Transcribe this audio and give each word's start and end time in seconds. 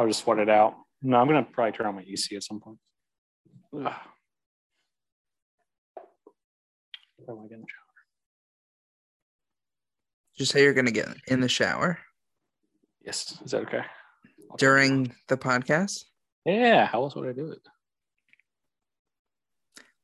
I'll 0.00 0.06
just 0.06 0.20
sweat 0.20 0.38
it 0.38 0.48
out. 0.48 0.76
No, 1.02 1.18
I'm 1.18 1.26
gonna 1.26 1.42
probably 1.52 1.72
turn 1.72 1.86
on 1.86 1.96
my 1.96 2.00
EC 2.02 2.34
at 2.34 2.42
some 2.42 2.58
point. 2.58 2.78
Ugh. 3.76 3.92
Where 7.16 7.36
am 7.36 7.44
I 7.44 7.48
getting- 7.48 7.66
Did 10.32 10.36
you 10.36 10.46
say 10.46 10.62
you're 10.62 10.72
gonna 10.72 10.90
get 10.90 11.08
in 11.26 11.40
the 11.40 11.50
shower 11.50 11.98
Yes, 13.02 13.38
is 13.42 13.50
that 13.50 13.60
okay? 13.64 13.82
I'll 13.82 13.84
turn 13.84 13.90
it 14.40 14.52
on. 14.52 14.56
during 14.56 15.14
the 15.28 15.36
podcast? 15.36 16.04
Yeah, 16.46 16.86
how 16.86 17.02
else 17.02 17.14
would 17.14 17.28
I 17.28 17.32
do 17.32 17.52
it? 17.52 17.60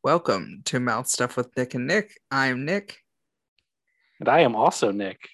Welcome 0.02 0.60
to 0.66 0.78
Mouth 0.78 1.08
Stuff 1.08 1.38
with 1.38 1.56
Nick 1.56 1.72
and 1.72 1.86
Nick. 1.86 2.18
I'm 2.30 2.66
Nick, 2.66 2.98
And 4.20 4.28
I 4.28 4.40
am 4.40 4.54
also 4.56 4.92
Nick. 4.92 5.26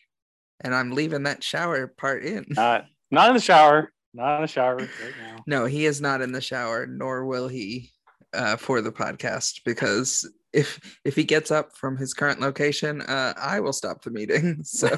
and 0.60 0.72
I'm 0.72 0.92
leaving 0.92 1.24
that 1.24 1.42
shower 1.42 1.88
part 1.88 2.22
in. 2.24 2.44
Not 2.50 2.84
not 3.10 3.30
in 3.30 3.34
the 3.34 3.40
shower. 3.42 3.92
Not 4.14 4.36
in 4.36 4.42
the 4.42 4.48
shower 4.48 4.76
right 4.76 4.88
now. 5.20 5.42
No, 5.46 5.64
he 5.64 5.86
is 5.86 6.00
not 6.00 6.20
in 6.20 6.32
the 6.32 6.40
shower, 6.40 6.86
nor 6.86 7.24
will 7.24 7.48
he 7.48 7.90
uh, 8.34 8.56
for 8.56 8.80
the 8.80 8.92
podcast 8.92 9.60
because 9.64 10.30
if 10.52 10.98
if 11.04 11.16
he 11.16 11.24
gets 11.24 11.50
up 11.50 11.76
from 11.76 11.96
his 11.96 12.12
current 12.14 12.40
location, 12.40 13.00
uh, 13.02 13.32
I 13.36 13.60
will 13.60 13.72
stop 13.72 14.02
the 14.02 14.10
meeting. 14.10 14.58
So 14.64 14.88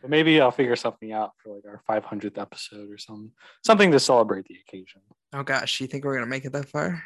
But 0.00 0.10
maybe 0.10 0.38
I'll 0.40 0.50
figure 0.50 0.76
something 0.76 1.12
out 1.12 1.32
for 1.42 1.54
like 1.54 1.64
our 1.66 1.80
500th 1.88 2.36
episode 2.36 2.90
or 2.90 2.98
something. 2.98 3.30
Something 3.64 3.90
to 3.92 3.98
celebrate 3.98 4.44
the 4.46 4.56
occasion. 4.66 5.00
oh 5.32 5.42
gosh, 5.42 5.80
you 5.80 5.86
think 5.86 6.04
we're 6.04 6.14
gonna 6.14 6.26
make 6.26 6.44
it 6.44 6.52
that 6.52 6.68
far? 6.68 7.02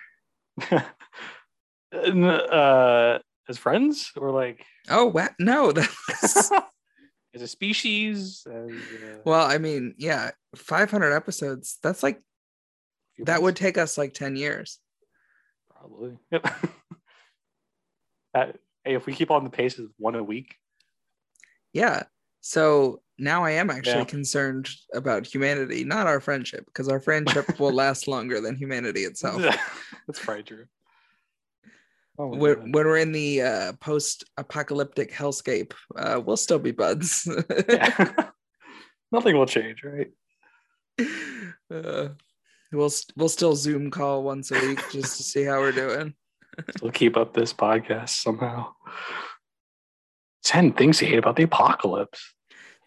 Uh, 1.91 3.19
as 3.49 3.57
friends 3.57 4.13
or 4.15 4.31
like 4.31 4.63
Oh 4.91 5.07
wow, 5.07 5.29
no, 5.39 5.73
that's 5.73 6.51
as 7.39 7.43
a 7.43 7.49
species? 7.49 8.47
As, 8.51 8.69
uh, 8.71 9.19
well, 9.25 9.47
I 9.47 9.59
mean, 9.59 9.95
yeah, 9.97 10.31
500 10.57 11.13
episodes. 11.13 11.79
That's 11.83 12.03
like 12.03 12.21
that 13.19 13.27
months? 13.35 13.43
would 13.43 13.57
take 13.57 13.79
us 13.79 13.97
like 13.97 14.13
10 14.15 14.37
years. 14.37 14.79
probably. 15.71 16.19
Yep. 16.33 16.47
That- 18.35 18.57
hey, 18.85 18.95
if 18.95 19.07
we 19.07 19.15
keep 19.15 19.31
on 19.31 19.43
the 19.45 19.51
pace 19.51 19.79
of 19.79 19.87
one 19.97 20.15
a 20.15 20.23
week, 20.23 20.57
Yeah. 21.73 22.03
So 22.41 23.03
now 23.19 23.45
I 23.45 23.53
am 23.53 23.69
actually 23.71 23.99
Yeah. 24.01 24.05
concerned 24.05 24.69
about 24.95 25.27
humanity, 25.27 25.83
not 25.85 26.07
our 26.07 26.21
friendship, 26.21 26.65
because 26.67 26.89
our 26.89 27.01
friendship 27.01 27.59
will 27.59 27.73
last 27.85 28.07
longer 28.07 28.41
than 28.41 28.55
humanity 28.57 29.01
itself. 29.05 29.43
that's 30.07 30.19
probably 30.21 30.43
true. 30.45 30.67
Oh 32.21 32.27
when, 32.27 32.73
when 32.73 32.87
we're 32.87 32.99
in 32.99 33.13
the 33.13 33.43
uh, 33.43 33.73
post-apocalyptic 33.75 35.13
hellscape, 35.13 35.73
uh, 35.97 36.21
we'll 36.25 36.37
still 36.37 36.59
be 36.59 36.73
buds. 36.73 37.29
Yeah. 37.69 38.13
Nothing 39.13 39.37
will 39.37 39.47
change, 39.47 39.85
right? 39.85 40.11
uh, 41.73 42.09
we'll 42.73 42.91
we'll 43.17 43.29
still 43.29 43.55
Zoom 43.55 43.91
call 43.91 44.25
once 44.25 44.51
a 44.51 44.59
week 44.61 44.83
just 44.91 45.17
to 45.17 45.23
see 45.23 45.45
how 45.45 45.61
we're 45.61 45.73
doing. 45.73 46.15
we'll 46.83 46.91
keep 46.91 47.17
up 47.17 47.35
this 47.35 47.53
podcast 47.53 48.11
somehow. 48.11 48.73
10 50.45 50.73
things 50.73 51.01
you 51.01 51.09
hate 51.09 51.19
about 51.19 51.37
the 51.37 51.45
apocalypse. 51.45 52.35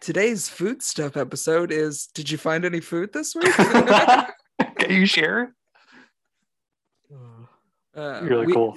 Today's 0.00 0.48
food 0.48 0.82
stuff 0.82 1.16
episode 1.16 1.72
is: 1.72 2.06
Did 2.08 2.30
you 2.30 2.36
find 2.36 2.64
any 2.64 2.80
food 2.80 3.12
this 3.12 3.34
week? 3.34 3.52
Can 3.54 4.90
you 4.90 5.06
share? 5.06 5.54
Uh, 7.94 8.20
Really 8.22 8.46
we, 8.46 8.52
cool. 8.52 8.76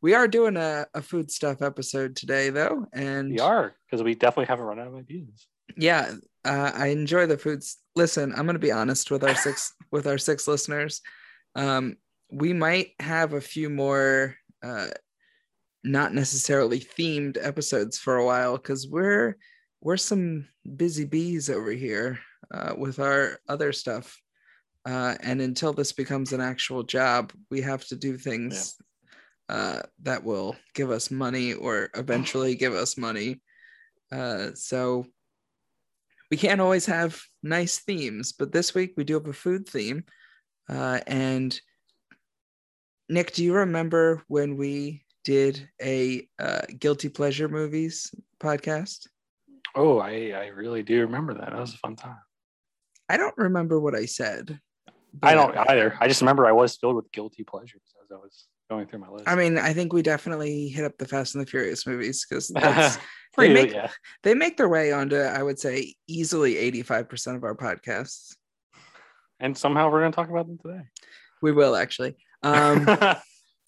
We 0.00 0.14
are 0.14 0.28
doing 0.28 0.56
a, 0.56 0.86
a 0.94 1.02
food 1.02 1.30
stuff 1.30 1.62
episode 1.62 2.16
today, 2.16 2.50
though, 2.50 2.86
and 2.92 3.30
We 3.30 3.40
are 3.40 3.74
because 3.90 4.02
we 4.02 4.14
definitely 4.14 4.46
haven't 4.46 4.64
run 4.66 4.78
out 4.80 4.88
of 4.88 4.94
ideas. 4.96 5.46
yeah 5.76 6.12
uh, 6.44 6.70
i 6.74 6.88
enjoy 6.88 7.26
the 7.26 7.38
foods. 7.38 7.78
Listen 7.96 8.32
i'm 8.36 8.46
gonna 8.46 8.58
be 8.58 8.72
honest 8.72 9.10
with 9.10 9.24
our 9.24 9.34
six 9.34 9.72
with 9.92 10.06
our 10.06 10.18
six 10.18 10.46
listeners. 10.48 11.00
Um 11.54 11.96
we 12.30 12.52
might 12.52 12.88
have 13.00 13.32
a 13.32 13.40
few 13.40 13.70
more 13.70 14.36
uh 14.62 14.88
not 15.84 16.14
necessarily 16.14 16.80
themed 16.80 17.36
episodes 17.40 17.98
for 17.98 18.16
a 18.16 18.24
while 18.24 18.56
because 18.56 18.88
we're 18.88 19.36
we're 19.82 19.96
some 19.98 20.46
busy 20.76 21.04
bees 21.04 21.50
over 21.50 21.70
here 21.70 22.18
uh, 22.52 22.72
with 22.76 22.98
our 22.98 23.38
other 23.48 23.70
stuff. 23.72 24.18
Uh, 24.86 25.14
and 25.20 25.40
until 25.40 25.72
this 25.72 25.92
becomes 25.92 26.32
an 26.32 26.40
actual 26.40 26.82
job 26.82 27.32
we 27.50 27.60
have 27.62 27.84
to 27.86 27.96
do 27.96 28.16
things 28.18 28.76
uh, 29.48 29.80
that 30.02 30.24
will 30.24 30.56
give 30.74 30.90
us 30.90 31.10
money 31.10 31.52
or 31.52 31.90
eventually 31.94 32.54
give 32.54 32.74
us 32.74 32.96
money 32.96 33.40
uh, 34.12 34.50
so 34.54 35.06
we 36.30 36.36
can't 36.36 36.60
always 36.60 36.86
have 36.86 37.20
nice 37.42 37.78
themes, 37.78 38.32
but 38.32 38.52
this 38.52 38.74
week 38.74 38.94
we 38.96 39.04
do 39.04 39.14
have 39.14 39.26
a 39.26 39.32
food 39.32 39.68
theme. 39.68 40.04
Uh, 40.68 41.00
and 41.06 41.58
Nick, 43.08 43.32
do 43.32 43.44
you 43.44 43.54
remember 43.54 44.22
when 44.28 44.56
we 44.56 45.04
did 45.24 45.68
a 45.82 46.26
uh, 46.38 46.62
guilty 46.78 47.08
pleasure 47.08 47.48
movies 47.48 48.14
podcast? 48.40 49.06
Oh, 49.74 49.98
I, 49.98 50.32
I 50.34 50.46
really 50.48 50.82
do 50.82 51.00
remember 51.00 51.34
that. 51.34 51.50
That 51.50 51.60
was 51.60 51.74
a 51.74 51.78
fun 51.78 51.96
time. 51.96 52.18
I 53.08 53.16
don't 53.16 53.36
remember 53.36 53.78
what 53.80 53.94
I 53.94 54.06
said. 54.06 54.58
I 55.22 55.34
don't 55.34 55.56
either. 55.56 55.96
I 56.00 56.08
just 56.08 56.20
remember 56.20 56.46
I 56.46 56.52
was 56.52 56.76
filled 56.76 56.96
with 56.96 57.12
guilty 57.12 57.44
pleasures 57.44 57.94
as 58.02 58.10
I 58.10 58.16
was 58.16 58.46
going 58.74 58.86
through 58.86 58.98
my 58.98 59.08
list. 59.08 59.28
I 59.28 59.34
mean, 59.34 59.58
I 59.58 59.72
think 59.72 59.92
we 59.92 60.02
definitely 60.02 60.68
hit 60.68 60.84
up 60.84 60.98
the 60.98 61.06
Fast 61.06 61.34
and 61.34 61.46
the 61.46 61.50
Furious 61.50 61.86
movies 61.86 62.26
because 62.28 62.48
they 63.36 63.48
you, 63.48 63.54
make- 63.54 63.72
yeah. 63.72 63.90
they 64.22 64.34
make 64.34 64.56
their 64.56 64.68
way 64.68 64.92
onto, 64.92 65.16
I 65.16 65.42
would 65.42 65.58
say, 65.58 65.94
easily 66.06 66.54
85% 66.72 67.36
of 67.36 67.44
our 67.44 67.54
podcasts. 67.54 68.36
And 69.40 69.56
somehow 69.56 69.90
we're 69.90 70.00
going 70.00 70.12
to 70.12 70.16
talk 70.16 70.30
about 70.30 70.46
them 70.46 70.58
today. 70.58 70.84
We 71.42 71.52
will 71.52 71.76
actually. 71.76 72.16
Um, 72.42 72.86
oh, 72.88 73.16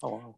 wow. 0.03 0.35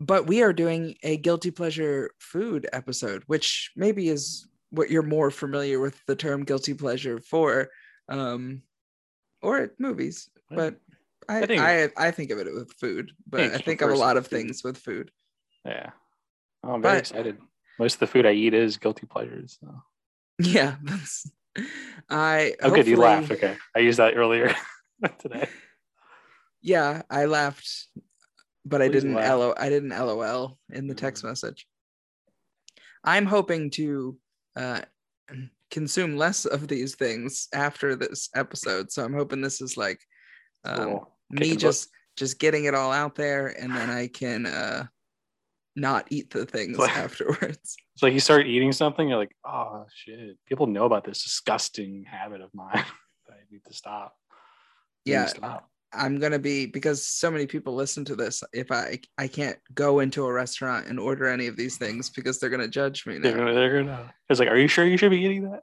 but 0.00 0.26
we 0.26 0.42
are 0.42 0.52
doing 0.52 0.96
a 1.02 1.16
guilty 1.16 1.50
pleasure 1.50 2.10
food 2.18 2.68
episode, 2.72 3.22
which 3.26 3.70
maybe 3.76 4.08
is 4.08 4.46
what 4.70 4.90
you're 4.90 5.02
more 5.02 5.30
familiar 5.30 5.78
with 5.78 5.98
the 6.06 6.16
term 6.16 6.44
guilty 6.44 6.74
pleasure 6.74 7.20
for, 7.20 7.68
um, 8.08 8.62
or 9.42 9.72
movies. 9.78 10.28
But 10.50 10.76
I, 11.28 11.34
I 11.34 11.36
I, 11.42 11.46
think- 11.46 11.60
think, 11.62 11.92
I, 11.98 12.10
think 12.10 12.30
of 12.30 12.38
it 12.38 12.54
with 12.54 12.72
food, 12.74 13.12
but 13.28 13.40
I 13.40 13.58
think 13.58 13.80
of 13.82 13.90
a 13.90 13.94
lot 13.94 14.16
of 14.16 14.26
food. 14.26 14.36
things 14.36 14.62
with 14.64 14.78
food. 14.78 15.10
Yeah. 15.64 15.90
Oh, 16.64 16.72
I'm 16.74 16.82
very 16.82 16.94
But- 16.94 16.98
excited. 17.00 17.38
Most 17.78 17.94
of 17.94 18.00
the 18.00 18.06
food 18.06 18.24
I 18.26 18.32
eat 18.32 18.54
is 18.54 18.76
guilty 18.78 19.06
pleasures. 19.06 19.58
So. 19.60 19.82
Yeah. 20.38 20.76
I 22.08 22.54
Oh, 22.62 22.70
good. 22.70 22.86
You 22.86 22.96
laughed. 22.96 23.30
Okay. 23.30 23.56
I 23.74 23.78
used 23.80 23.98
that 23.98 24.16
earlier 24.16 24.54
today. 25.18 25.48
Yeah, 26.62 27.02
I 27.10 27.24
laughed, 27.26 27.68
but 28.64 28.82
I 28.82 28.88
didn't 28.88 29.14
laugh. 29.14 29.38
lo 29.38 29.54
I 29.56 29.68
didn't 29.68 29.90
lol 29.90 30.58
in 30.70 30.86
the 30.88 30.94
text 30.94 31.22
Mm. 31.24 31.28
message. 31.28 31.66
I'm 33.04 33.26
hoping 33.26 33.70
to 33.72 34.16
uh, 34.56 34.80
consume 35.70 36.16
less 36.16 36.44
of 36.44 36.66
these 36.68 36.94
things 36.96 37.48
after 37.54 37.94
this 37.96 38.28
episode, 38.34 38.90
so 38.90 39.04
I'm 39.04 39.14
hoping 39.14 39.40
this 39.40 39.60
is 39.60 39.76
like 39.76 40.00
um, 40.64 40.76
Cool. 40.84 41.15
Me 41.30 41.56
just 41.56 41.90
just 42.16 42.38
getting 42.38 42.64
it 42.64 42.74
all 42.74 42.92
out 42.92 43.14
there, 43.14 43.48
and 43.48 43.74
then 43.74 43.90
I 43.90 44.08
can 44.08 44.46
uh, 44.46 44.86
not 45.74 46.06
eat 46.10 46.30
the 46.30 46.46
things 46.46 46.78
Like- 46.78 46.96
afterwards. 46.96 47.76
It's 47.96 48.02
like 48.02 48.12
you 48.12 48.20
start 48.20 48.46
eating 48.46 48.72
something, 48.72 49.08
you're 49.08 49.16
like, 49.16 49.34
oh 49.46 49.86
shit, 49.94 50.36
people 50.44 50.66
know 50.66 50.84
about 50.84 51.04
this 51.04 51.22
disgusting 51.22 52.04
habit 52.04 52.42
of 52.42 52.50
mine. 52.52 52.68
I 53.30 53.32
need 53.50 53.64
to 53.64 53.72
stop. 53.72 54.14
I 54.30 54.36
to 54.36 55.10
Yeah, 55.10 55.26
stop. 55.26 55.70
I'm 55.94 56.18
gonna 56.18 56.38
be 56.38 56.66
because 56.66 57.06
so 57.06 57.30
many 57.30 57.46
people 57.46 57.74
listen 57.74 58.04
to 58.04 58.14
this. 58.14 58.44
If 58.52 58.70
I 58.70 59.00
I 59.16 59.28
can't 59.28 59.56
go 59.74 60.00
into 60.00 60.26
a 60.26 60.32
restaurant 60.32 60.88
and 60.88 61.00
order 61.00 61.26
any 61.26 61.46
of 61.46 61.56
these 61.56 61.78
things 61.78 62.10
because 62.10 62.38
they're 62.38 62.50
gonna 62.50 62.68
judge 62.68 63.06
me 63.06 63.14
now. 63.14 63.22
They're 63.30 63.38
gonna, 63.38 63.54
they're 63.54 63.82
gonna. 63.82 64.14
It's 64.28 64.40
like, 64.40 64.50
are 64.50 64.58
you 64.58 64.68
sure 64.68 64.84
you 64.84 64.98
should 64.98 65.10
be 65.10 65.22
eating 65.22 65.50
that? 65.50 65.62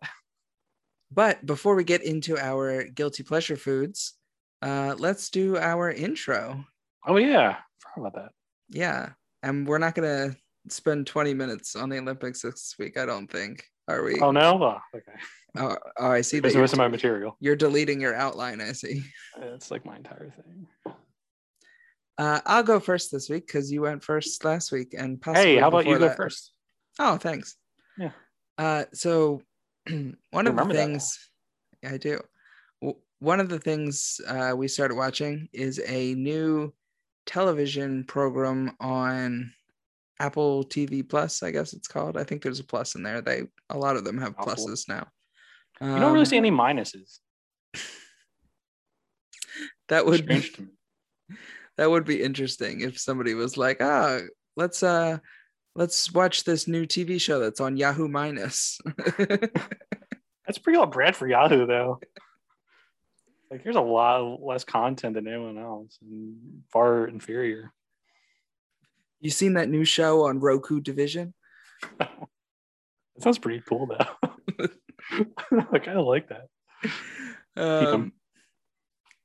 But 1.12 1.46
before 1.46 1.76
we 1.76 1.84
get 1.84 2.02
into 2.02 2.36
our 2.40 2.86
guilty 2.86 3.22
pleasure 3.22 3.58
foods, 3.58 4.16
uh, 4.64 4.96
let's 4.98 5.30
do 5.30 5.58
our 5.58 5.92
intro. 5.92 6.66
Oh 7.06 7.18
yeah, 7.18 7.58
forgot 7.80 8.08
about 8.08 8.16
that. 8.24 8.32
Yeah, 8.70 9.10
and 9.44 9.68
we're 9.68 9.78
not 9.78 9.94
gonna 9.96 10.36
spend 10.70 11.06
20 11.08 11.34
minutes 11.34 11.76
on 11.76 11.90
the 11.90 11.98
Olympics 12.00 12.42
this 12.42 12.76
week. 12.80 12.98
I 12.98 13.06
don't 13.06 13.28
think. 13.28 13.64
Are 13.88 14.04
we? 14.04 14.20
Oh 14.22 14.32
no, 14.32 14.64
oh, 14.64 14.80
okay. 14.96 15.20
Oh, 15.58 15.78
oh, 15.98 16.08
I 16.12 16.22
see 16.22 16.38
that 16.38 16.44
There's 16.44 16.56
you're, 16.56 16.64
of 16.64 16.78
my 16.78 16.88
material. 16.88 17.36
you're 17.40 17.56
deleting 17.56 18.00
your 18.02 18.16
outline. 18.16 18.62
I 18.62 18.72
see. 18.72 19.04
It's 19.42 19.70
like 19.70 19.86
my 19.86 19.98
entire 19.98 20.32
thing. 20.32 20.96
Uh, 22.18 22.40
I'll 22.46 22.64
go 22.64 22.80
first 22.80 23.12
this 23.12 23.30
week 23.30 23.48
because 23.48 23.72
you 23.72 23.82
went 23.82 24.04
first 24.04 24.46
last 24.46 24.72
week, 24.72 24.96
and 24.98 25.22
possibly 25.22 25.56
Hey, 25.56 25.60
how 25.60 25.68
about 25.68 25.86
you 25.86 25.94
before 25.94 26.00
go 26.00 26.08
that. 26.08 26.18
first? 26.18 26.54
Oh, 27.00 27.18
thanks. 27.18 27.56
Yeah. 27.98 28.12
Uh, 28.58 28.86
so 28.94 29.42
one 30.32 30.48
of 30.48 30.56
the 30.56 30.64
that 30.64 30.74
things 30.74 31.30
I 31.84 31.98
do, 31.98 32.22
one 33.24 33.40
of 33.40 33.48
the 33.48 33.60
things 33.60 34.20
uh, 34.28 34.54
we 34.56 34.68
started 34.68 34.96
watching 34.96 35.48
is 35.54 35.82
a 35.88 36.14
new 36.16 36.74
television 37.26 38.04
program 38.04 38.76
on 38.82 39.54
Apple 40.20 40.66
TV 40.66 41.08
Plus. 41.08 41.42
I 41.42 41.52
guess 41.52 41.72
it's 41.72 41.88
called. 41.88 42.18
I 42.18 42.26
think 42.26 42.42
there's 42.42 42.60
a 42.60 42.66
plus 42.66 42.96
in 42.96 43.04
there. 43.04 43.22
They 43.22 43.44
a 43.70 43.78
lot 43.78 43.96
of 43.96 44.04
them 44.04 44.18
have 44.18 44.36
pluses 44.36 44.90
now. 44.90 45.08
You 45.80 45.88
don't 45.88 46.12
really 46.12 46.20
Um, 46.20 46.26
see 46.26 46.38
any 46.38 46.52
minuses. 46.52 47.20
that 49.88 50.06
would 50.06 50.26
be 50.26 50.44
that 51.78 51.90
would 51.90 52.04
be 52.04 52.22
interesting 52.22 52.82
if 52.82 53.00
somebody 53.00 53.36
was 53.36 53.56
like, 53.56 53.78
ah, 53.80 54.20
let's 54.58 54.84
uh 54.84 55.20
let's 55.76 56.12
watch 56.12 56.44
this 56.44 56.68
new 56.68 56.86
TV 56.86 57.22
show 57.22 57.40
that's 57.40 57.62
on 57.62 57.78
Yahoo 57.78 58.10
Minus. 58.10 58.82
That's 60.46 60.58
pretty 60.58 60.78
on 60.78 60.90
brand 60.90 61.16
for 61.16 61.26
Yahoo, 61.26 61.66
though. 61.66 62.02
Like, 63.54 63.62
here's 63.62 63.76
a 63.76 63.82
lot 63.82 64.42
less 64.42 64.64
content 64.64 65.14
than 65.14 65.28
anyone 65.28 65.60
else, 65.60 66.00
and 66.02 66.64
far 66.72 67.06
inferior. 67.06 67.72
you 69.22 69.30
seen 69.30 69.54
that 69.54 69.70
new 69.70 69.86
show 69.86 70.24
on 70.26 70.40
Roku 70.40 70.82
Division? 70.82 71.36
That 73.16 73.22
sounds 73.22 73.38
pretty 73.38 73.62
cool, 73.70 73.86
though. 73.86 74.68
I 75.72 75.78
kind 75.78 76.00
of 76.00 76.08
like 76.08 76.30
that. 76.30 76.48
Um, 77.56 78.12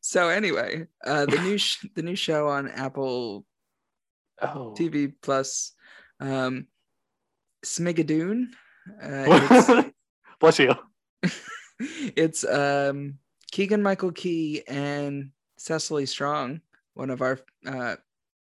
so 0.02 0.28
anyway, 0.28 0.88
uh, 1.06 1.25
the 1.25 1.38
new 1.38 1.56
sh- 1.56 1.86
the 1.94 2.02
new 2.02 2.14
show 2.14 2.48
on 2.48 2.69
Apple 2.69 3.46
Oh, 4.42 4.75
TV 4.76 5.14
Plus, 5.22 5.72
um, 6.20 6.66
Schmigadoon. 7.64 8.48
Uh, 9.02 9.84
bless 10.38 10.58
you. 10.58 10.75
it's, 11.22 11.40
it's 11.80 12.44
um, 12.44 13.14
Keegan 13.50 13.83
Michael 13.83 14.12
Key 14.12 14.62
and 14.67 15.31
Cecily 15.56 16.06
Strong, 16.06 16.61
one 16.95 17.11
of 17.11 17.23
our 17.23 17.39
uh, 17.67 17.97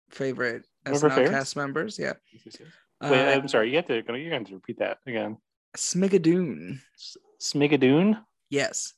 favorite 0.09 0.63
SNL 0.85 1.29
cast 1.29 1.55
members. 1.55 1.97
Yeah. 1.97 2.13
Wait, 2.45 2.61
Uh, 3.01 3.31
I'm 3.31 3.47
sorry. 3.47 3.69
You 3.69 3.77
have 3.77 3.87
to. 3.87 3.93
You're 3.93 4.29
gonna 4.31 4.45
repeat 4.51 4.79
that 4.79 4.99
again. 5.05 5.37
Schmigadoon. 5.75 6.79
S- 6.95 7.17
Schmigadoon. 7.41 8.19
Yes. 8.49 8.93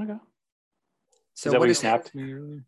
Okay. 0.00 0.14
So 1.34 1.48
is 1.48 1.52
that 1.52 1.52
what 1.52 1.60
what 1.60 1.66
you 1.66 1.70
is 1.72 1.78
snapped 1.78 2.14
me 2.14 2.32
earlier? 2.32 2.64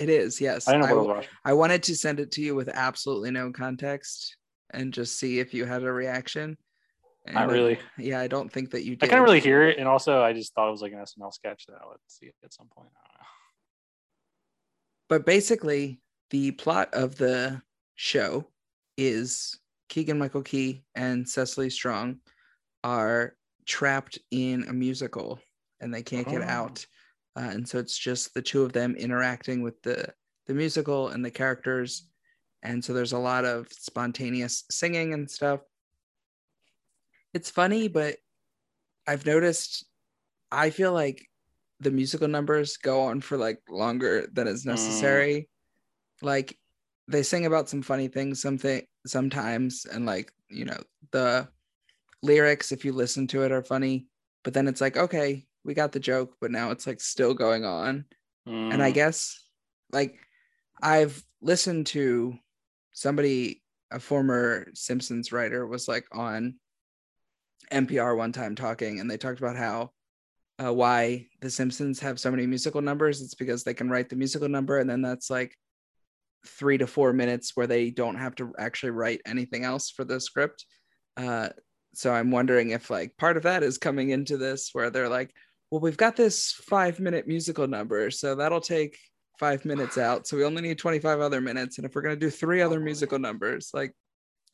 it 0.00 0.08
is 0.08 0.40
yes. 0.40 0.66
I 0.68 0.72
don't 0.72 0.80
know 0.80 0.86
I 0.86 0.92
what 0.92 1.10
I 1.10 1.18
was. 1.18 1.26
I 1.44 1.52
wanted 1.52 1.82
to 1.84 1.96
send 1.96 2.18
it 2.20 2.30
to 2.32 2.40
you 2.42 2.54
with 2.54 2.68
absolutely 2.68 3.30
no 3.30 3.52
context 3.52 4.36
and 4.70 4.92
just 4.92 5.18
see 5.18 5.38
if 5.38 5.52
you 5.52 5.64
had 5.66 5.82
a 5.82 5.92
reaction. 5.92 6.56
Not 7.26 7.42
And, 7.44 7.50
uh, 7.50 7.54
really. 7.54 7.78
Yeah, 7.98 8.20
I 8.20 8.26
don't 8.26 8.50
think 8.52 8.70
that 8.70 8.84
you 8.84 8.92
I 8.92 8.94
did. 8.96 9.10
can't 9.10 9.22
really 9.22 9.40
hear 9.40 9.62
it, 9.68 9.78
and 9.78 9.86
also 9.86 10.22
I 10.22 10.32
just 10.32 10.54
thought 10.54 10.68
it 10.68 10.72
was 10.72 10.82
like 10.82 10.92
an 10.92 10.98
SNL 10.98 11.32
sketch 11.32 11.66
that 11.66 11.76
I 11.82 11.86
would 11.86 11.98
see 12.08 12.30
at 12.44 12.52
some 12.52 12.68
point. 12.68 12.88
I 12.96 13.06
don't 13.08 13.20
know. 13.20 13.26
But 15.08 15.26
basically, 15.26 16.00
the 16.30 16.52
plot 16.52 16.92
of 16.94 17.16
the 17.16 17.62
show 17.96 18.46
is 18.96 19.58
Keegan 19.88 20.18
Michael 20.18 20.42
Key 20.42 20.82
and 20.94 21.28
Cecily 21.28 21.70
Strong 21.70 22.18
are 22.82 23.36
trapped 23.66 24.18
in 24.30 24.64
a 24.68 24.72
musical 24.72 25.38
and 25.80 25.92
they 25.92 26.02
can't 26.02 26.26
get 26.28 26.42
Oh. 26.42 26.46
out. 26.46 26.86
Uh, 27.36 27.40
and 27.50 27.68
so 27.68 27.78
it's 27.78 27.96
just 27.96 28.34
the 28.34 28.42
two 28.42 28.62
of 28.62 28.72
them 28.72 28.94
interacting 28.96 29.62
with 29.62 29.80
the 29.82 30.12
the 30.46 30.54
musical 30.54 31.08
and 31.08 31.24
the 31.24 31.30
characters. 31.30 32.08
And 32.64 32.84
so 32.84 32.92
there's 32.92 33.12
a 33.12 33.18
lot 33.18 33.44
of 33.44 33.68
spontaneous 33.72 34.64
singing 34.70 35.14
and 35.14 35.30
stuff. 35.30 35.60
It's 37.34 37.50
funny, 37.50 37.88
but 37.88 38.18
I've 39.06 39.26
noticed 39.26 39.86
I 40.52 40.70
feel 40.70 40.92
like 40.92 41.26
the 41.80 41.90
musical 41.92 42.28
numbers 42.28 42.76
go 42.78 43.02
on 43.02 43.20
for 43.22 43.38
like 43.38 43.60
longer 43.68 44.28
than 44.32 44.48
is 44.48 44.66
necessary. 44.66 45.50
Like 46.22 46.58
they 47.08 47.22
sing 47.22 47.46
about 47.46 47.68
some 47.68 47.82
funny 47.82 48.08
things 48.08 48.42
something 48.42 48.86
sometimes 49.06 49.86
and 49.86 50.06
like, 50.06 50.32
you 50.50 50.64
know, 50.64 50.82
the 51.12 51.50
lyrics 52.22 52.72
if 52.72 52.84
you 52.84 52.92
listen 52.92 53.26
to 53.28 53.44
it 53.44 53.52
are 53.52 53.62
funny, 53.62 54.08
but 54.44 54.54
then 54.54 54.68
it's 54.68 54.80
like, 54.80 54.96
okay, 54.96 55.46
we 55.64 55.74
got 55.74 55.92
the 55.92 56.00
joke, 56.00 56.36
but 56.40 56.50
now 56.50 56.70
it's 56.70 56.86
like 56.86 57.00
still 57.00 57.34
going 57.34 57.64
on. 57.64 58.06
And 58.70 58.82
I 58.82 58.90
Mm, 58.90 58.92
guess 58.92 59.48
like 59.92 60.18
I've 60.82 61.24
listened 61.40 61.86
to 61.88 62.38
somebody, 62.92 63.62
a 63.90 64.00
former 64.00 64.68
Simpsons 64.74 65.32
writer, 65.32 65.66
was 65.66 65.88
like 65.88 66.06
on 66.12 66.58
NPR 67.72 68.16
one 68.16 68.32
time 68.32 68.54
talking, 68.54 69.00
and 69.00 69.10
they 69.10 69.16
talked 69.16 69.38
about 69.38 69.56
how 69.56 69.90
uh, 70.62 70.72
why 70.72 71.26
the 71.40 71.50
Simpsons 71.50 72.00
have 72.00 72.20
so 72.20 72.30
many 72.30 72.46
musical 72.46 72.82
numbers. 72.82 73.20
It's 73.20 73.34
because 73.34 73.64
they 73.64 73.74
can 73.74 73.90
write 73.90 74.08
the 74.08 74.16
musical 74.16 74.48
number, 74.48 74.78
and 74.78 74.88
then 74.88 75.02
that's 75.02 75.30
like 75.30 75.56
three 76.46 76.78
to 76.78 76.86
four 76.86 77.12
minutes 77.12 77.52
where 77.54 77.66
they 77.66 77.90
don't 77.90 78.16
have 78.16 78.34
to 78.36 78.52
actually 78.58 78.90
write 78.90 79.20
anything 79.26 79.64
else 79.64 79.90
for 79.90 80.04
the 80.04 80.20
script. 80.20 80.66
Uh, 81.16 81.50
so 81.94 82.12
I'm 82.12 82.30
wondering 82.30 82.70
if 82.70 82.90
like 82.90 83.16
part 83.16 83.36
of 83.36 83.44
that 83.44 83.62
is 83.62 83.78
coming 83.78 84.10
into 84.10 84.36
this, 84.36 84.70
where 84.72 84.90
they're 84.90 85.08
like, 85.08 85.32
well, 85.70 85.80
we've 85.80 85.96
got 85.96 86.16
this 86.16 86.52
five 86.52 87.00
minute 87.00 87.26
musical 87.26 87.66
number, 87.66 88.10
so 88.10 88.34
that'll 88.34 88.60
take 88.60 88.98
five 89.38 89.64
minutes 89.64 89.98
out. 89.98 90.26
So 90.26 90.36
we 90.36 90.44
only 90.44 90.62
need 90.62 90.78
25 90.78 91.20
other 91.20 91.40
minutes. 91.40 91.78
And 91.78 91.86
if 91.86 91.94
we're 91.94 92.02
gonna 92.02 92.16
do 92.16 92.30
three 92.30 92.62
other 92.62 92.78
musical 92.78 93.18
numbers, 93.18 93.70
like, 93.72 93.92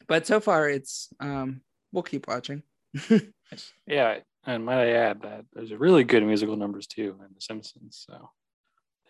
but 0.06 0.26
so 0.26 0.40
far 0.40 0.68
it's 0.68 1.08
um 1.20 1.60
we'll 1.92 2.02
keep 2.02 2.28
watching. 2.28 2.62
yeah, 3.86 4.18
and 4.46 4.64
might 4.64 4.80
I 4.82 4.90
add 4.92 5.22
that 5.22 5.44
there's 5.52 5.70
a 5.72 5.78
really 5.78 6.04
good 6.04 6.24
musical 6.24 6.56
numbers 6.56 6.86
too 6.86 7.16
in 7.26 7.34
The 7.34 7.40
Simpsons. 7.40 8.04
So 8.08 8.30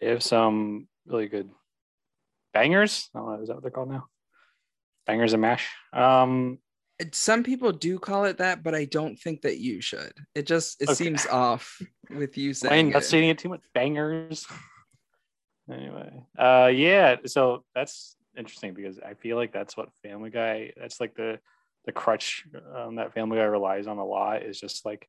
they 0.00 0.08
have 0.08 0.22
some 0.22 0.88
really 1.06 1.28
good 1.28 1.50
bangers. 2.52 3.08
I 3.14 3.18
don't 3.18 3.28
know, 3.36 3.42
is 3.42 3.48
that 3.48 3.54
what 3.54 3.62
they're 3.62 3.70
called 3.70 3.90
now? 3.90 4.06
Bangers 5.06 5.32
and 5.32 5.42
mash. 5.42 5.68
Um, 5.92 6.58
Some 7.12 7.42
people 7.44 7.72
do 7.72 7.98
call 7.98 8.24
it 8.24 8.38
that, 8.38 8.62
but 8.62 8.74
I 8.74 8.84
don't 8.84 9.16
think 9.16 9.42
that 9.42 9.58
you 9.58 9.80
should. 9.80 10.12
It 10.34 10.46
just 10.46 10.82
it 10.82 10.88
Okay. 10.88 10.94
seems 10.94 11.26
off 11.26 11.80
with 12.10 12.36
you 12.36 12.48
Wayne, 12.48 12.54
saying 12.54 12.90
not 12.90 13.02
it. 13.02 13.06
stating 13.06 13.30
it 13.30 13.38
too 13.38 13.48
much. 13.48 13.62
Bangers. 13.74 14.46
anyway, 15.70 16.10
uh, 16.38 16.70
yeah. 16.74 17.16
So 17.26 17.64
that's 17.74 18.16
interesting 18.36 18.74
because 18.74 18.98
I 19.00 19.14
feel 19.14 19.36
like 19.36 19.52
that's 19.52 19.76
what 19.76 19.88
Family 20.02 20.30
Guy. 20.30 20.72
That's 20.76 21.00
like 21.00 21.14
the 21.14 21.38
the 21.86 21.92
crutch 21.92 22.44
um, 22.76 22.96
that 22.96 23.14
Family 23.14 23.38
Guy 23.38 23.44
relies 23.44 23.86
on 23.86 23.98
a 23.98 24.04
lot. 24.04 24.42
Is 24.42 24.60
just 24.60 24.84
like, 24.84 25.08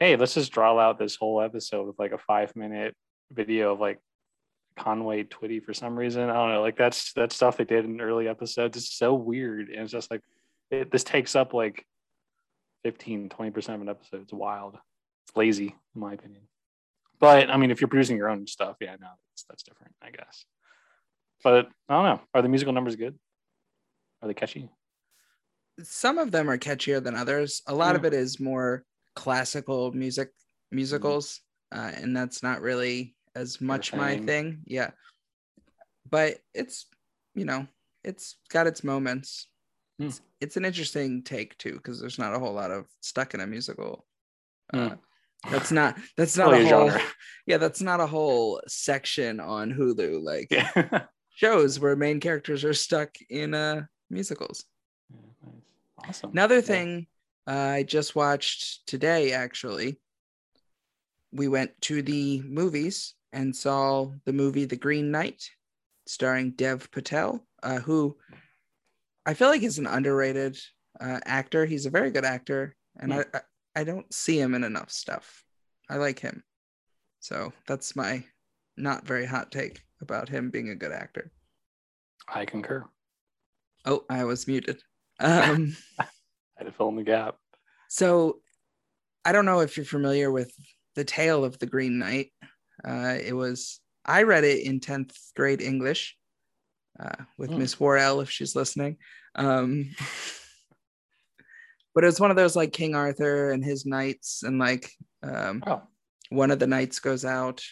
hey, 0.00 0.16
let's 0.16 0.34
just 0.34 0.52
draw 0.52 0.78
out 0.78 0.98
this 0.98 1.16
whole 1.16 1.40
episode 1.40 1.86
with 1.86 1.98
like 1.98 2.12
a 2.12 2.18
five 2.18 2.54
minute 2.54 2.94
video 3.32 3.72
of 3.72 3.80
like 3.80 3.98
Conway 4.76 5.24
Twitty 5.24 5.62
for 5.62 5.74
some 5.74 5.96
reason. 5.98 6.28
I 6.28 6.34
don't 6.34 6.50
know. 6.50 6.62
Like 6.62 6.76
that's 6.76 7.12
that 7.14 7.32
stuff 7.32 7.56
they 7.56 7.64
did 7.64 7.84
in 7.84 8.00
early 8.00 8.28
episodes. 8.28 8.76
It's 8.76 8.94
so 8.94 9.14
weird, 9.14 9.68
and 9.68 9.82
it's 9.82 9.92
just 9.92 10.10
like 10.10 10.22
it, 10.70 10.90
this 10.90 11.04
takes 11.04 11.34
up 11.34 11.54
like 11.54 11.84
15 12.84 13.28
20 13.30 13.50
percent 13.50 13.76
of 13.76 13.82
an 13.82 13.88
episode. 13.88 14.22
It's 14.22 14.32
wild. 14.32 14.76
It's 15.26 15.36
lazy, 15.36 15.74
in 15.94 16.00
my 16.00 16.12
opinion. 16.12 16.42
But 17.18 17.50
I 17.50 17.56
mean, 17.56 17.70
if 17.70 17.80
you're 17.80 17.88
producing 17.88 18.16
your 18.16 18.28
own 18.28 18.46
stuff, 18.46 18.76
yeah, 18.80 18.96
no, 19.00 19.08
that's, 19.32 19.44
that's 19.48 19.62
different, 19.62 19.94
I 20.02 20.10
guess. 20.10 20.44
But 21.42 21.68
I 21.88 21.94
don't 21.94 22.04
know. 22.04 22.20
Are 22.34 22.42
the 22.42 22.48
musical 22.48 22.72
numbers 22.72 22.96
good? 22.96 23.18
Are 24.22 24.28
they 24.28 24.34
catchy? 24.34 24.68
Some 25.82 26.18
of 26.18 26.30
them 26.30 26.48
are 26.48 26.58
catchier 26.58 27.02
than 27.02 27.14
others. 27.14 27.62
A 27.66 27.74
lot 27.74 27.96
of 27.96 28.04
it 28.04 28.14
is 28.14 28.40
more 28.40 28.84
classical 29.14 29.92
music 29.92 30.30
musicals, 30.70 31.40
uh, 31.72 31.90
and 31.94 32.16
that's 32.16 32.42
not 32.42 32.60
really 32.62 33.14
as 33.34 33.60
much 33.60 33.92
my 33.94 34.16
thing. 34.18 34.62
Yeah, 34.66 34.90
but 36.10 36.38
it's 36.54 36.86
you 37.34 37.44
know 37.44 37.66
it's 38.04 38.36
got 38.50 38.66
its 38.66 38.82
moments. 38.84 39.48
Hmm. 39.98 40.06
It's, 40.06 40.20
it's 40.40 40.56
an 40.56 40.64
interesting 40.64 41.22
take 41.22 41.56
too 41.58 41.74
because 41.74 42.00
there's 42.00 42.18
not 42.18 42.34
a 42.34 42.38
whole 42.38 42.52
lot 42.54 42.70
of 42.70 42.86
stuck 43.00 43.34
in 43.34 43.40
a 43.40 43.46
musical. 43.46 44.06
Uh, 44.72 44.96
Hmm. 45.44 45.52
That's 45.52 45.70
not 45.70 45.98
that's 46.16 46.36
not 46.36 46.54
a 46.54 46.56
a 46.56 46.58
whole 46.60 46.88
genre. 46.88 47.02
yeah 47.46 47.58
that's 47.58 47.82
not 47.82 48.00
a 48.00 48.06
whole 48.06 48.60
section 48.66 49.38
on 49.38 49.70
Hulu 49.72 50.22
like 50.22 50.48
Yeah. 50.50 51.04
shows 51.34 51.78
where 51.78 51.94
main 51.94 52.20
characters 52.20 52.64
are 52.64 52.72
stuck 52.74 53.10
in 53.28 53.52
uh 53.54 53.82
musicals. 54.10 54.64
Awesome. 55.98 56.30
Another 56.30 56.56
Yeah. 56.56 56.60
thing 56.62 57.06
uh, 57.46 57.52
I 57.52 57.82
just 57.84 58.16
watched 58.16 58.86
today, 58.86 59.32
actually, 59.32 60.00
we 61.32 61.48
went 61.48 61.80
to 61.82 62.02
the 62.02 62.40
movies 62.42 63.14
and 63.32 63.54
saw 63.54 64.10
the 64.24 64.32
movie 64.32 64.64
The 64.64 64.76
Green 64.76 65.10
Knight, 65.10 65.48
starring 66.06 66.52
Dev 66.52 66.90
Patel, 66.90 67.46
uh, 67.62 67.78
who 67.80 68.16
I 69.24 69.34
feel 69.34 69.48
like 69.48 69.62
is 69.62 69.78
an 69.78 69.86
underrated 69.86 70.58
uh, 71.00 71.20
actor. 71.24 71.66
He's 71.66 71.86
a 71.86 71.90
very 71.90 72.10
good 72.10 72.24
actor, 72.24 72.76
and 72.98 73.12
Hmm. 73.12 73.18
I, 73.20 73.24
I 73.34 73.40
I 73.80 73.84
don't 73.84 74.12
see 74.12 74.40
him 74.40 74.54
in 74.54 74.64
enough 74.64 74.90
stuff. 74.90 75.44
I 75.90 75.96
like 75.96 76.18
him, 76.18 76.42
so 77.20 77.52
that's 77.66 77.94
my 77.94 78.24
not 78.76 79.06
very 79.06 79.26
hot 79.26 79.52
take 79.52 79.82
about 80.00 80.28
him 80.28 80.50
being 80.50 80.70
a 80.70 80.74
good 80.74 80.92
actor. 80.92 81.30
I 82.26 82.44
concur. 82.46 82.88
Oh, 83.84 84.04
I 84.08 84.24
was 84.24 84.48
muted. 84.48 84.82
Um, 85.20 85.76
I 85.98 86.06
had 86.56 86.64
to 86.64 86.72
fill 86.72 86.88
in 86.88 86.96
the 86.96 87.02
gap. 87.02 87.36
So 87.88 88.40
I 89.24 89.32
don't 89.32 89.46
know 89.46 89.60
if 89.60 89.76
you're 89.76 89.86
familiar 89.86 90.30
with 90.30 90.52
the 90.94 91.04
tale 91.04 91.44
of 91.44 91.58
the 91.58 91.66
Green 91.66 91.98
Knight. 91.98 92.32
Uh, 92.86 93.16
it 93.22 93.32
was 93.34 93.80
I 94.04 94.22
read 94.22 94.44
it 94.44 94.64
in 94.64 94.80
10th 94.80 95.16
grade 95.34 95.60
English 95.60 96.16
uh, 97.00 97.24
with 97.38 97.50
Hmm. 97.50 97.58
Miss 97.58 97.78
Worrell 97.80 98.20
if 98.20 98.30
she's 98.30 98.54
listening. 98.54 98.98
Um, 99.34 99.90
but 101.94 102.04
it 102.04 102.06
was 102.06 102.20
one 102.20 102.30
of 102.30 102.36
those 102.36 102.56
like 102.56 102.72
King 102.72 102.94
Arthur 102.94 103.50
and 103.50 103.64
his 103.64 103.86
knights, 103.86 104.42
and 104.42 104.58
like 104.58 104.90
um, 105.22 105.62
Oh, 105.66 105.82
one 106.30 106.50
of 106.50 106.58
the 106.58 106.66
knights 106.66 106.98
goes 107.00 107.24
out. 107.24 107.62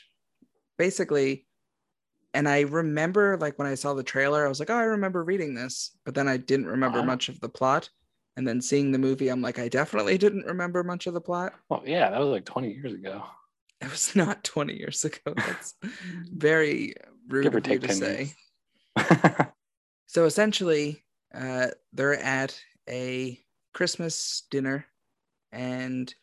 Basically, 0.78 1.46
and 2.34 2.48
I 2.48 2.60
remember 2.62 3.36
like 3.38 3.58
when 3.58 3.68
I 3.68 3.74
saw 3.74 3.94
the 3.94 4.02
trailer, 4.02 4.44
I 4.44 4.48
was 4.48 4.58
like, 4.60 4.70
oh, 4.70 4.76
I 4.76 4.82
remember 4.84 5.24
reading 5.24 5.54
this, 5.54 5.96
but 6.04 6.14
then 6.14 6.28
I 6.28 6.36
didn't 6.36 6.66
remember 6.66 7.00
Wow. 7.00 7.06
much 7.06 7.28
of 7.28 7.40
the 7.40 7.48
plot. 7.48 7.88
And 8.36 8.46
then 8.46 8.60
seeing 8.60 8.90
the 8.90 8.98
movie, 8.98 9.28
I'm 9.28 9.40
like, 9.40 9.60
I 9.60 9.68
definitely 9.68 10.18
didn't 10.18 10.44
remember 10.44 10.82
much 10.82 11.06
of 11.06 11.14
the 11.14 11.20
plot. 11.20 11.54
Well, 11.68 11.84
yeah, 11.86 12.10
that 12.10 12.18
was 12.18 12.28
like 12.30 12.44
20 12.44 12.72
years 12.72 12.92
ago. 12.92 13.22
It 13.80 13.90
was 13.90 14.16
not 14.16 14.42
20 14.42 14.74
years 14.76 15.04
ago. 15.04 15.32
That's 15.36 15.74
very 16.32 16.94
rude 17.28 17.44
Give 17.44 17.54
of 17.54 17.66
you 17.66 17.78
to 17.78 17.92
say. 17.94 18.32
So 20.06 20.26
essentially, 20.26 21.04
uh, 21.34 21.68
they're 21.92 22.20
at 22.22 22.56
a 22.88 23.40
Christmas 23.72 24.44
dinner, 24.48 24.86
and 25.50 26.14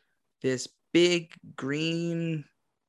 this 0.41 0.69
big 0.93 1.33
green 1.57 2.45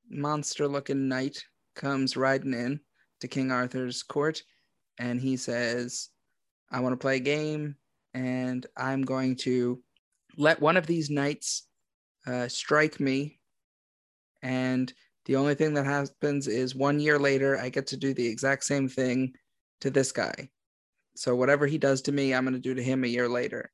monster 0.08 0.68
looking 0.68 1.08
knight 1.08 1.44
comes 1.74 2.16
riding 2.16 2.54
in 2.54 2.78
to 3.22 3.28
King 3.28 3.50
Arthur's 3.50 4.02
court, 4.02 4.42
and 4.98 5.20
he 5.20 5.36
says, 5.36 6.10
I 6.70 6.80
want 6.80 6.92
to 6.92 6.98
play 6.98 7.16
a 7.16 7.20
game, 7.20 7.76
and 8.14 8.66
I'm 8.76 9.02
going 9.02 9.36
to 9.36 9.80
let 10.36 10.60
one 10.60 10.76
of 10.76 10.86
these 10.86 11.08
knights 11.08 11.66
uh, 12.26 12.48
strike 12.48 13.00
me. 13.00 13.38
And 14.42 14.92
the 15.26 15.36
only 15.36 15.54
thing 15.54 15.74
that 15.74 15.86
happens 15.86 16.48
is 16.48 16.74
one 16.74 16.98
year 16.98 17.18
later, 17.18 17.58
I 17.58 17.68
get 17.68 17.86
to 17.88 17.96
do 17.96 18.12
the 18.12 18.26
exact 18.26 18.64
same 18.64 18.88
thing 18.88 19.34
to 19.80 19.90
this 19.90 20.10
guy. 20.10 20.50
So 21.14 21.36
whatever 21.36 21.66
he 21.66 21.78
does 21.78 22.02
to 22.02 22.12
me, 22.12 22.34
I'm 22.34 22.44
going 22.44 22.54
to 22.54 22.60
do 22.60 22.74
to 22.74 22.82
him 22.82 23.04
a 23.04 23.08
year 23.08 23.28
later. 23.28 23.70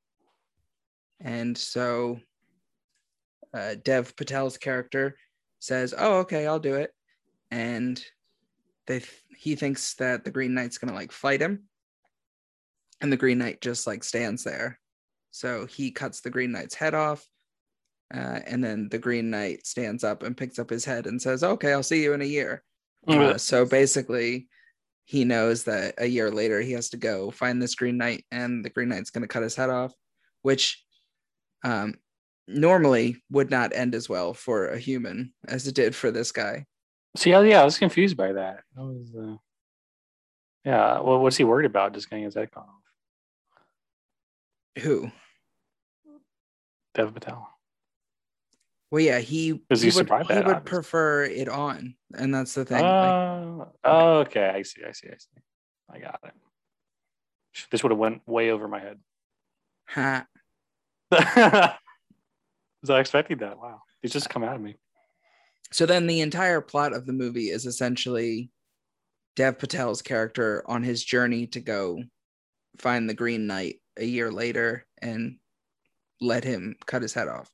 And 1.21 1.57
so 1.57 2.21
uh, 3.55 3.76
Dev 3.83 4.14
Patel's 4.14 4.59
character 4.59 5.17
says, 5.59 5.95
"Oh, 5.97 6.19
okay, 6.19 6.47
I'll 6.47 6.61
do 6.61 6.75
it." 6.75 6.93
And 7.50 8.02
they 8.88 9.02
he 9.37 9.54
thinks 9.54 9.95
that 9.95 10.25
the 10.25 10.33
Green 10.33 10.54
Knight's 10.54 10.78
going 10.78 10.88
to 10.88 10.99
like 10.99 11.12
fight 11.12 11.40
him. 11.40 11.64
And 13.00 13.12
the 13.12 13.16
Green 13.16 13.38
Knight 13.38 13.61
just 13.61 13.87
like 13.87 14.02
stands 14.02 14.42
there. 14.42 14.80
So 15.30 15.66
he 15.66 15.92
cuts 15.92 16.21
the 16.21 16.30
Green 16.30 16.50
Knight's 16.50 16.75
head 16.75 16.95
off. 16.95 17.25
Uh, 18.12 18.40
and 18.47 18.64
then 18.64 18.88
the 18.88 18.99
Green 18.99 19.30
Knight 19.30 19.66
stands 19.66 20.02
up 20.02 20.25
and 20.25 20.37
picks 20.37 20.59
up 20.59 20.71
his 20.71 20.85
head 20.85 21.07
and 21.07 21.21
says, 21.23 21.45
"Okay, 21.45 21.73
I'll 21.73 21.83
see 21.83 22.02
you 22.02 22.14
in 22.14 22.23
a 22.23 22.25
year." 22.25 22.64
Uh, 23.07 23.38
so 23.38 23.64
basically, 23.64 24.49
he 25.04 25.25
knows 25.25 25.64
that 25.64 25.95
a 25.99 26.07
year 26.07 26.30
later 26.30 26.61
he 26.61 26.73
has 26.73 26.88
to 26.90 26.97
go 26.97 27.30
find 27.30 27.62
this 27.62 27.75
Green 27.75 27.99
Knight, 27.99 28.25
and 28.30 28.64
the 28.64 28.71
Green 28.71 28.88
Knight's 28.88 29.11
going 29.11 29.23
to 29.23 29.28
cut 29.28 29.42
his 29.42 29.54
head 29.54 29.71
off, 29.71 29.92
which 30.42 30.83
um, 31.64 31.95
normally 32.47 33.23
would 33.30 33.50
not 33.50 33.75
end 33.75 33.95
as 33.95 34.09
well 34.09 34.35
for 34.35 34.68
a 34.68 34.78
human 34.78 35.33
as 35.47 35.66
it 35.66 35.75
did 35.75 35.95
for 35.95 36.11
this 36.11 36.33
guy. 36.33 36.64
See, 37.17 37.31
yeah, 37.31 37.41
yeah, 37.43 37.62
I 37.62 37.65
was 37.65 37.79
confused 37.79 38.17
by 38.17 38.33
that. 38.33 38.61
That 38.77 38.83
was, 38.83 39.12
uh, 39.19 39.37
yeah. 40.65 41.00
Well, 41.00 41.21
what's 41.21 41.37
he 41.37 41.45
worried 41.45 41.67
about? 41.67 41.95
Just 41.95 42.11
getting 42.11 42.25
his 42.25 42.35
head 42.35 42.50
cut 42.53 42.65
off. 42.65 44.83
Who? 44.83 45.11
Dev 46.95 47.15
Patel. 47.15 47.49
Well, 48.91 49.03
yeah, 49.03 49.19
he, 49.19 49.61
Does 49.69 49.83
he 49.83 49.91
he 49.91 49.97
would, 49.97 50.09
he 50.09 50.15
that, 50.15 50.29
would 50.29 50.37
obviously? 50.57 50.61
prefer 50.65 51.25
it 51.25 51.49
on, 51.49 51.95
and 52.15 52.35
that's 52.35 52.55
the 52.55 52.65
thing. 52.65 52.83
like, 52.83 53.69
Oh, 53.85 54.19
okay. 54.21 54.49
I 54.49 54.62
see. 54.62 54.83
I 54.87 54.93
see. 54.93 55.09
I 55.09 55.17
see. 55.19 55.43
I 55.91 55.99
got 55.99 56.21
it. 56.25 56.33
This 57.71 57.83
would 57.83 57.91
have 57.91 57.99
went 57.99 58.23
way 58.27 58.50
over 58.50 58.69
my 58.69 58.81
head. 58.81 58.99
ha. 59.87 60.27
Was 61.11 62.91
I 62.91 63.00
expecting 63.00 63.38
that? 63.38 63.59
Wow. 63.59 63.81
It's 64.03 64.12
just 64.12 64.31
come 64.31 64.45
out 64.45 64.55
of 64.55 64.61
me. 64.61 64.77
So 65.70 65.87
then 65.87 66.06
the 66.06 66.20
entire 66.20 66.60
plot 66.60 66.92
of 66.94 67.06
the 67.06 67.12
movie 67.12 67.50
is 67.50 67.66
essentially 67.66 68.50
Dev 69.37 69.58
Patel's 69.58 70.02
character 70.02 70.62
on 70.66 70.82
his 70.82 71.04
journey 71.04 71.46
to 71.48 71.60
go 71.60 72.02
find 72.78 73.08
the 73.08 73.14
Green 73.14 73.46
Knight 73.46 73.76
a 73.98 74.04
year 74.04 74.30
later 74.30 74.87
and 75.02 75.37
let 76.20 76.44
him 76.44 76.76
cut 76.87 77.02
his 77.02 77.14
head 77.14 77.28
off 77.28 77.50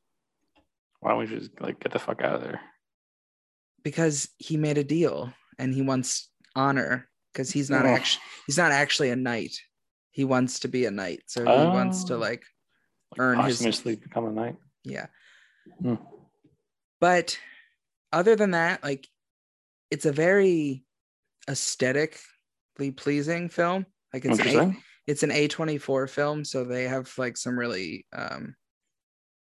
Why 1.00 1.10
don't 1.10 1.18
we 1.18 1.26
just 1.26 1.50
like 1.60 1.80
get 1.80 1.92
the 1.92 1.98
fuck 1.98 2.22
out 2.22 2.36
of 2.36 2.42
there? 2.42 2.60
because 3.82 4.28
he 4.38 4.56
made 4.56 4.78
a 4.78 4.84
deal 4.84 5.30
and 5.58 5.74
he 5.74 5.82
wants 5.82 6.30
honor 6.56 7.06
because 7.32 7.50
he's 7.50 7.68
not 7.68 7.84
Oh. 7.84 7.88
actually 7.90 8.22
he's 8.46 8.56
not 8.56 8.72
actually 8.72 9.10
a 9.10 9.16
knight. 9.16 9.54
He 10.12 10.24
wants 10.24 10.60
to 10.60 10.68
be 10.68 10.86
a 10.86 10.90
knight, 10.90 11.24
so 11.26 11.42
he 11.42 11.46
wants 11.48 12.04
to 12.04 12.14
Oh. 12.14 12.18
like 12.18 12.44
Like 13.10 13.18
Earn 13.20 13.38
his- 13.44 13.56
posthumously 13.56 13.96
become 13.96 14.24
a 14.26 14.32
knight. 14.32 14.56
yeah. 14.84 15.06
Hmm. 15.82 15.96
But 17.00 17.38
other 18.14 18.36
than 18.36 18.52
that, 18.52 18.82
like 18.82 19.08
it's 19.90 20.06
a 20.06 20.12
very 20.12 20.84
aesthetically 21.48 22.92
pleasing 22.96 23.48
film. 23.48 23.86
Like 24.12 24.24
it's 24.24 24.38
an 24.38 24.46
A, 24.72 24.76
it's 25.06 25.22
an 25.24 25.30
A24 25.30 26.08
film, 26.08 26.44
so 26.44 26.64
they 26.64 26.84
have 26.84 27.12
like 27.18 27.36
some 27.36 27.58
really 27.58 28.06
um 28.16 28.54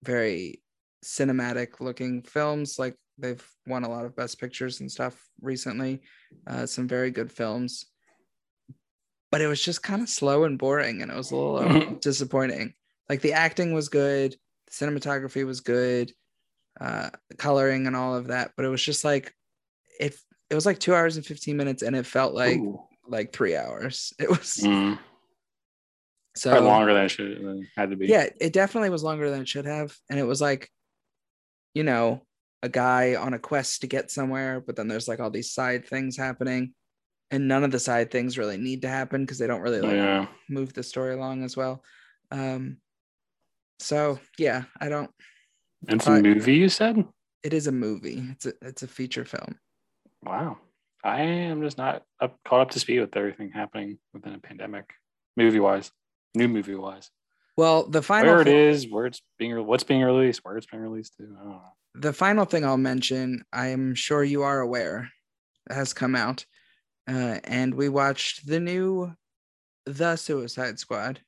very 0.05 0.63
cinematic 1.05 1.81
looking 1.81 2.23
films. 2.23 2.79
Like 2.79 2.95
they've 3.19 3.45
won 3.67 3.85
a 3.85 3.89
lot 3.89 4.05
of 4.05 4.15
best 4.15 4.39
pictures 4.39 4.81
and 4.81 4.91
stuff 4.91 5.19
recently. 5.41 6.03
Uh 6.47 6.67
some 6.67 6.87
very 6.87 7.11
good 7.11 7.33
films. 7.33 7.87
But 9.33 9.41
it 9.41 9.47
was 9.47 9.63
just 9.63 9.83
kind 9.83 10.03
of 10.03 10.09
slow 10.09 10.45
and 10.45 10.59
boring 10.59 11.03
and 11.03 11.11
it 11.11 11.17
was 11.17 11.31
a 11.31 11.37
little 11.37 11.95
disappointing. 12.01 12.75
Like 13.09 13.23
the 13.23 13.33
acting 13.33 13.73
was 13.73 13.89
good, 13.89 14.37
the 14.67 14.73
cinematography 14.73 15.47
was 15.47 15.61
good, 15.61 16.13
uh 16.81 17.11
coloring 17.39 17.87
and 17.87 17.95
all 17.97 18.17
of 18.17 18.29
that, 18.29 18.53
but 18.57 18.65
it 18.65 18.69
was 18.69 18.83
just 18.83 19.05
like 19.05 19.35
it 19.99 20.17
it 20.49 20.55
was 20.55 20.67
like 20.67 20.79
2 20.81 20.95
hours 20.95 21.17
and 21.17 21.25
15 21.27 21.57
minutes 21.57 21.83
and 21.83 21.95
it 21.95 22.07
felt 22.07 22.35
like 22.35 22.59
Ooh. 22.59 22.81
like 23.07 23.33
3 23.33 23.57
hours. 23.57 24.13
It 24.19 24.29
was 24.29 24.57
Mm. 24.65 24.99
so 26.37 26.51
Probably 26.51 26.69
longer 26.69 26.95
than 26.95 27.05
it 27.05 27.09
should 27.11 27.37
than 27.45 27.59
it 27.63 27.69
had 27.77 27.91
to 27.91 27.97
be. 27.97 28.07
yeah 28.07 28.29
it 28.41 28.53
definitely 28.53 28.91
was 28.91 29.03
longer 29.03 29.31
than 29.31 29.43
it 29.43 29.49
should 29.49 29.67
have 29.67 29.95
and 30.09 30.19
it 30.19 30.25
was 30.25 30.41
like 30.41 30.71
you 31.75 31.83
know 31.83 32.23
a 32.63 32.69
guy 32.69 33.15
on 33.15 33.35
a 33.35 33.39
quest 33.39 33.81
to 33.81 33.87
get 33.87 34.11
somewhere 34.11 34.61
but 34.61 34.77
then 34.77 34.87
there's 34.89 35.09
like 35.09 35.21
all 35.21 35.31
these 35.31 35.53
side 35.53 35.87
things 35.87 36.17
happening 36.17 36.75
and 37.31 37.47
none 37.49 37.65
of 37.65 37.71
the 37.71 37.79
side 37.79 38.11
things 38.11 38.37
really 38.39 38.59
need 38.59 38.83
to 38.83 38.89
happen 38.89 39.23
because 39.23 39.39
they 39.39 39.47
don't 39.47 39.61
really 39.63 39.81
like 39.81 39.93
Yeah. 39.97 40.27
move 40.49 40.73
the 40.73 40.83
story 40.83 41.15
along 41.15 41.43
as 41.45 41.57
well 41.57 41.83
um 42.31 42.79
so 43.79 44.19
yeah 44.39 44.65
i 44.81 44.89
don't 44.89 45.11
It's 45.89 46.07
a 46.07 46.11
But- 46.11 46.23
movie, 46.23 46.55
you 46.55 46.69
said? 46.69 47.05
it 47.43 47.55
is 47.55 47.67
a 47.67 47.73
movie 47.73 48.23
it's 48.33 48.45
a 48.45 48.53
it's 48.61 48.83
a 48.83 48.87
feature 48.89 49.25
film 49.25 49.59
Wow. 50.23 50.59
I 51.03 51.23
am 51.23 51.63
just 51.63 51.79
not 51.79 52.03
up, 52.21 52.39
caught 52.47 52.61
up 52.61 52.71
to 52.73 52.79
speed 52.81 53.01
with 53.01 53.17
everything 53.17 53.51
happening 53.51 53.99
within 54.13 54.35
a 54.35 54.39
pandemic, 54.39 54.93
movie 55.39 55.59
wise, 55.61 55.91
new 56.35 56.47
movie 56.49 56.75
wise. 56.75 57.11
well 57.57 57.87
the 57.89 58.03
final 58.03 58.33
Where 58.35 58.43
it 58.43 58.45
thi- 58.45 58.55
is, 58.55 58.89
where 58.91 59.07
it's 59.07 59.23
being, 59.39 59.57
what's 59.67 59.85
being 59.85 60.03
released, 60.03 60.41
where 60.45 60.59
it's 60.59 60.67
being 60.67 60.83
released 60.83 61.17
to. 61.17 61.23
I 61.25 61.43
don't 61.45 61.51
know. 61.53 61.63
the 61.95 62.13
final 62.13 62.45
thing 62.45 62.67
I'll 62.67 62.77
mention, 62.77 63.43
I'm 63.55 63.95
sure 63.95 64.23
you 64.23 64.43
are 64.43 64.61
aware, 64.61 65.09
has 65.71 65.95
come 65.95 66.15
out, 66.15 66.45
uh, 67.09 67.39
and 67.45 67.75
we 67.75 67.89
watched 67.89 68.47
the 68.47 68.61
new 68.61 69.15
The 69.87 70.17
Suicide 70.17 70.79
Squad, 70.79 71.23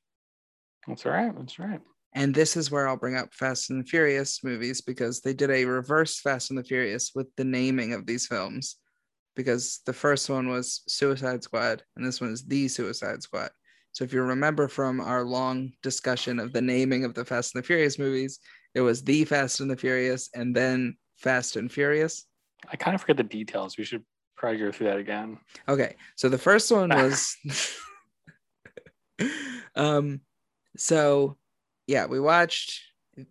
That's 0.87 1.05
all 1.07 1.13
right. 1.13 1.35
That's 1.35 1.57
right. 1.57 1.81
And 2.15 2.33
this 2.33 2.55
is 2.55 2.69
where 2.69 2.87
I'll 2.87 2.97
bring 2.97 3.15
up 3.15 3.33
Fast 3.33 3.69
and 3.69 3.83
the 3.83 3.89
Furious 3.89 4.43
movies 4.43 4.81
because 4.81 5.21
they 5.21 5.33
did 5.33 5.49
a 5.49 5.65
reverse 5.65 6.19
Fast 6.19 6.51
and 6.51 6.59
the 6.59 6.63
Furious 6.63 7.11
with 7.15 7.27
the 7.35 7.43
naming 7.43 7.93
of 7.93 8.05
these 8.05 8.27
films, 8.27 8.77
because 9.35 9.81
the 9.85 9.93
first 9.93 10.29
one 10.29 10.47
was 10.47 10.83
Suicide 10.87 11.43
Squad 11.43 11.83
and 11.95 12.05
this 12.05 12.21
one 12.21 12.31
is 12.31 12.43
The 12.43 12.67
Suicide 12.67 13.23
Squad. 13.23 13.49
So 13.93 14.03
if 14.03 14.13
you 14.13 14.21
remember 14.21 14.67
from 14.67 14.99
our 14.99 15.23
long 15.23 15.71
discussion 15.81 16.39
of 16.39 16.53
the 16.53 16.61
naming 16.61 17.03
of 17.05 17.13
the 17.13 17.25
Fast 17.25 17.55
and 17.55 17.63
the 17.63 17.67
Furious 17.67 17.97
movies, 17.97 18.39
it 18.75 18.81
was 18.81 19.03
The 19.03 19.25
Fast 19.25 19.59
and 19.59 19.69
the 19.69 19.77
Furious 19.77 20.29
and 20.35 20.55
then 20.55 20.97
Fast 21.17 21.55
and 21.55 21.71
Furious. 21.71 22.25
I 22.71 22.75
kind 22.75 22.95
of 22.95 23.01
forget 23.01 23.17
the 23.17 23.23
details. 23.23 23.77
We 23.77 23.83
should 23.83 24.03
probably 24.37 24.59
go 24.59 24.71
through 24.71 24.87
that 24.87 24.97
again. 24.97 25.37
Okay, 25.67 25.95
so 26.15 26.29
the 26.29 26.37
first 26.37 26.71
one 26.71 26.89
was 26.95 27.35
um 29.75 30.21
so 30.75 31.37
yeah, 31.87 32.05
we 32.05 32.19
watched 32.19 32.81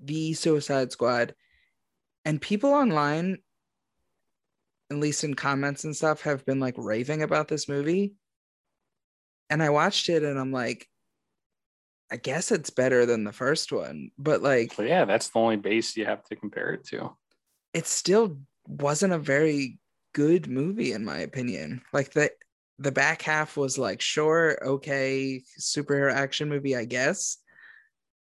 the 0.03 0.33
Suicide 0.35 0.93
Squad 0.93 1.35
and 2.25 2.41
people 2.41 2.71
online 2.73 3.39
at 4.91 4.99
least 4.99 5.25
in 5.25 5.35
comments 5.35 5.85
and 5.85 5.97
stuff 5.97 6.23
have 6.23 6.45
been 6.45 6.61
like 6.61 6.75
raving 6.77 7.23
about 7.23 7.49
this 7.49 7.69
movie. 7.69 8.13
And 9.49 9.63
I 9.63 9.71
watched 9.71 10.09
it 10.09 10.23
and 10.23 10.39
I'm 10.39 10.53
like 10.53 10.89
I 12.11 12.17
guess 12.17 12.53
it's 12.53 12.69
better 12.71 13.07
than 13.07 13.25
the 13.25 13.33
first 13.33 13.73
one, 13.73 14.11
but 14.19 14.43
like 14.43 14.77
yeah, 14.79 15.05
that's 15.07 15.29
the 15.31 15.39
only 15.39 15.57
base 15.57 15.97
you 15.97 16.05
have 16.05 16.23
to 16.25 16.37
compare 16.37 16.75
it 16.75 16.85
to. 16.89 17.17
it 17.73 17.87
still 17.87 18.39
wasn't 18.67 19.13
a 19.13 19.19
very 19.19 19.79
good 20.15 20.47
movie 20.49 20.93
in 20.93 21.05
my 21.05 21.19
opinion. 21.19 21.83
Like 21.93 22.13
the 22.13 22.31
the 22.79 22.93
back 22.93 23.23
half 23.23 23.57
was 23.57 23.79
like 23.79 24.01
sure, 24.01 24.59
okay, 24.65 25.43
superhero 25.61 26.13
action 26.13 26.49
movie, 26.49 26.77
I 26.77 26.85
guess. 26.85 27.39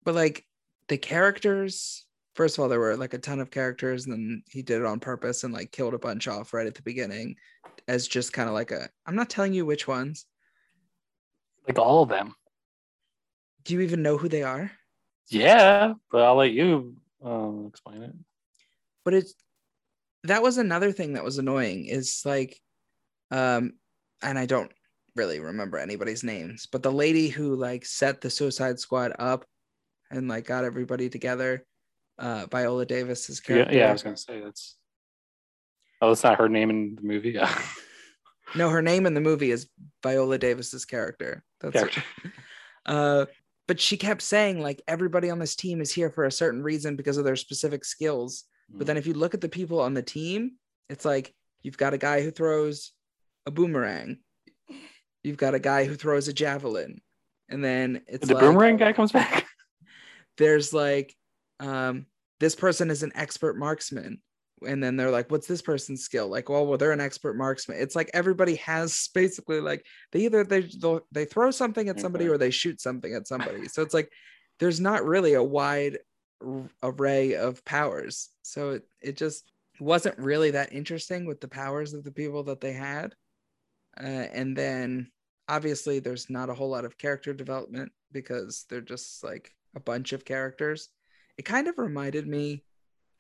But 0.04 0.16
like 0.16 0.46
the 0.88 0.98
characters 0.98 2.06
first 2.34 2.58
of 2.58 2.62
all, 2.62 2.70
there 2.70 2.80
were 2.80 2.98
like 2.98 3.14
a 3.14 3.20
ton 3.20 3.40
of 3.40 3.52
characters, 3.52 4.06
and 4.06 4.14
then 4.14 4.44
he 4.50 4.62
did 4.62 4.82
it 4.82 4.86
on 4.86 5.00
purpose 5.00 5.44
and 5.44 5.54
like 5.54 5.72
killed 5.72 5.94
a 5.94 6.00
bunch 6.00 6.28
off 6.28 6.54
right 6.54 6.68
at 6.68 6.76
the 6.76 6.82
beginning, 6.82 7.36
as 7.88 8.08
just 8.08 8.34
kind 8.34 8.48
of 8.50 8.56
like 8.56 8.72
a. 8.72 8.90
I'm 9.06 9.16
not 9.16 9.30
telling 9.30 9.54
you 9.54 9.66
which 9.66 9.88
ones. 9.88 10.26
Like 11.68 11.80
all 11.80 12.04
of 12.04 12.10
them. 12.10 12.36
Do 13.64 13.74
you 13.74 13.82
even 13.82 14.02
know 14.02 14.18
who 14.18 14.28
they 14.28 14.44
are? 14.44 14.72
Yeah, 15.30 15.94
but 16.12 16.22
I'll 16.22 16.36
let 16.36 16.52
you 16.52 16.96
um, 17.24 17.66
explain 17.70 18.04
it. 18.04 18.14
But 19.06 19.14
it's 19.14 19.34
that 20.24 20.44
was 20.44 20.58
another 20.58 20.92
thing 20.92 21.14
that 21.14 21.24
was 21.24 21.38
annoying. 21.38 21.86
Is 21.86 22.24
like, 22.26 22.60
um, 23.32 23.74
and 24.22 24.38
I 24.38 24.46
don't 24.46 24.72
really 25.16 25.40
remember 25.40 25.78
anybody's 25.78 26.24
names, 26.24 26.68
but 26.72 26.84
the 26.84 26.92
lady 26.92 27.30
who 27.30 27.56
like 27.56 27.86
set 27.86 28.20
the 28.20 28.30
Suicide 28.30 28.80
Squad 28.80 29.14
up 29.20 29.46
and 30.14 30.28
like 30.28 30.46
got 30.46 30.64
everybody 30.64 31.10
together, 31.10 31.66
uh, 32.20 32.46
Viola 32.50 32.86
Davis's 32.86 33.42
Yeah, 33.48 33.56
character. 33.56 33.78
yeah, 33.78 33.90
I 33.90 33.92
was 33.92 34.04
gonna 34.04 34.18
say 34.18 34.40
that's. 34.40 34.78
Oh, 36.02 36.10
that's 36.10 36.24
not 36.24 36.38
her 36.38 36.50
name 36.50 36.70
in 36.70 36.96
the 36.96 37.02
movie. 37.02 37.32
Yeah. 37.32 37.54
No, 38.56 38.70
her 38.70 38.84
name 38.84 39.08
in 39.08 39.16
the 39.16 39.22
movie 39.22 39.50
is 39.50 39.68
Viola 40.04 40.38
Davis's 40.38 40.86
character. 40.86 41.44
That's 41.60 41.74
Character. 41.74 42.04
uh 42.86 43.26
but 43.68 43.80
she 43.80 43.98
kept 43.98 44.22
saying 44.22 44.62
like 44.62 44.80
everybody 44.88 45.32
on 45.32 45.40
this 45.40 45.56
team 45.56 45.82
is 45.82 45.92
here 45.92 46.12
for 46.12 46.26
a 46.26 46.32
certain 46.32 46.62
reason 46.62 46.96
because 46.96 47.18
of 47.18 47.26
their 47.26 47.36
specific 47.38 47.84
skills. 47.84 48.44
But 48.70 48.86
then 48.86 48.98
if 48.98 49.08
you 49.08 49.14
look 49.16 49.34
at 49.34 49.42
the 49.42 49.50
people 49.50 49.80
on 49.80 49.96
the 49.96 50.04
team, 50.04 50.52
it's 50.88 51.04
like 51.04 51.34
you've 51.64 51.78
got 51.80 51.96
a 51.96 51.98
guy 51.98 52.22
who 52.22 52.30
throws 52.30 52.92
a 53.48 53.52
boomerang. 53.52 54.20
You've 55.24 55.38
got 55.38 55.56
a 55.56 55.60
guy 55.60 55.86
who 55.86 55.96
throws 55.96 56.28
a 56.28 56.34
javelin. 56.34 57.02
And 57.50 57.64
then 57.64 58.02
it's 58.06 58.28
the 58.28 58.36
like, 58.36 58.44
boomerang 58.44 58.78
guy 58.78 58.94
comes 58.94 59.12
back. 59.14 59.43
There's 60.38 60.74
like 60.74 61.16
um 61.60 62.06
this 62.40 62.56
person 62.56 62.90
is 62.90 63.04
an 63.04 63.12
expert 63.16 63.58
marksman. 63.58 64.20
And 64.66 64.82
then 64.82 64.96
they're 64.96 65.12
like 65.12 65.30
what's 65.30 65.48
this 65.48 65.62
person's 65.62 66.04
skill? 66.04 66.28
Like 66.28 66.50
well, 66.50 66.66
well 66.66 66.78
they're 66.78 66.92
an 66.92 67.02
expert 67.02 67.36
marksman. 67.36 67.78
It's 67.80 67.96
like 67.96 68.10
everybody 68.14 68.56
has 68.56 69.10
basically 69.14 69.60
like 69.60 69.86
they 70.12 70.22
either 70.22 70.44
they 70.44 70.62
they'll- 70.62 71.06
throw 71.30 71.52
something 71.52 71.90
at 71.90 72.00
somebody 72.00 72.28
or 72.28 72.38
they 72.38 72.52
shoot 72.52 72.82
something 72.82 73.14
at 73.14 73.28
somebody. 73.28 73.68
So 73.68 73.82
it's 73.82 73.94
like 73.94 74.10
there's 74.60 74.80
not 74.80 75.06
really 75.06 75.34
a 75.34 75.44
wide 75.44 76.00
array 76.82 77.36
of 77.36 77.64
powers. 77.66 78.30
So 78.44 78.72
it, 78.72 78.84
it 79.02 79.18
just 79.18 79.52
wasn't 79.80 80.18
really 80.20 80.52
that 80.52 80.74
interesting 80.74 81.26
with 81.26 81.42
the 81.42 81.48
powers 81.48 81.94
of 81.94 82.04
the 82.04 82.12
people 82.12 82.44
that 82.44 82.62
they 82.62 82.74
had. 82.74 83.14
Uh, 84.00 84.28
and 84.34 84.56
then 84.56 85.12
obviously 85.48 86.00
there's 86.00 86.30
not 86.30 86.50
a 86.50 86.54
whole 86.54 86.70
lot 86.70 86.86
of 86.86 86.98
character 86.98 87.34
development 87.34 87.92
because 88.12 88.66
they're 88.70 88.82
just 88.82 89.24
like 89.24 89.52
a 89.76 89.80
bunch 89.80 90.14
of 90.14 90.26
characters 90.26 90.90
it 91.38 91.46
kind 91.46 91.68
of 91.68 91.78
reminded 91.80 92.28
me 92.28 92.64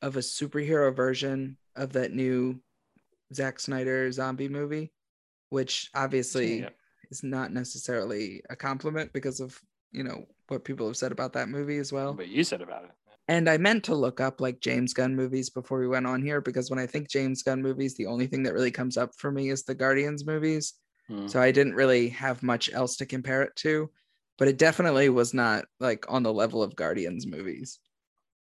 of 0.03 0.17
a 0.17 0.19
superhero 0.19 0.95
version 0.95 1.57
of 1.75 1.93
that 1.93 2.13
new 2.13 2.59
Zack 3.33 3.59
Snyder 3.59 4.11
zombie 4.11 4.49
movie, 4.49 4.91
which 5.49 5.89
obviously 5.95 6.59
Yeah. 6.59 6.69
is 7.09 7.23
not 7.23 7.51
necessarily 7.51 8.43
a 8.51 8.55
compliment 8.55 9.11
because 9.13 9.39
of 9.39 9.59
you 9.91 10.03
know 10.03 10.27
what 10.49 10.63
people 10.63 10.85
have 10.87 10.97
said 10.97 11.11
about 11.11 11.33
that 11.33 11.49
movie 11.49 11.77
as 11.77 11.91
well. 11.91 12.13
But 12.13 12.27
you 12.27 12.43
said 12.43 12.61
about 12.61 12.83
it. 12.83 12.91
And 13.27 13.49
I 13.49 13.57
meant 13.57 13.83
to 13.85 13.95
look 13.95 14.19
up 14.19 14.41
like 14.41 14.59
James 14.59 14.93
Gunn 14.93 15.15
movies 15.15 15.49
before 15.49 15.79
we 15.79 15.87
went 15.87 16.05
on 16.05 16.21
here 16.21 16.41
because 16.41 16.69
when 16.69 16.79
I 16.79 16.85
think 16.85 17.09
James 17.09 17.41
Gunn 17.41 17.61
movies, 17.61 17.95
the 17.95 18.05
only 18.05 18.27
thing 18.27 18.43
that 18.43 18.53
really 18.53 18.71
comes 18.71 18.97
up 18.97 19.15
for 19.15 19.31
me 19.31 19.49
is 19.49 19.63
the 19.63 19.73
Guardians 19.73 20.25
movies. 20.25 20.73
Hmm. 21.07 21.27
So 21.27 21.41
I 21.41 21.51
didn't 21.51 21.73
really 21.75 22.09
have 22.09 22.43
much 22.43 22.71
else 22.73 22.97
to 22.97 23.05
compare 23.05 23.41
it 23.41 23.55
to, 23.57 23.89
but 24.37 24.47
it 24.47 24.57
definitely 24.57 25.09
was 25.09 25.33
not 25.33 25.65
like 25.79 26.05
on 26.09 26.23
the 26.23 26.33
level 26.33 26.63
of 26.63 26.75
Guardians 26.75 27.27
movies. 27.27 27.79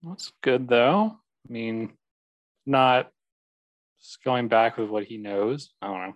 That's 0.02 0.32
good 0.42 0.68
though. 0.68 1.16
I 1.48 1.52
mean, 1.52 1.92
not 2.66 3.10
just 4.00 4.22
going 4.24 4.48
back 4.48 4.78
with 4.78 4.88
what 4.88 5.04
he 5.04 5.18
knows. 5.18 5.70
I 5.82 5.86
don't 5.88 6.00
know. 6.00 6.14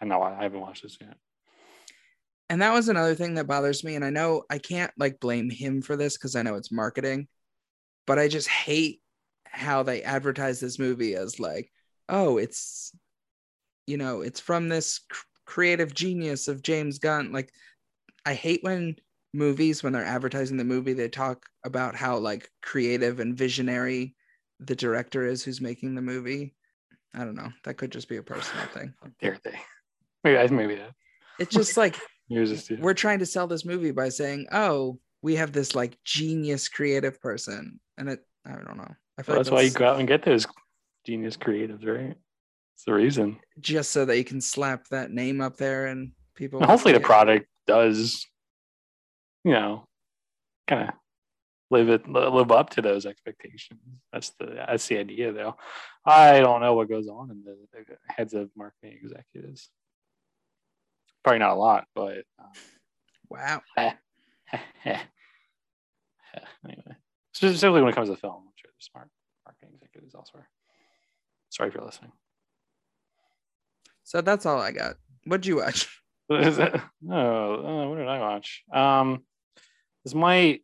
I 0.00 0.04
know 0.04 0.22
I 0.22 0.42
haven't 0.42 0.60
watched 0.60 0.82
this 0.82 0.98
yet. 1.00 1.16
And 2.48 2.62
that 2.62 2.72
was 2.72 2.88
another 2.88 3.14
thing 3.14 3.34
that 3.34 3.48
bothers 3.48 3.82
me. 3.82 3.96
And 3.96 4.04
I 4.04 4.10
know 4.10 4.44
I 4.48 4.58
can't 4.58 4.92
like 4.96 5.18
blame 5.18 5.50
him 5.50 5.82
for 5.82 5.96
this 5.96 6.16
because 6.16 6.36
I 6.36 6.42
know 6.42 6.54
it's 6.54 6.70
marketing, 6.70 7.26
but 8.06 8.18
I 8.18 8.28
just 8.28 8.48
hate 8.48 9.00
how 9.44 9.82
they 9.82 10.02
advertise 10.02 10.60
this 10.60 10.78
movie 10.78 11.14
as 11.14 11.40
like, 11.40 11.72
oh, 12.08 12.36
it's, 12.36 12.92
you 13.86 13.96
know, 13.96 14.20
it's 14.20 14.38
from 14.38 14.68
this 14.68 15.00
cr- 15.10 15.24
creative 15.44 15.94
genius 15.94 16.46
of 16.46 16.62
James 16.62 16.98
Gunn. 16.98 17.32
Like, 17.32 17.50
I 18.24 18.34
hate 18.34 18.62
when 18.62 18.96
movies, 19.36 19.82
when 19.82 19.92
they're 19.92 20.04
advertising 20.04 20.56
the 20.56 20.64
movie, 20.64 20.92
they 20.94 21.08
talk 21.08 21.46
about 21.64 21.94
how 21.94 22.16
like 22.18 22.50
creative 22.62 23.20
and 23.20 23.36
visionary 23.36 24.14
the 24.58 24.74
director 24.74 25.26
is 25.26 25.44
who's 25.44 25.60
making 25.60 25.94
the 25.94 26.02
movie. 26.02 26.54
I 27.14 27.20
don't 27.20 27.34
know. 27.36 27.50
That 27.64 27.74
could 27.76 27.92
just 27.92 28.08
be 28.08 28.16
a 28.16 28.22
personal 28.22 28.66
thing. 28.74 28.94
Dare 29.20 29.38
they? 29.44 29.58
Maybe 30.24 30.38
I 30.38 30.46
maybe 30.48 30.74
that. 30.76 30.92
It's 31.38 31.54
just 31.54 31.76
like, 31.76 31.96
we're 32.28 32.94
trying 32.94 33.20
to 33.20 33.26
sell 33.26 33.46
this 33.46 33.64
movie 33.64 33.92
by 33.92 34.08
saying, 34.08 34.46
"Oh, 34.50 34.98
we 35.22 35.36
have 35.36 35.52
this 35.52 35.74
like 35.76 35.96
genius 36.04 36.68
creative 36.68 37.20
person," 37.20 37.78
and 37.96 38.08
it 38.08 38.20
I 38.44 38.52
don't 38.52 38.76
know. 38.76 38.92
I 39.18 39.22
feel 39.22 39.34
Well, 39.34 39.36
like 39.36 39.44
that's 39.44 39.50
why 39.50 39.60
you 39.60 39.70
go 39.70 39.86
out 39.86 39.98
and 40.00 40.08
get 40.08 40.24
those 40.24 40.46
genius 41.04 41.36
creatives, 41.36 41.86
right? 41.86 42.16
It's 42.74 42.84
the 42.84 42.92
reason. 42.94 43.38
just 43.60 43.90
so 43.92 44.04
that 44.04 44.18
you 44.18 44.24
can 44.24 44.40
slap 44.40 44.88
that 44.88 45.10
name 45.12 45.40
up 45.40 45.56
there 45.56 45.86
and 45.86 46.12
people. 46.34 46.58
And 46.60 46.68
hopefully 46.68 46.92
the 46.92 47.00
product 47.00 47.46
does, 47.66 48.26
you 49.46 49.52
know, 49.52 49.86
kind 50.66 50.88
of 50.88 50.94
live 51.70 51.88
it 51.88 52.08
live 52.08 52.50
up 52.50 52.70
to 52.70 52.82
those 52.82 53.06
expectations. 53.06 53.80
That's 54.12 54.30
the 54.38 54.46
that's 54.46 54.86
the 54.88 54.98
idea 54.98 55.32
though. 55.32 55.56
I 56.04 56.40
don't 56.40 56.60
know 56.60 56.74
what 56.74 56.88
goes 56.88 57.08
on 57.08 57.30
in 57.30 57.44
the, 57.44 57.56
the 57.72 57.96
heads 58.08 58.34
of 58.34 58.50
marketing 58.56 58.98
executives. 59.02 59.70
Probably 61.24 61.38
not 61.38 61.52
a 61.52 61.60
lot, 61.60 61.86
but 61.94 62.24
um, 62.38 62.52
Wow. 63.28 63.62
anyway, 63.76 63.92
specifically 67.32 67.80
when 67.80 67.90
it 67.90 67.94
comes 67.94 68.08
to 68.08 68.16
film, 68.16 68.44
I'm 68.46 68.52
sure 68.56 68.70
there's 68.72 68.90
smart 68.90 69.08
marketing 69.44 69.74
executives 69.74 70.14
elsewhere. 70.14 70.48
Sorry 71.50 71.70
for 71.70 71.82
listening. 71.82 72.12
So 74.04 74.20
that's 74.20 74.46
all 74.46 74.60
I 74.60 74.70
got. 74.72 74.96
What'd 75.24 75.46
you 75.46 75.56
watch? 75.56 75.88
What 76.28 76.42
is 76.46 76.58
it? 76.58 76.74
Oh, 77.10 77.14
uh, 77.14 77.88
what 77.88 77.96
did 77.96 78.08
I 78.08 78.18
watch? 78.20 78.62
Um, 78.72 79.24
this 80.06 80.14
might 80.14 80.62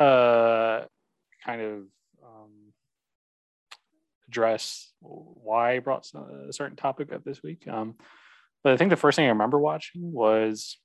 uh 0.00 0.84
kind 1.44 1.60
of 1.60 1.78
um, 2.24 2.72
address 4.28 4.90
why 5.00 5.74
I 5.74 5.78
brought 5.80 6.06
some- 6.06 6.46
a 6.48 6.52
certain 6.54 6.76
topic 6.76 7.12
up 7.12 7.22
this 7.22 7.42
week. 7.42 7.68
Um, 7.68 7.96
but 8.64 8.72
I 8.72 8.76
think 8.78 8.88
the 8.88 8.96
first 8.96 9.16
thing 9.16 9.26
I 9.26 9.30
remember 9.30 9.58
watching 9.58 10.10
was 10.12 10.78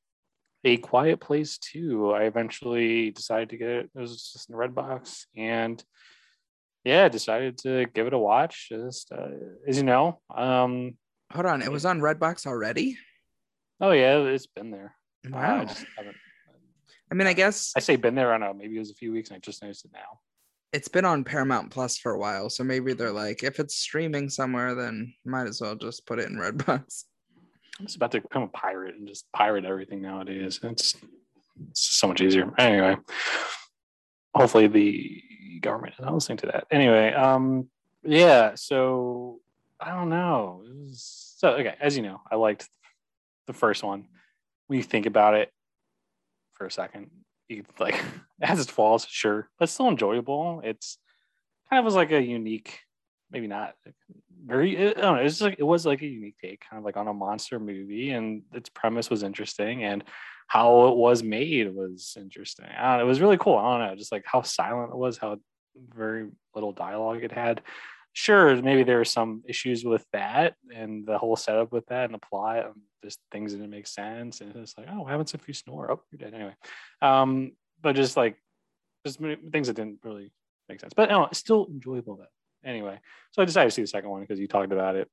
A 0.65 0.75
Quiet 0.77 1.21
Place 1.21 1.57
2. 1.59 2.11
I 2.11 2.23
eventually 2.23 3.11
decided 3.11 3.51
to 3.51 3.57
get 3.57 3.69
it. 3.69 3.89
It 3.95 3.99
was 3.99 4.31
just 4.33 4.49
in 4.49 4.55
Redbox, 4.55 5.25
and 5.37 5.81
yeah, 6.83 7.07
decided 7.07 7.57
to 7.59 7.85
give 7.85 8.07
it 8.07 8.13
a 8.13 8.17
watch. 8.19 8.67
Just 8.67 9.13
uh, 9.13 9.29
as 9.65 9.77
you 9.77 9.83
know, 9.83 10.19
um, 10.35 10.97
Hold 11.31 11.45
on, 11.45 11.61
it 11.61 11.71
was 11.71 11.85
on 11.85 11.99
Redbox 12.01 12.47
already. 12.47 12.97
oh 13.79 13.91
yeah, 13.91 14.17
it's 14.17 14.47
been 14.47 14.71
there. 14.71 14.93
Wow. 15.29 15.61
I 15.61 15.65
just 15.65 15.85
haven't. 15.95 16.17
I 17.11 17.15
mean, 17.15 17.27
I 17.27 17.33
guess 17.33 17.73
I 17.75 17.79
say 17.79 17.95
been 17.95 18.15
there. 18.15 18.33
I 18.33 18.37
don't 18.37 18.47
know. 18.47 18.53
Maybe 18.53 18.75
it 18.75 18.79
was 18.79 18.91
a 18.91 18.95
few 18.95 19.11
weeks, 19.11 19.29
and 19.29 19.37
I 19.37 19.39
just 19.39 19.61
noticed 19.61 19.85
it 19.85 19.91
now. 19.93 20.19
it's 20.73 20.87
been 20.87 21.05
on 21.05 21.23
Paramount 21.23 21.71
Plus 21.71 21.97
for 21.97 22.11
a 22.11 22.19
while, 22.19 22.49
so 22.49 22.63
maybe 22.63 22.93
they're 22.93 23.11
like, 23.11 23.43
if 23.43 23.59
it's 23.59 23.75
streaming 23.75 24.29
somewhere, 24.29 24.75
then 24.75 25.13
might 25.25 25.47
as 25.47 25.61
well 25.61 25.75
just 25.75 26.05
put 26.05 26.19
it 26.19 26.29
in 26.29 26.35
Redbox. 26.37 27.05
I'm 27.79 27.85
just 27.85 27.95
about 27.95 28.11
to 28.11 28.21
become 28.21 28.43
a 28.43 28.47
pirate 28.47 28.95
and 28.95 29.07
just 29.07 29.31
pirate 29.31 29.63
everything 29.65 30.01
nowadays. 30.01 30.59
It's, 30.63 30.95
it's 31.69 31.99
so 31.99 32.07
much 32.07 32.21
easier. 32.21 32.51
Anyway, 32.57 32.97
hopefully 34.35 34.67
the 34.67 35.23
government 35.61 35.93
is 35.93 35.99
not 36.03 36.13
listening 36.13 36.39
to 36.39 36.47
that. 36.47 36.67
Anyway, 36.71 37.13
um, 37.13 37.69
yeah. 38.03 38.55
So 38.55 39.39
I 39.79 39.91
don't 39.91 40.09
know. 40.09 40.63
It 40.65 40.75
was, 40.75 41.33
so 41.37 41.49
okay, 41.49 41.75
as 41.79 41.95
you 41.95 42.03
know, 42.03 42.19
I 42.31 42.35
liked 42.35 42.67
the 43.45 43.53
first 43.53 43.83
one. 43.83 44.07
When 44.67 44.77
you 44.77 44.83
think 44.83 45.05
about 45.05 45.35
it 45.35 45.51
for 46.57 46.65
a 46.65 46.71
second, 46.71 47.09
like 47.79 48.03
as 48.41 48.59
it 48.59 48.69
falls, 48.69 49.05
sure, 49.09 49.49
but 49.59 49.69
still 49.69 49.89
enjoyable. 49.89 50.61
It's 50.63 50.97
kind 51.69 51.79
of 51.79 51.85
was 51.85 51.95
like 51.95 52.11
a 52.11 52.21
unique, 52.21 52.79
maybe 53.31 53.47
not 53.47 53.75
very. 54.45 54.77
I 54.77 54.93
don't 54.93 55.15
know. 55.15 55.21
It 55.21 55.23
was 55.23 55.41
like 55.41 55.55
it 55.59 55.63
was 55.63 55.85
like 55.85 56.01
a 56.01 56.07
unique 56.07 56.37
take, 56.41 56.63
kind 56.69 56.79
of 56.79 56.85
like 56.85 56.97
on 56.97 57.07
a 57.07 57.13
monster 57.13 57.59
movie, 57.59 58.11
and 58.11 58.43
its 58.53 58.69
premise 58.69 59.09
was 59.09 59.23
interesting, 59.23 59.83
and 59.83 60.03
how 60.47 60.87
it 60.87 60.95
was 60.95 61.23
made 61.23 61.73
was 61.73 62.15
interesting. 62.17 62.65
Know, 62.65 62.99
it 62.99 63.05
was 63.05 63.21
really 63.21 63.37
cool. 63.37 63.57
I 63.57 63.77
don't 63.77 63.87
know, 63.87 63.95
just 63.95 64.11
like 64.11 64.23
how 64.25 64.41
silent 64.41 64.91
it 64.91 64.97
was, 64.97 65.17
how 65.17 65.37
very 65.93 66.29
little 66.55 66.71
dialogue 66.71 67.23
it 67.23 67.31
had. 67.31 67.61
Sure, 68.19 68.59
maybe 68.63 68.81
there 68.81 68.97
were 68.97 69.05
some 69.05 69.43
issues 69.47 69.85
with 69.85 70.03
that 70.11 70.55
and 70.75 71.05
the 71.05 71.19
whole 71.19 71.35
setup 71.35 71.71
with 71.71 71.85
that 71.85 72.05
and 72.05 72.15
the 72.15 72.17
plot, 72.17 72.65
and 72.65 72.73
just 73.03 73.19
things 73.31 73.53
didn't 73.53 73.69
make 73.69 73.85
sense. 73.85 74.41
And 74.41 74.55
it's 74.55 74.75
like, 74.75 74.87
oh, 74.89 75.01
what 75.01 75.11
happens 75.11 75.35
if 75.35 75.47
you 75.47 75.53
snore? 75.53 75.91
Oh, 75.91 76.01
you're 76.11 76.17
dead 76.17 76.33
anyway. 76.33 76.55
Um, 76.99 77.51
but 77.79 77.95
just 77.95 78.17
like 78.17 78.41
just 79.05 79.19
things 79.19 79.67
that 79.67 79.75
didn't 79.75 79.99
really 80.03 80.31
make 80.67 80.79
sense. 80.79 80.93
But 80.95 81.09
no, 81.09 81.25
it's 81.25 81.37
still 81.37 81.67
enjoyable 81.69 82.15
though. 82.15 82.67
Anyway, 82.67 82.99
so 83.33 83.43
I 83.43 83.45
decided 83.45 83.69
to 83.69 83.75
see 83.75 83.83
the 83.83 83.87
second 83.87 84.09
one 84.09 84.21
because 84.21 84.39
you 84.39 84.47
talked 84.47 84.71
about 84.71 84.95
it 84.95 85.07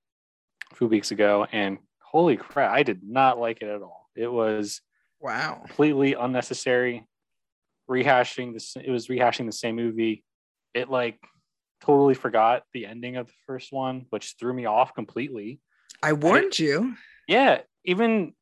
a 0.73 0.75
few 0.75 0.87
weeks 0.87 1.11
ago, 1.11 1.47
and 1.53 1.77
holy 2.01 2.39
crap, 2.39 2.71
I 2.73 2.85
did 2.85 3.03
not 3.07 3.39
like 3.39 3.61
it 3.61 3.69
at 3.69 3.83
all. 3.83 4.09
It 4.17 4.33
was 4.33 4.81
Wow. 5.21 5.61
completely 5.67 6.15
unnecessary. 6.15 7.07
Rehashing 7.87 8.55
this, 8.55 8.79
it 8.83 8.91
was 8.91 9.09
rehashing 9.09 9.45
the 9.45 9.53
same 9.53 9.77
movie. 9.77 10.25
It 10.73 10.89
like 10.89 11.19
totally 11.85 12.15
forgot 12.15 12.65
the 12.73 12.87
ending 12.87 13.17
of 13.17 13.27
the 13.27 13.33
first 13.47 13.73
one, 13.73 14.07
which 14.11 14.37
threw 14.39 14.53
me 14.53 14.67
off 14.67 14.95
completely. 14.95 15.61
I 16.03 16.13
warned 16.13 16.59
you. 16.59 16.95
Yeah, 17.29 17.61
even 17.85 18.35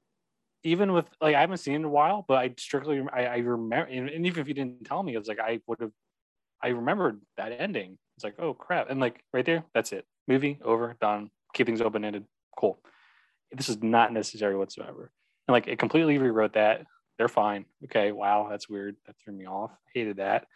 even 0.64 0.92
with 0.92 1.06
like 1.20 1.34
I 1.34 1.40
haven't 1.40 1.58
seen 1.58 1.74
it 1.74 1.76
in 1.78 1.84
a 1.84 1.88
while, 1.88 2.24
but 2.26 2.38
I 2.38 2.54
strictly 2.58 3.04
I, 3.12 3.26
I 3.26 3.36
remember, 3.38 3.90
and, 3.90 4.08
and 4.08 4.26
even 4.26 4.40
if 4.40 4.48
you 4.48 4.54
didn't 4.54 4.84
tell 4.84 5.02
me, 5.02 5.14
it 5.14 5.18
was 5.18 5.28
like 5.28 5.40
I 5.40 5.60
would 5.66 5.80
have 5.80 5.92
I 6.62 6.68
remembered 6.68 7.20
that 7.36 7.52
ending. 7.58 7.98
It's 8.16 8.24
like 8.24 8.36
oh 8.38 8.54
crap, 8.54 8.90
and 8.90 9.00
like 9.00 9.22
right 9.32 9.44
there, 9.44 9.64
that's 9.74 9.92
it. 9.92 10.06
Movie 10.28 10.58
over, 10.64 10.96
done. 11.00 11.30
Keep 11.54 11.66
things 11.66 11.80
open 11.80 12.04
ended. 12.04 12.24
Cool. 12.56 12.78
This 13.50 13.68
is 13.68 13.82
not 13.82 14.12
necessary 14.12 14.56
whatsoever. 14.56 15.10
And 15.48 15.52
like 15.52 15.66
it 15.66 15.78
completely 15.78 16.18
rewrote 16.18 16.54
that. 16.54 16.84
They're 17.18 17.28
fine. 17.28 17.66
Okay, 17.84 18.12
wow, 18.12 18.48
that's 18.50 18.68
weird. 18.68 18.96
That 19.06 19.16
threw 19.22 19.34
me 19.34 19.46
off. 19.46 19.70
Hated 19.94 20.16
that. 20.16 20.46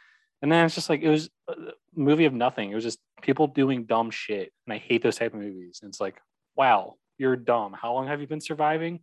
And 0.43 0.53
then 0.53 0.67
it's 0.67 0.75
just 0.75 0.91
like 0.91 1.03
it 1.03 1.09
was 1.09 1.31
a 1.49 1.55
movie 1.95 2.27
of 2.27 2.35
nothing. 2.35 2.71
It 2.71 2.75
was 2.75 2.85
just 2.85 2.99
people 3.23 3.47
doing 3.47 3.85
dumb 3.85 4.11
shit, 4.11 4.53
and 4.67 4.75
I 4.75 4.79
hate 4.79 5.03
those 5.03 5.17
type 5.17 5.35
of 5.35 5.41
movies. 5.41 5.81
And 5.83 5.89
it's 5.89 6.01
like, 6.01 6.21
wow, 6.55 6.95
you're 7.19 7.37
dumb. 7.37 7.73
How 7.73 7.95
long 7.95 8.07
have 8.07 8.21
you 8.21 8.27
been 8.27 8.41
surviving? 8.41 9.01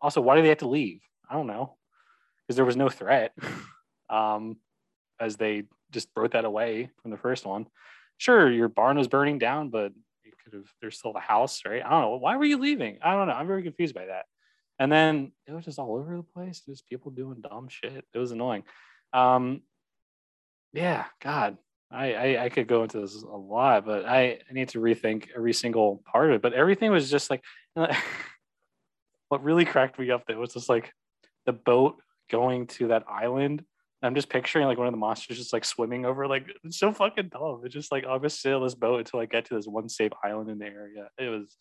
Also, 0.00 0.20
why 0.20 0.36
do 0.36 0.42
they 0.42 0.48
have 0.48 0.58
to 0.58 0.68
leave? 0.68 1.00
I 1.28 1.34
don't 1.34 1.46
know, 1.46 1.76
because 2.42 2.56
there 2.56 2.64
was 2.64 2.76
no 2.76 2.88
threat. 2.88 3.32
Um, 4.10 4.58
as 5.18 5.36
they 5.36 5.62
just 5.90 6.08
wrote 6.16 6.32
that 6.32 6.44
away 6.44 6.90
from 7.00 7.12
the 7.12 7.16
first 7.16 7.46
one. 7.46 7.66
Sure, 8.18 8.50
your 8.50 8.68
barn 8.68 8.98
was 8.98 9.08
burning 9.08 9.38
down, 9.38 9.70
but 9.70 9.92
you 10.24 10.32
could 10.42 10.52
have. 10.54 10.70
There's 10.80 10.98
still 10.98 11.12
the 11.12 11.20
house, 11.20 11.62
right? 11.66 11.82
I 11.84 11.88
don't 11.88 12.02
know. 12.02 12.16
Why 12.16 12.36
were 12.36 12.44
you 12.44 12.58
leaving? 12.58 12.98
I 13.02 13.12
don't 13.12 13.28
know. 13.28 13.34
I'm 13.34 13.46
very 13.46 13.62
confused 13.62 13.94
by 13.94 14.06
that. 14.06 14.26
And 14.78 14.90
then 14.90 15.32
it 15.46 15.52
was 15.52 15.64
just 15.64 15.78
all 15.78 15.96
over 15.96 16.16
the 16.16 16.22
place. 16.22 16.60
Just 16.66 16.88
people 16.88 17.10
doing 17.10 17.40
dumb 17.40 17.68
shit. 17.68 18.04
It 18.12 18.18
was 18.18 18.32
annoying. 18.32 18.64
Um, 19.12 19.62
yeah, 20.72 21.04
God, 21.20 21.58
I, 21.90 22.14
I 22.14 22.44
I 22.44 22.48
could 22.48 22.66
go 22.66 22.82
into 22.82 23.00
this 23.00 23.22
a 23.22 23.26
lot, 23.26 23.84
but 23.84 24.06
I, 24.06 24.40
I 24.48 24.52
need 24.52 24.70
to 24.70 24.80
rethink 24.80 25.28
every 25.36 25.52
single 25.52 26.02
part 26.06 26.30
of 26.30 26.36
it. 26.36 26.42
But 26.42 26.54
everything 26.54 26.90
was 26.90 27.10
just 27.10 27.30
like 27.30 27.42
what 29.28 29.42
really 29.42 29.64
cracked 29.64 29.98
me 29.98 30.10
up 30.10 30.26
there 30.26 30.38
was 30.38 30.54
just 30.54 30.68
like 30.68 30.92
the 31.46 31.52
boat 31.52 31.96
going 32.30 32.66
to 32.68 32.88
that 32.88 33.04
island. 33.08 33.64
I'm 34.04 34.16
just 34.16 34.28
picturing 34.28 34.66
like 34.66 34.78
one 34.78 34.88
of 34.88 34.92
the 34.92 34.98
monsters 34.98 35.38
just 35.38 35.52
like 35.52 35.64
swimming 35.64 36.04
over, 36.04 36.26
like 36.26 36.46
it's 36.64 36.78
so 36.78 36.92
fucking 36.92 37.28
dumb. 37.28 37.60
It's 37.64 37.74
just 37.74 37.92
like 37.92 38.04
I'm 38.04 38.18
gonna 38.18 38.30
sail 38.30 38.60
this 38.60 38.74
boat 38.74 38.98
until 38.98 39.20
I 39.20 39.26
get 39.26 39.44
to 39.46 39.54
this 39.54 39.66
one 39.66 39.88
safe 39.88 40.12
island 40.24 40.50
in 40.50 40.58
the 40.58 40.66
area. 40.66 41.08
It 41.18 41.28
was 41.28 41.56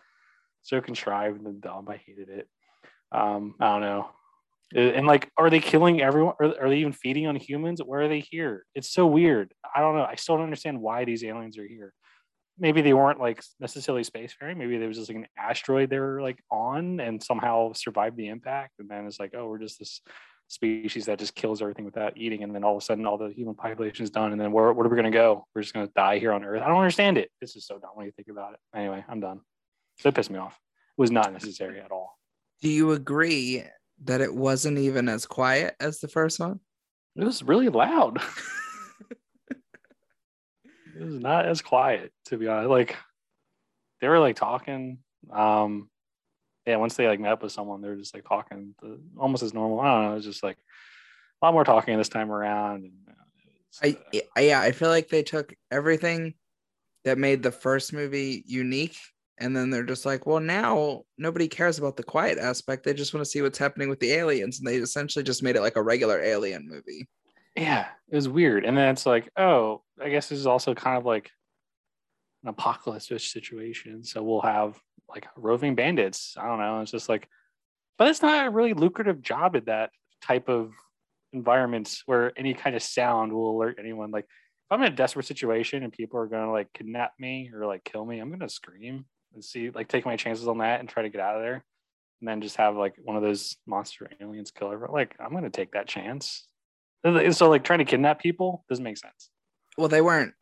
so 0.64 0.82
contrived 0.82 1.46
and 1.46 1.62
dumb. 1.62 1.88
I 1.88 1.98
hated 1.98 2.30
it. 2.30 2.48
Um, 3.12 3.56
I 3.60 3.74
don't 3.74 3.82
know. 3.82 4.10
Uh, 4.76 4.80
And 4.80 5.08
like, 5.08 5.30
are 5.38 5.50
they 5.50 5.60
killing 5.60 6.02
everyone? 6.02 6.36
Are, 6.40 6.54
are 6.62 6.70
they 6.70 6.78
even 6.78 6.94
feeding 6.94 7.28
on 7.28 7.36
humans? 7.36 7.82
Where 7.84 8.02
are 8.02 8.08
they 8.08 8.20
here? 8.20 8.66
It's 8.76 8.92
so 8.92 9.06
weird. 9.06 9.54
I 9.76 9.82
don't 9.82 9.96
know. 9.96 10.06
I 10.06 10.16
still 10.16 10.36
don't 10.36 10.46
understand 10.46 10.82
why 10.82 11.06
these 11.06 11.24
aliens 11.24 11.58
are 11.58 11.68
here. 11.68 11.94
Maybe 12.60 12.82
they 12.82 12.94
weren't 12.94 13.20
like 13.20 13.42
necessarily 13.60 14.04
spacefaring. 14.04 14.58
Maybe 14.58 14.78
there 14.78 14.88
was 14.88 14.98
just 14.98 15.10
like 15.10 15.18
an 15.18 15.28
asteroid 15.38 15.90
they 15.90 16.00
were 16.00 16.22
like 16.22 16.40
on 16.52 17.00
and 17.00 17.24
somehow 17.24 17.74
survived 17.74 18.18
the 18.18 18.28
impact. 18.28 18.74
And 18.80 18.90
then 18.90 19.08
it's 19.08 19.20
like, 19.20 19.34
oh, 19.36 19.48
we're 19.48 19.58
just 19.58 19.80
this 19.80 20.02
species 20.48 21.06
that 21.06 21.18
just 21.18 21.34
kills 21.34 21.62
everything 21.62 21.86
without 21.86 22.18
eating. 22.18 22.44
And 22.44 22.54
then 22.54 22.64
all 22.64 22.76
of 22.76 22.84
a 22.84 22.86
sudden, 22.86 23.06
all 23.06 23.18
the 23.18 23.32
human 23.34 23.56
population 23.56 24.04
is 24.04 24.12
done. 24.12 24.32
And 24.32 24.40
then 24.40 24.52
where, 24.52 24.72
where 24.74 24.86
are 24.86 24.90
we 24.90 24.96
going 24.96 25.12
to 25.12 25.18
go? 25.18 25.48
We're 25.56 25.62
just 25.62 25.74
going 25.74 25.88
to 25.88 25.94
die 25.96 26.20
here 26.20 26.34
on 26.34 26.44
Earth. 26.44 26.62
I 26.62 26.68
don't 26.68 26.78
understand 26.78 27.18
it. 27.18 27.32
This 27.40 27.56
is 27.56 27.66
so 27.66 27.80
dumb 27.80 27.92
when 27.96 28.06
you 28.06 28.12
think 28.12 28.28
about 28.28 28.54
it. 28.54 28.60
Anyway, 28.76 29.04
I'm 29.08 29.22
done. 29.22 29.40
So 30.00 30.10
it 30.10 30.16
pissed 30.16 30.30
me 30.30 30.38
off. 30.38 30.54
It 30.54 31.02
was 31.02 31.10
not 31.10 31.32
necessary 31.32 31.80
at 31.80 31.92
all. 31.92 32.18
Do 32.62 32.70
you 32.70 32.92
agree 32.92 33.64
that 34.06 34.22
it 34.22 34.34
wasn't 34.34 34.78
even 34.78 35.10
as 35.10 35.26
quiet 35.26 35.76
as 35.80 36.00
the 36.00 36.08
first 36.08 36.40
one? 36.40 36.60
It 37.16 37.24
was 37.24 37.44
really 37.44 37.70
loud. 37.70 38.18
it 39.50 39.58
was 40.96 41.20
not 41.20 41.46
as 41.46 41.62
quiet, 41.62 42.12
to 42.26 42.38
be 42.38 42.48
honest. 42.48 42.70
Like 42.70 42.96
they 44.00 44.08
were 44.08 44.20
like 44.20 44.36
talking. 44.36 45.00
Um 45.32 45.90
yeah, 46.66 46.78
once 46.78 46.96
they 46.96 47.08
like 47.08 47.20
met 47.20 47.42
with 47.42 47.52
someone, 47.52 47.82
they 47.82 47.90
were 47.90 47.96
just 47.96 48.14
like 48.14 48.28
talking 48.28 48.76
to, 48.82 49.00
almost 49.18 49.42
as 49.44 49.54
normal. 49.54 49.80
I 49.80 49.86
don't 49.94 50.04
know. 50.04 50.12
It 50.12 50.16
was 50.16 50.26
just 50.26 50.44
like 50.44 50.58
a 51.42 51.46
lot 51.46 51.54
more 51.54 51.64
talking 51.64 51.98
this 51.98 52.10
time 52.10 52.32
around. 52.32 52.84
And, 52.84 52.94
uh, 53.10 53.14
was, 53.68 53.80
I 53.84 54.18
uh, 54.18 54.22
I- 54.38 54.42
yeah, 54.42 54.62
I 54.62 54.72
feel 54.72 54.90
like 54.90 55.10
they 55.10 55.24
took 55.24 55.54
everything 55.72 56.36
that 57.04 57.18
made 57.18 57.42
the 57.42 57.52
first 57.52 57.94
movie 57.94 58.44
unique 58.46 58.96
and 59.42 59.56
then 59.58 59.70
they're 59.70 59.84
just 59.84 60.06
like, 60.06 60.26
well, 60.26 60.40
now 60.40 61.02
nobody 61.18 61.48
cares 61.48 61.80
about 61.80 61.98
the 61.98 62.04
quiet 62.04 62.38
aspect. 62.38 62.84
They 62.84 62.94
just 62.94 63.14
want 63.14 63.26
to 63.26 63.30
see 63.30 63.42
what's 63.42 63.58
happening 63.58 63.90
with 63.90 64.00
the 64.00 64.12
aliens 64.12 64.60
and 64.60 64.68
they 64.68 64.76
essentially 64.76 65.24
just 65.24 65.42
made 65.44 65.56
it 65.56 65.62
like 65.62 65.76
a 65.76 65.82
regular 65.82 66.22
alien 66.22 66.70
movie. 66.70 67.08
yeah, 67.56 67.88
it 68.10 68.16
was 68.16 68.30
weird. 68.30 68.64
And 68.64 68.78
then 68.78 68.90
it's 68.90 69.06
like, 69.06 69.30
oh, 69.36 69.82
I 70.02 70.10
guess 70.10 70.30
this 70.30 70.40
is 70.40 70.48
also 70.48 70.76
kind 70.76 70.98
of 70.98 71.06
like 71.06 71.32
an 72.44 72.50
apocalypse 72.50 73.08
situation. 73.08 74.04
So 74.04 74.24
we'll 74.24 74.42
have 74.42 74.80
like 75.10 75.28
roving 75.36 75.76
bandits. 75.76 76.36
I 76.40 76.46
don't 76.46 76.60
know. 76.60 76.82
It's 76.82 76.92
just 76.92 77.10
like, 77.10 77.28
but 77.98 78.08
it's 78.08 78.22
not 78.22 78.46
a 78.46 78.52
really 78.52 78.74
lucrative 78.74 79.22
job 79.22 79.56
in 79.56 79.66
that 79.66 79.90
type 80.22 80.50
of 80.50 80.72
environments 81.34 82.04
where 82.06 82.32
any 82.38 82.54
kind 82.54 82.76
of 82.76 82.84
sound 82.84 83.34
will 83.34 83.58
alert 83.58 83.78
anyone. 83.80 84.12
Like 84.12 84.26
if 84.26 84.72
I'm 84.72 84.82
in 84.84 84.94
a 84.94 84.96
desperate 84.96 85.26
situation 85.26 85.84
and 85.84 85.92
people 85.92 86.20
are 86.20 86.28
gonna 86.28 86.52
like 86.52 86.72
kidnap 86.74 87.14
me 87.20 87.52
or 87.54 87.66
like 87.66 87.84
kill 87.84 88.06
me, 88.06 88.20
I'm 88.20 88.30
gonna 88.30 88.48
scream 88.48 89.06
and 89.34 89.44
see 89.44 89.70
like 89.70 89.88
take 89.88 90.06
my 90.06 90.16
chances 90.16 90.48
on 90.48 90.58
that 90.60 90.80
and 90.80 90.90
try 90.90 91.04
to 91.04 91.10
get 91.10 91.22
out 91.22 91.36
of 91.36 91.42
there. 91.42 91.64
And 92.22 92.28
then 92.28 92.42
just 92.42 92.58
have 92.58 92.76
like 92.76 92.96
one 93.04 93.16
of 93.16 93.24
those 93.24 93.58
monster 93.66 94.10
aliens 94.22 94.52
kill 94.52 94.72
everyone. 94.72 94.94
Like 94.94 95.16
I'm 95.20 95.34
gonna 95.34 95.50
take 95.50 95.72
that 95.72 95.88
chance. 95.88 96.48
And 97.04 97.36
so 97.36 97.50
like 97.50 97.64
trying 97.64 97.80
to 97.80 97.86
kidnap 97.86 98.20
people 98.22 98.64
doesn't 98.70 98.84
make 98.84 98.98
sense. 98.98 99.30
Well, 99.78 99.88
they 99.88 100.02
weren't, 100.02 100.34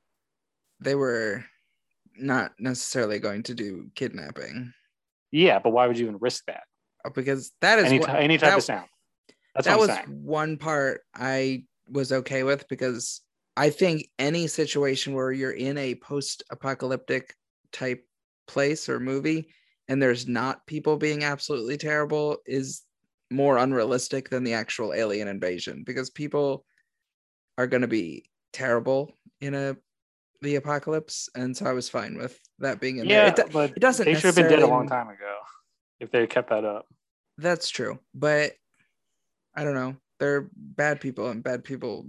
they 0.81 0.95
were 0.95 1.45
not 2.17 2.51
necessarily 2.59 3.19
going 3.19 3.43
to 3.43 3.53
do 3.53 3.89
kidnapping 3.95 4.73
Yeah, 5.31 5.59
but 5.59 5.69
why 5.69 5.87
would 5.87 5.97
you 5.97 6.05
even 6.07 6.17
risk 6.19 6.43
that? 6.47 6.63
uh, 7.05 7.09
because 7.11 7.53
that 7.61 7.79
is 7.79 7.85
Any, 7.85 7.99
what- 7.99 8.09
any 8.09 8.37
type 8.37 8.49
that- 8.49 8.57
of 8.57 8.63
sound. 8.63 8.87
That's 9.55 9.67
that 9.67 9.79
was 9.79 9.89
saying. 9.89 10.05
one 10.23 10.57
part 10.57 11.01
I 11.15 11.63
was 11.89 12.11
okay 12.11 12.43
with 12.43 12.67
because 12.67 13.21
I 13.57 13.69
think 13.71 14.07
any 14.19 14.47
situation 14.47 15.13
where 15.13 15.31
you're 15.31 15.51
in 15.51 15.77
a 15.77 15.95
post-apocalyptic 15.95 17.33
type 17.71 18.05
place 18.49 18.89
or 18.89 18.99
movie 18.99 19.47
and 19.87 20.01
there's 20.01 20.27
not 20.27 20.65
people 20.67 20.97
being 20.97 21.23
absolutely 21.23 21.77
terrible 21.77 22.37
is 22.45 22.81
more 23.31 23.57
unrealistic 23.57 24.29
than 24.29 24.43
the 24.43 24.53
actual 24.53 24.93
alien 24.93 25.27
invasion 25.27 25.83
because 25.85 26.09
people 26.09 26.65
are 27.57 27.67
going 27.67 27.81
to 27.81 27.87
be 27.87 28.25
terrible 28.51 29.17
in 29.39 29.53
a 29.53 29.77
the 30.41 30.55
apocalypse 30.55 31.29
and 31.35 31.55
so 31.55 31.65
I 31.65 31.73
was 31.73 31.89
fine 31.89 32.17
with 32.17 32.39
that 32.59 32.79
being 32.79 32.97
in 32.97 33.07
there. 33.07 33.27
Yeah, 33.27 33.45
It, 33.45 33.51
but 33.53 33.71
it 33.71 33.79
doesn't 33.79 34.05
they 34.05 34.15
should 34.15 34.25
have 34.25 34.35
been 34.35 34.49
dead 34.49 34.63
a 34.63 34.67
long 34.67 34.87
time 34.87 35.09
ago 35.09 35.37
if 35.99 36.09
they 36.11 36.25
kept 36.25 36.49
that 36.49 36.65
up. 36.65 36.87
That's 37.37 37.69
true, 37.69 37.99
but 38.13 38.53
I 39.55 39.63
don't 39.63 39.75
know. 39.75 39.95
They're 40.19 40.49
bad 40.53 40.99
people, 40.99 41.29
and 41.29 41.43
bad 41.43 41.63
people 41.63 42.07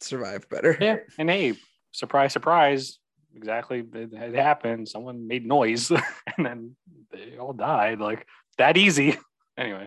survive 0.00 0.48
better. 0.48 0.76
Yeah, 0.80 0.96
and 1.18 1.28
hey, 1.28 1.54
surprise, 1.92 2.32
surprise, 2.32 2.98
exactly 3.36 3.80
it, 3.80 4.12
it 4.12 4.34
happened. 4.34 4.88
Someone 4.88 5.26
made 5.26 5.46
noise, 5.46 5.90
and 6.36 6.46
then 6.46 6.76
they 7.10 7.38
all 7.38 7.52
died. 7.52 8.00
Like 8.00 8.26
that 8.58 8.76
easy. 8.76 9.18
Anyway, 9.58 9.86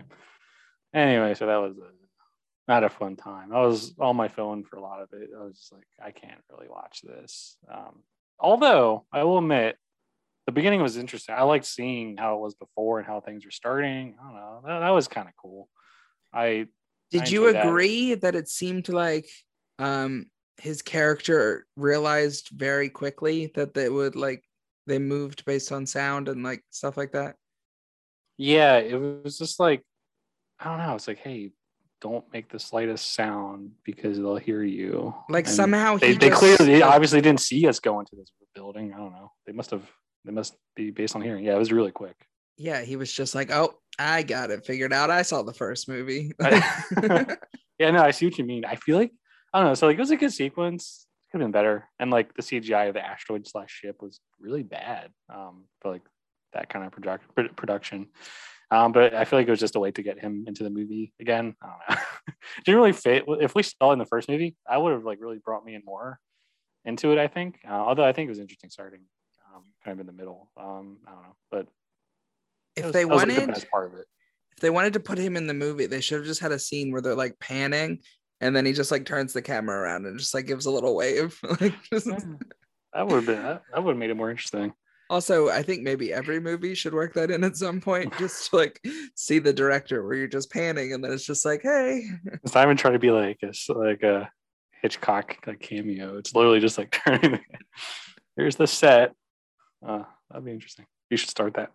anyway, 0.94 1.34
so 1.34 1.46
that 1.46 1.56
was 1.56 1.76
a, 1.76 2.70
not 2.70 2.84
a 2.84 2.88
fun 2.88 3.16
time. 3.16 3.52
I 3.52 3.62
was 3.62 3.92
on 3.98 4.14
my 4.14 4.28
phone 4.28 4.62
for 4.62 4.76
a 4.76 4.80
lot 4.80 5.02
of 5.02 5.08
it. 5.12 5.30
I 5.36 5.42
was 5.42 5.58
just 5.58 5.72
like, 5.72 5.88
I 6.00 6.12
can't 6.12 6.40
really 6.52 6.68
watch 6.68 7.00
this. 7.02 7.56
Um, 7.68 8.04
although 8.38 9.04
I 9.12 9.24
will 9.24 9.38
admit, 9.38 9.76
the 10.46 10.52
beginning 10.52 10.82
was 10.82 10.96
interesting. 10.96 11.34
I 11.36 11.42
liked 11.42 11.64
seeing 11.64 12.16
how 12.16 12.36
it 12.36 12.40
was 12.40 12.54
before 12.54 12.98
and 12.98 13.06
how 13.06 13.20
things 13.20 13.44
were 13.44 13.50
starting. 13.50 14.14
I 14.20 14.24
don't 14.24 14.34
know. 14.34 14.62
That, 14.64 14.78
that 14.78 14.90
was 14.90 15.08
kind 15.08 15.26
of 15.28 15.34
cool. 15.36 15.68
I 16.32 16.68
Did 17.10 17.28
you 17.28 17.48
enjoyed 17.48 17.56
that. 17.56 17.66
agree 17.66 18.14
that 18.14 18.36
it 18.36 18.48
seemed 18.48 18.88
like 18.88 19.28
um 19.78 20.26
his 20.58 20.82
character 20.82 21.66
realized 21.76 22.48
very 22.52 22.88
quickly 22.88 23.52
that 23.54 23.74
they 23.74 23.88
would 23.88 24.16
like 24.16 24.42
they 24.86 24.98
moved 24.98 25.44
based 25.44 25.72
on 25.72 25.86
sound 25.86 26.28
and 26.28 26.42
like 26.42 26.62
stuff 26.70 26.96
like 26.96 27.12
that? 27.12 27.36
yeah, 28.38 28.76
it 28.76 28.94
was 28.94 29.38
just 29.38 29.58
like 29.60 29.82
I 30.60 30.64
don't 30.64 30.78
know. 30.78 30.94
It's 30.94 31.08
like, 31.08 31.18
hey, 31.18 31.52
don't 32.00 32.24
make 32.32 32.48
the 32.48 32.58
slightest 32.58 33.14
sound 33.14 33.72
because 33.84 34.18
they'll 34.18 34.36
hear 34.36 34.62
you. 34.62 35.14
Like 35.28 35.46
And 35.46 35.54
somehow 35.54 35.96
they, 35.96 36.12
he 36.12 36.18
they 36.18 36.28
just, 36.28 36.40
clearly 36.40 36.64
they 36.66 36.82
obviously 36.82 37.20
didn't 37.20 37.40
see 37.40 37.66
us 37.66 37.80
go 37.80 38.00
into 38.00 38.16
this 38.16 38.30
building. 38.54 38.92
I 38.94 38.98
don't 38.98 39.12
know. 39.12 39.32
They 39.46 39.52
must 39.52 39.70
have. 39.70 39.82
They 40.24 40.32
must 40.32 40.56
be 40.74 40.90
based 40.90 41.14
on 41.14 41.22
hearing. 41.22 41.44
Yeah, 41.44 41.54
it 41.54 41.58
was 41.58 41.72
really 41.72 41.92
quick. 41.92 42.16
yeah, 42.58 42.82
he 42.82 42.96
was 42.96 43.12
just 43.12 43.34
like, 43.34 43.50
oh, 43.52 43.74
I 43.98 44.22
got 44.22 44.50
it 44.50 44.66
figured 44.66 44.92
out. 44.92 45.10
I 45.10 45.22
saw 45.22 45.42
the 45.42 45.52
first 45.52 45.88
movie. 45.88 46.32
yeah, 46.40 47.26
no, 47.78 48.02
I 48.02 48.10
see 48.10 48.26
what 48.26 48.38
you 48.38 48.44
mean. 48.44 48.64
I 48.64 48.76
feel 48.76 48.96
like 48.96 49.12
I 49.56 49.60
don't 49.60 49.68
know. 49.68 49.74
So 49.74 49.86
like 49.86 49.96
it 49.96 50.00
was 50.00 50.10
a 50.10 50.16
good 50.16 50.34
sequence. 50.34 51.06
could 51.32 51.40
have 51.40 51.46
been 51.46 51.50
better. 51.50 51.88
And 51.98 52.10
like 52.10 52.34
the 52.34 52.42
CGI 52.42 52.88
of 52.88 52.94
the 52.94 53.02
asteroid 53.02 53.46
slash 53.48 53.70
ship 53.70 54.02
was 54.02 54.20
really 54.38 54.62
bad 54.62 55.12
um, 55.32 55.64
for 55.80 55.92
like 55.92 56.02
that 56.52 56.68
kind 56.68 56.84
of 56.84 56.92
product, 56.92 57.56
production. 57.56 58.08
Um, 58.70 58.92
but 58.92 59.14
I 59.14 59.24
feel 59.24 59.38
like 59.38 59.48
it 59.48 59.50
was 59.50 59.58
just 59.60 59.74
a 59.74 59.80
way 59.80 59.92
to 59.92 60.02
get 60.02 60.18
him 60.18 60.44
into 60.46 60.62
the 60.62 60.68
movie 60.68 61.14
again. 61.18 61.56
I 61.62 61.66
don't 61.68 61.78
know. 61.88 62.02
Didn't 62.66 62.78
really 62.78 62.92
fit. 62.92 63.24
If 63.26 63.54
we 63.54 63.62
saw 63.62 63.92
in 63.92 63.98
the 63.98 64.04
first 64.04 64.28
movie, 64.28 64.56
I 64.68 64.76
would 64.76 64.92
have 64.92 65.06
like 65.06 65.20
really 65.22 65.38
brought 65.38 65.64
me 65.64 65.74
in 65.74 65.80
more 65.86 66.20
into 66.84 67.12
it. 67.12 67.18
I 67.18 67.26
think, 67.26 67.60
uh, 67.66 67.72
although 67.72 68.04
I 68.04 68.12
think 68.12 68.26
it 68.26 68.32
was 68.32 68.38
interesting 68.38 68.68
starting 68.68 69.00
um, 69.54 69.62
kind 69.82 69.94
of 69.94 70.00
in 70.00 70.06
the 70.06 70.12
middle. 70.12 70.50
Um, 70.58 70.98
I 71.06 71.12
don't 71.12 71.22
know, 71.22 71.36
but 71.50 71.66
if 72.76 72.84
was, 72.84 72.92
they 72.92 73.06
like, 73.06 73.16
wanted, 73.16 73.40
the 73.40 73.46
best 73.46 73.70
part 73.70 73.86
of 73.86 73.98
it. 73.98 74.06
if 74.52 74.60
they 74.60 74.68
wanted 74.68 74.92
to 74.92 75.00
put 75.00 75.16
him 75.16 75.34
in 75.34 75.46
the 75.46 75.54
movie, 75.54 75.86
they 75.86 76.02
should 76.02 76.18
have 76.18 76.26
just 76.26 76.42
had 76.42 76.52
a 76.52 76.58
scene 76.58 76.92
where 76.92 77.00
they're 77.00 77.14
like 77.14 77.38
panning, 77.38 78.00
and 78.40 78.54
then 78.54 78.66
he 78.66 78.72
just 78.72 78.90
like 78.90 79.04
turns 79.04 79.32
the 79.32 79.42
camera 79.42 79.78
around 79.80 80.06
and 80.06 80.18
just 80.18 80.34
like 80.34 80.46
gives 80.46 80.66
a 80.66 80.70
little 80.70 80.94
wave. 80.96 81.38
like, 81.60 81.74
just- 81.92 82.06
That 82.94 83.06
would 83.06 83.16
have 83.16 83.26
been 83.26 83.42
that, 83.42 83.62
that 83.74 83.82
would 83.84 83.92
have 83.92 83.98
made 83.98 84.10
it 84.10 84.16
more 84.16 84.30
interesting. 84.30 84.72
Also, 85.08 85.48
I 85.50 85.62
think 85.62 85.82
maybe 85.82 86.12
every 86.12 86.40
movie 86.40 86.74
should 86.74 86.92
work 86.94 87.14
that 87.14 87.30
in 87.30 87.44
at 87.44 87.56
some 87.56 87.80
point, 87.80 88.12
just 88.18 88.50
to 88.50 88.56
like 88.56 88.80
see 89.14 89.38
the 89.38 89.52
director 89.52 90.02
where 90.04 90.16
you're 90.16 90.26
just 90.26 90.50
panning 90.50 90.92
and 90.92 91.04
then 91.04 91.12
it's 91.12 91.24
just 91.26 91.44
like, 91.44 91.62
hey, 91.62 92.02
It's 92.42 92.54
not 92.54 92.64
even 92.64 92.76
trying 92.76 92.94
to 92.94 92.98
be 92.98 93.10
like 93.12 93.38
a 93.44 93.48
s- 93.48 93.68
like 93.68 94.02
a 94.02 94.28
Hitchcock 94.82 95.36
like 95.46 95.60
cameo. 95.60 96.16
It's 96.18 96.34
literally 96.34 96.58
just 96.60 96.76
like 96.78 96.90
turning. 97.06 97.38
Here's 98.36 98.56
the 98.56 98.66
set. 98.66 99.12
Uh, 99.86 100.02
that'd 100.30 100.44
be 100.44 100.50
interesting. 100.52 100.86
You 101.10 101.16
should 101.16 101.30
start 101.30 101.54
that. 101.54 101.70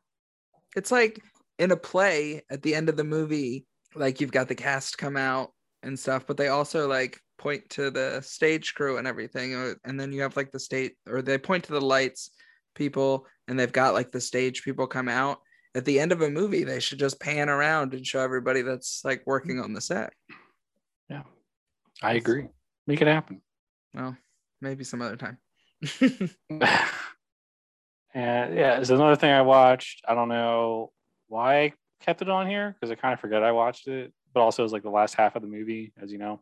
it's 0.75 0.91
like 0.91 1.21
in 1.57 1.71
a 1.71 1.77
play 1.77 2.41
at 2.49 2.61
the 2.63 2.75
end 2.75 2.89
of 2.89 2.97
the 2.97 3.03
movie, 3.03 3.65
like 3.95 4.19
you've 4.19 4.31
got 4.31 4.47
the 4.49 4.55
cast 4.55 4.97
come 4.97 5.15
out 5.15 5.51
and 5.83 5.97
stuff, 5.97 6.25
but 6.27 6.37
they 6.37 6.49
also 6.49 6.87
like 6.87 7.19
point 7.37 7.67
to 7.71 7.89
the 7.89 8.21
stage 8.21 8.73
crew 8.75 8.97
and 8.97 9.07
everything, 9.07 9.55
or- 9.55 9.75
and 9.83 9.99
then 9.99 10.11
you 10.11 10.21
have 10.21 10.35
like 10.35 10.51
the 10.51 10.59
state 10.59 10.95
or 11.07 11.21
they 11.21 11.37
point 11.37 11.63
to 11.65 11.73
the 11.73 11.81
lights 11.81 12.31
people 12.75 13.25
and 13.47 13.59
they've 13.59 13.71
got 13.71 13.93
like 13.93 14.11
the 14.11 14.21
stage 14.21 14.63
people 14.63 14.87
come 14.87 15.09
out. 15.09 15.39
At 15.73 15.85
the 15.85 15.99
end 15.99 16.11
of 16.11 16.21
a 16.21 16.29
movie, 16.29 16.63
they 16.63 16.79
should 16.79 16.99
just 16.99 17.19
pan 17.19 17.49
around 17.49 17.93
and 17.93 18.05
show 18.05 18.19
everybody 18.19 18.61
that's 18.61 19.03
like 19.05 19.23
working 19.25 19.59
on 19.59 19.73
the 19.73 19.81
set. 19.81 20.13
Yeah 21.09 21.23
i 22.03 22.13
agree. 22.13 22.47
Make 22.87 23.01
it 23.01 23.07
happen. 23.07 23.41
Well, 23.93 24.17
maybe 24.59 24.83
some 24.83 25.01
other 25.01 25.17
time. 25.17 25.37
And 28.13 28.55
yeah, 28.55 28.75
there's 28.75 28.89
another 28.89 29.15
thing 29.15 29.31
I 29.31 29.41
watched. 29.41 30.01
I 30.07 30.15
don't 30.15 30.27
know 30.27 30.91
why 31.27 31.61
I 31.61 31.73
kept 32.01 32.21
it 32.21 32.29
on 32.29 32.47
here 32.47 32.75
because 32.77 32.91
I 32.91 32.95
kind 32.95 33.13
of 33.13 33.19
forget 33.19 33.43
I 33.43 33.51
watched 33.51 33.87
it, 33.87 34.13
but 34.33 34.41
also 34.41 34.63
was 34.63 34.73
like 34.73 34.83
the 34.83 34.89
last 34.89 35.15
half 35.15 35.35
of 35.35 35.41
the 35.41 35.47
movie, 35.47 35.93
as 36.01 36.11
you 36.11 36.17
know. 36.17 36.41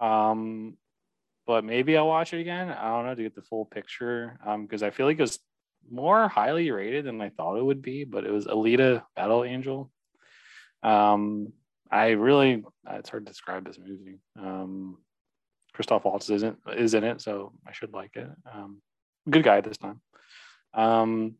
Um, 0.00 0.76
but 1.46 1.64
maybe 1.64 1.96
I'll 1.96 2.06
watch 2.06 2.32
it 2.32 2.40
again. 2.40 2.70
I 2.70 2.90
don't 2.90 3.06
know 3.06 3.14
to 3.14 3.22
get 3.22 3.34
the 3.34 3.42
full 3.42 3.64
picture. 3.64 4.38
Um, 4.46 4.62
because 4.62 4.82
I 4.82 4.90
feel 4.90 5.06
like 5.06 5.18
it 5.18 5.22
was 5.22 5.38
more 5.90 6.28
highly 6.28 6.70
rated 6.70 7.04
than 7.04 7.20
I 7.20 7.30
thought 7.30 7.56
it 7.56 7.64
would 7.64 7.82
be, 7.82 8.04
but 8.04 8.24
it 8.24 8.30
was 8.30 8.46
Alita 8.46 9.02
Battle 9.16 9.44
Angel. 9.44 9.90
Um, 10.82 11.52
I 11.90 12.10
really 12.10 12.64
it's 12.90 13.10
hard 13.10 13.26
to 13.26 13.30
describe 13.30 13.66
this 13.66 13.78
movie. 13.78 14.18
Um, 14.38 14.98
Christoph 15.74 16.04
Waltz 16.04 16.30
isn't 16.30 16.58
is 16.76 16.94
in 16.94 17.04
it, 17.04 17.20
so 17.20 17.52
I 17.66 17.72
should 17.72 17.92
like 17.92 18.16
it. 18.16 18.28
Um, 18.52 18.80
good 19.28 19.42
guy 19.42 19.60
this 19.60 19.78
time. 19.78 20.00
Um, 20.74 21.34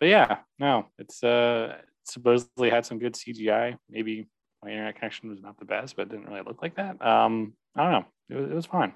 but 0.00 0.08
yeah, 0.08 0.38
no, 0.58 0.86
it's 0.98 1.22
uh 1.22 1.76
supposedly 2.04 2.70
had 2.70 2.86
some 2.86 2.98
good 2.98 3.14
CGI. 3.14 3.76
Maybe 3.90 4.26
my 4.62 4.70
internet 4.70 4.96
connection 4.96 5.30
was 5.30 5.40
not 5.40 5.58
the 5.58 5.64
best, 5.64 5.96
but 5.96 6.02
it 6.02 6.10
didn't 6.10 6.26
really 6.26 6.42
look 6.42 6.62
like 6.62 6.76
that. 6.76 7.00
Um, 7.04 7.54
I 7.76 7.82
don't 7.82 7.92
know. 7.92 8.06
It 8.30 8.40
was, 8.40 8.50
it 8.50 8.54
was 8.54 8.66
fine. 8.66 8.92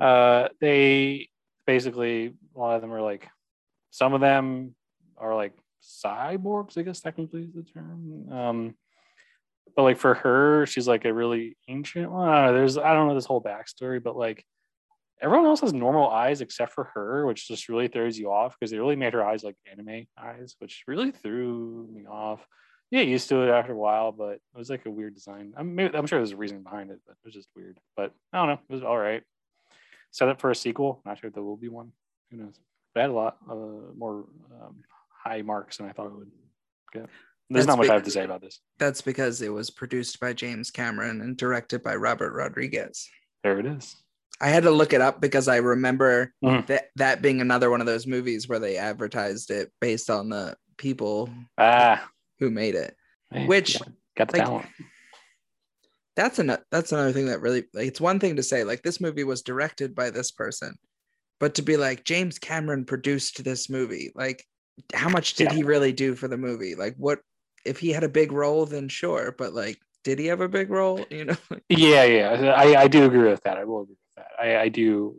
Uh, 0.00 0.48
they 0.60 1.28
basically 1.66 2.34
a 2.54 2.58
lot 2.58 2.76
of 2.76 2.82
them 2.82 2.92
are 2.92 3.02
like 3.02 3.28
some 3.90 4.14
of 4.14 4.20
them 4.20 4.74
are 5.16 5.34
like 5.34 5.52
cyborgs, 5.82 6.78
I 6.78 6.82
guess 6.82 7.00
technically 7.00 7.42
is 7.42 7.52
the 7.52 7.62
term. 7.62 8.32
Um, 8.32 8.74
but 9.76 9.82
like 9.82 9.98
for 9.98 10.14
her, 10.14 10.66
she's 10.66 10.88
like 10.88 11.04
a 11.04 11.14
really 11.14 11.56
ancient 11.68 12.10
one. 12.10 12.28
Know, 12.28 12.52
there's 12.52 12.78
I 12.78 12.92
don't 12.94 13.08
know 13.08 13.14
this 13.14 13.26
whole 13.26 13.42
backstory, 13.42 14.02
but 14.02 14.16
like 14.16 14.44
everyone 15.20 15.46
else 15.46 15.60
has 15.60 15.72
normal 15.72 16.10
eyes 16.10 16.40
except 16.40 16.72
for 16.72 16.84
her, 16.94 17.26
which 17.26 17.48
just 17.48 17.68
really 17.68 17.88
throws 17.88 18.18
you 18.18 18.30
off 18.30 18.56
because 18.58 18.70
they 18.70 18.78
really 18.78 18.96
made 18.96 19.12
her 19.12 19.24
eyes 19.24 19.44
like 19.44 19.56
anime 19.70 20.06
eyes, 20.18 20.56
which 20.58 20.84
really 20.86 21.10
threw 21.10 21.88
me 21.92 22.06
off. 22.06 22.46
You 22.92 22.98
get 22.98 23.08
used 23.08 23.30
to 23.30 23.40
it 23.40 23.50
after 23.50 23.72
a 23.72 23.76
while, 23.76 24.12
but 24.12 24.32
it 24.34 24.40
was 24.54 24.68
like 24.68 24.84
a 24.84 24.90
weird 24.90 25.14
design. 25.14 25.54
I'm, 25.56 25.74
maybe, 25.74 25.96
I'm 25.96 26.06
sure 26.06 26.18
there's 26.18 26.32
a 26.32 26.36
reason 26.36 26.62
behind 26.62 26.90
it, 26.90 27.00
but 27.06 27.12
it 27.12 27.24
was 27.24 27.32
just 27.32 27.48
weird. 27.56 27.78
But 27.96 28.12
I 28.34 28.36
don't 28.36 28.48
know, 28.48 28.60
it 28.68 28.72
was 28.72 28.82
all 28.82 28.98
right. 28.98 29.22
Set 30.10 30.28
up 30.28 30.42
for 30.42 30.50
a 30.50 30.54
sequel. 30.54 31.00
Not 31.06 31.18
sure 31.18 31.28
if 31.28 31.34
there 31.34 31.42
will 31.42 31.56
be 31.56 31.68
one. 31.68 31.92
Who 32.30 32.36
knows? 32.36 32.60
But 32.94 33.00
it 33.00 33.02
had 33.04 33.10
a 33.10 33.14
lot 33.14 33.38
uh, 33.50 33.54
more 33.96 34.26
um, 34.62 34.84
high 35.08 35.40
marks 35.40 35.78
than 35.78 35.88
I 35.88 35.92
thought 35.92 36.08
it 36.08 36.16
would 36.18 36.30
get. 36.92 37.06
There's 37.48 37.64
That's 37.64 37.66
not 37.66 37.78
much 37.78 37.88
I 37.88 37.94
have 37.94 38.02
to 38.02 38.10
say 38.10 38.24
about 38.24 38.42
this. 38.42 38.60
That's 38.78 39.00
because 39.00 39.40
it 39.40 39.48
was 39.48 39.70
produced 39.70 40.20
by 40.20 40.34
James 40.34 40.70
Cameron 40.70 41.22
and 41.22 41.34
directed 41.34 41.82
by 41.82 41.94
Robert 41.96 42.34
Rodriguez. 42.34 43.08
There 43.42 43.58
it 43.58 43.64
is. 43.64 43.96
I 44.38 44.48
had 44.50 44.64
to 44.64 44.70
look 44.70 44.92
it 44.92 45.00
up 45.00 45.18
because 45.18 45.48
I 45.48 45.56
remember 45.56 46.34
Mhm. 46.44 46.66
that 46.66 46.90
that 46.96 47.22
being 47.22 47.40
another 47.40 47.70
one 47.70 47.80
of 47.80 47.86
those 47.86 48.06
movies 48.06 48.50
where 48.50 48.58
they 48.58 48.76
advertised 48.76 49.50
it 49.50 49.72
based 49.80 50.10
on 50.10 50.28
the 50.28 50.56
people 50.76 51.30
Ah, 51.56 52.06
who 52.42 52.50
made 52.50 52.74
it. 52.74 52.96
man, 53.30 53.46
Which, 53.46 53.78
got, 53.78 53.88
got 54.16 54.28
the 54.32 54.38
like, 54.38 54.46
talent. 54.46 54.66
That's 56.16 56.38
an 56.40 56.56
that's 56.70 56.92
another 56.92 57.12
thing 57.12 57.26
that 57.26 57.40
really 57.40 57.64
like 57.72 57.86
it's 57.86 58.00
one 58.00 58.18
thing 58.20 58.36
to 58.36 58.42
say 58.42 58.64
like 58.64 58.82
this 58.82 59.00
movie 59.00 59.24
was 59.24 59.42
directed 59.42 59.94
by 59.94 60.10
this 60.10 60.30
person, 60.30 60.74
but 61.40 61.54
to 61.54 61.62
be 61.62 61.76
like 61.78 62.04
James 62.04 62.38
Cameron 62.38 62.84
produced 62.84 63.42
this 63.44 63.70
movie, 63.70 64.10
like 64.14 64.44
how 64.92 65.08
much 65.08 65.34
did 65.34 65.50
Yeah. 65.50 65.54
he 65.56 65.62
really 65.62 65.92
do 65.92 66.14
for 66.14 66.28
the 66.28 66.36
movie? 66.36 66.74
Like 66.74 66.96
what 66.98 67.20
if 67.64 67.78
he 67.78 67.90
had 67.92 68.04
a 68.04 68.08
big 68.10 68.32
role 68.32 68.66
then 68.66 68.88
sure, 68.88 69.34
but 69.38 69.54
like 69.54 69.78
did 70.04 70.18
he 70.18 70.26
have 70.26 70.40
a 70.42 70.48
big 70.48 70.68
role? 70.68 71.06
You 71.10 71.24
know, 71.26 71.36
Yeah, 71.70 72.04
yeah, 72.04 72.52
I, 72.56 72.82
I 72.82 72.88
do 72.88 73.04
agree 73.06 73.30
with 73.30 73.42
that. 73.44 73.56
I 73.56 73.64
will 73.64 73.82
agree 73.82 73.94
with 74.16 74.26
that. 74.26 74.44
I, 74.44 74.62
I 74.64 74.68
do 74.68 75.16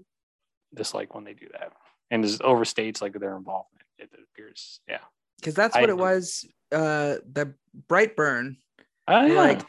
dislike 0.75 1.15
when 1.15 1.23
they 1.23 1.33
do 1.33 1.47
that 1.53 1.71
and 2.11 2.23
just 2.23 2.41
overstates 2.41 3.01
like 3.01 3.13
their 3.19 3.35
involvement. 3.35 3.85
It 3.97 4.11
appears, 4.31 4.79
yeah. 4.87 4.99
because 5.39 5.55
that's 5.55 5.75
I 5.75 5.81
what 5.81 5.89
it 5.89 5.97
was. 5.97 6.45
Uh, 6.73 7.17
the 7.31 7.53
Brightburn 7.87 8.55
Oh 9.07 9.25
yeah, 9.25 9.35
like 9.35 9.61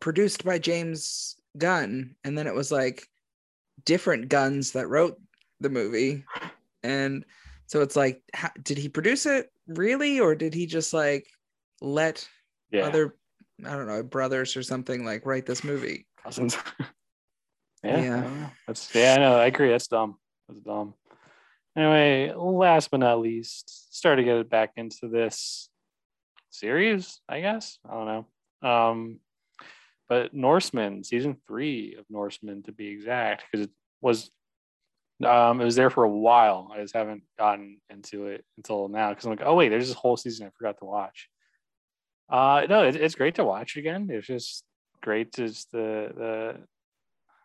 produced 0.00 0.44
by 0.44 0.58
James 0.58 1.36
Gunn, 1.56 2.14
and 2.24 2.36
then 2.36 2.46
it 2.46 2.54
was 2.54 2.70
like 2.70 3.08
different 3.84 4.28
guns 4.28 4.72
that 4.72 4.88
wrote 4.88 5.18
the 5.60 5.70
movie, 5.70 6.24
and 6.82 7.24
so 7.66 7.80
it's 7.80 7.96
like, 7.96 8.22
how, 8.34 8.50
did 8.62 8.78
he 8.78 8.88
produce 8.88 9.26
it 9.26 9.50
really, 9.66 10.20
or 10.20 10.34
did 10.34 10.52
he 10.52 10.66
just 10.66 10.92
like 10.92 11.26
let 11.80 12.28
yeah. 12.70 12.82
other, 12.86 13.16
I 13.64 13.74
don't 13.74 13.86
know, 13.86 14.02
brothers 14.02 14.56
or 14.56 14.62
something 14.62 15.04
like 15.04 15.24
write 15.24 15.46
this 15.46 15.64
movie? 15.64 16.06
cousins. 16.22 16.56
yeah, 17.84 18.02
Yeah. 18.02 18.16
I 18.16 18.20
don't 18.20 18.40
know. 18.40 18.50
That's 18.66 18.94
yeah, 18.94 19.14
I 19.16 19.20
know. 19.20 19.36
I 19.36 19.46
agree. 19.46 19.70
That's 19.70 19.86
dumb. 19.86 20.16
That's 20.48 20.60
dumb. 20.60 20.94
Anyway, 21.76 22.32
last 22.36 22.90
but 22.90 23.00
not 23.00 23.20
least, 23.20 23.96
start 23.96 24.18
to 24.18 24.24
get 24.24 24.36
it 24.36 24.50
back 24.50 24.72
into 24.76 25.08
this 25.08 25.68
series. 26.54 27.20
I 27.28 27.40
guess 27.40 27.78
I 27.88 27.92
don't 27.94 28.06
know. 28.06 28.68
Um, 28.68 29.20
but 30.08 30.34
Norsemen 30.34 31.04
season 31.04 31.36
three 31.46 31.96
of 31.98 32.04
Norsemen 32.08 32.62
to 32.64 32.72
be 32.72 32.88
exact, 32.88 33.44
because 33.50 33.66
it 33.66 33.72
was 34.00 34.30
um 35.24 35.60
it 35.60 35.64
was 35.64 35.76
there 35.76 35.90
for 35.90 36.04
a 36.04 36.10
while. 36.10 36.70
I 36.74 36.80
just 36.80 36.94
haven't 36.94 37.22
gotten 37.38 37.80
into 37.90 38.26
it 38.26 38.44
until 38.56 38.88
now 38.88 39.10
because 39.10 39.24
I'm 39.24 39.30
like, 39.30 39.42
oh 39.44 39.54
wait, 39.54 39.68
there's 39.68 39.88
this 39.88 39.96
whole 39.96 40.16
season 40.16 40.46
I 40.46 40.50
forgot 40.56 40.78
to 40.78 40.84
watch. 40.84 41.28
Uh 42.28 42.66
no, 42.68 42.84
it, 42.84 42.96
it's 42.96 43.14
great 43.14 43.36
to 43.36 43.44
watch 43.44 43.76
again. 43.76 44.08
It's 44.10 44.26
just 44.26 44.64
great 45.02 45.32
to 45.32 45.48
just 45.48 45.70
the 45.72 46.12
the 46.16 46.56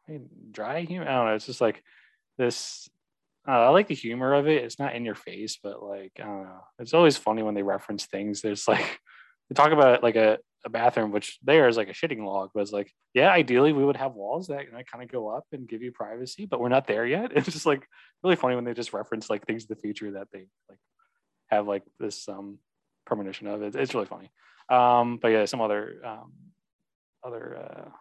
I 0.08 0.12
mean, 0.12 0.30
dry 0.52 0.82
humor. 0.82 1.08
I 1.08 1.14
don't 1.14 1.26
know. 1.28 1.36
It's 1.36 1.46
just 1.46 1.62
like 1.62 1.84
this. 2.38 2.90
Uh, 3.48 3.52
I 3.52 3.70
like 3.70 3.88
the 3.88 3.96
humor 3.96 4.34
of 4.34 4.48
it. 4.48 4.64
It's 4.64 4.80
not 4.80 4.96
in 4.96 5.06
your 5.06 5.16
face, 5.16 5.58
but 5.62 5.82
like 5.82 6.12
I 6.20 6.24
don't 6.24 6.44
know. 6.44 6.62
It's 6.80 6.94
always 6.94 7.18
funny 7.18 7.42
when 7.42 7.56
they 7.56 7.64
reference 7.64 8.06
things. 8.06 8.42
There's 8.42 8.68
like 8.68 9.00
they 9.50 9.56
talk 9.56 9.72
about 9.72 10.04
like 10.04 10.16
a, 10.16 10.38
a 10.66 10.70
bathroom, 10.70 11.12
which 11.12 11.40
there 11.44 11.68
is 11.68 11.78
like 11.78 11.90
a 11.90 11.94
shitting 11.94 12.24
log, 12.24 12.52
but 12.54 12.62
it's 12.62 12.72
like, 12.72 12.92
yeah, 13.14 13.32
ideally 13.32 13.74
we 13.74 13.84
would 13.86 13.98
have 13.98 14.14
walls 14.14 14.48
that 14.48 14.66
you 14.66 14.72
know, 14.72 14.80
kind 14.92 15.04
of 15.04 15.12
go 15.12 15.30
up 15.30 15.46
and 15.52 15.68
give 15.68 15.82
you 15.82 15.92
privacy, 15.92 16.46
but 16.46 16.60
we're 16.60 16.70
not 16.70 16.88
there 16.88 17.06
yet. 17.06 17.32
It's 17.36 17.52
just 17.52 17.66
like 17.66 17.88
really 18.24 18.36
funny 18.36 18.56
when 18.56 18.66
they 18.66 18.74
just 18.74 18.94
reference 18.94 19.30
like 19.30 19.46
things 19.46 19.64
in 19.64 19.68
the 19.70 19.82
future 19.82 20.12
that 20.12 20.28
they 20.32 20.46
like 20.70 20.80
have 21.48 21.68
like 21.68 21.84
this 22.00 22.28
um 22.28 22.60
premonition 23.06 23.48
of 23.48 23.62
it. 23.62 23.76
It's 23.76 23.94
really 23.94 24.06
funny. 24.06 24.32
Um, 24.70 25.18
but 25.22 25.30
yeah, 25.30 25.46
some 25.46 25.62
other 25.62 26.02
um 26.06 26.34
other 27.24 27.92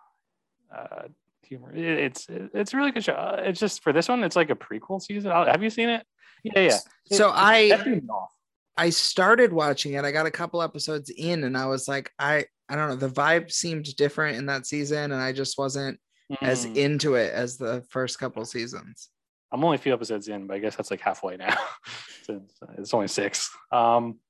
uh 0.72 0.74
uh 0.76 1.08
humor. 1.48 1.74
It, 1.74 1.84
it's 1.84 2.26
it's 2.30 2.74
a 2.74 2.76
really 2.76 2.90
good 2.92 3.04
show. 3.04 3.14
Uh, 3.14 3.42
It's 3.44 3.60
just 3.60 3.82
for 3.82 3.92
this 3.92 4.08
one, 4.08 4.22
it's 4.24 4.36
like 4.36 4.50
a 4.50 4.54
prequel 4.54 5.00
season. 5.00 5.30
Have 5.30 5.62
you 5.62 5.70
seen 5.70 5.88
it? 5.88 6.06
Yeah, 6.44 6.60
yeah. 6.60 6.78
So 7.12 7.28
It- 7.28 7.34
I- 7.34 7.68
that 7.70 7.82
threw 7.82 7.96
me 7.96 8.02
off. 8.08 8.30
I 8.76 8.90
started 8.90 9.52
watching 9.52 9.94
it. 9.94 10.04
I 10.04 10.12
got 10.12 10.26
a 10.26 10.30
couple 10.30 10.62
episodes 10.62 11.10
in, 11.10 11.42
and 11.42 11.56
I 11.56 11.66
was 11.66 11.88
like, 11.88 12.12
I 12.18 12.44
I 12.68 12.76
don't 12.76 12.88
know, 12.90 12.96
the 12.96 13.08
vibe 13.08 13.50
seemed 13.50 13.96
different 13.96 14.36
in 14.36 14.46
that 14.46 14.66
season, 14.66 15.10
and 15.10 15.20
I 15.20 15.32
just 15.32 15.58
wasn't 15.58 15.98
as 16.42 16.66
Mm. 16.66 16.76
into 16.76 17.14
it 17.14 17.32
as 17.32 17.56
the 17.56 17.82
first 17.90 18.18
couple 18.20 18.44
seasons. 18.44 19.08
I'm 19.50 19.64
only 19.64 19.76
a 19.76 19.78
few 19.78 19.94
episodes 19.94 20.28
in, 20.28 20.46
but 20.46 20.54
I 20.54 20.58
guess 20.60 20.76
that's 20.76 20.90
like 20.90 21.00
halfway 21.00 21.38
now. 21.38 21.56
Since 22.24 22.52
it's 22.76 22.92
only 22.92 23.08
six. 23.08 23.50
Um, 23.72 24.20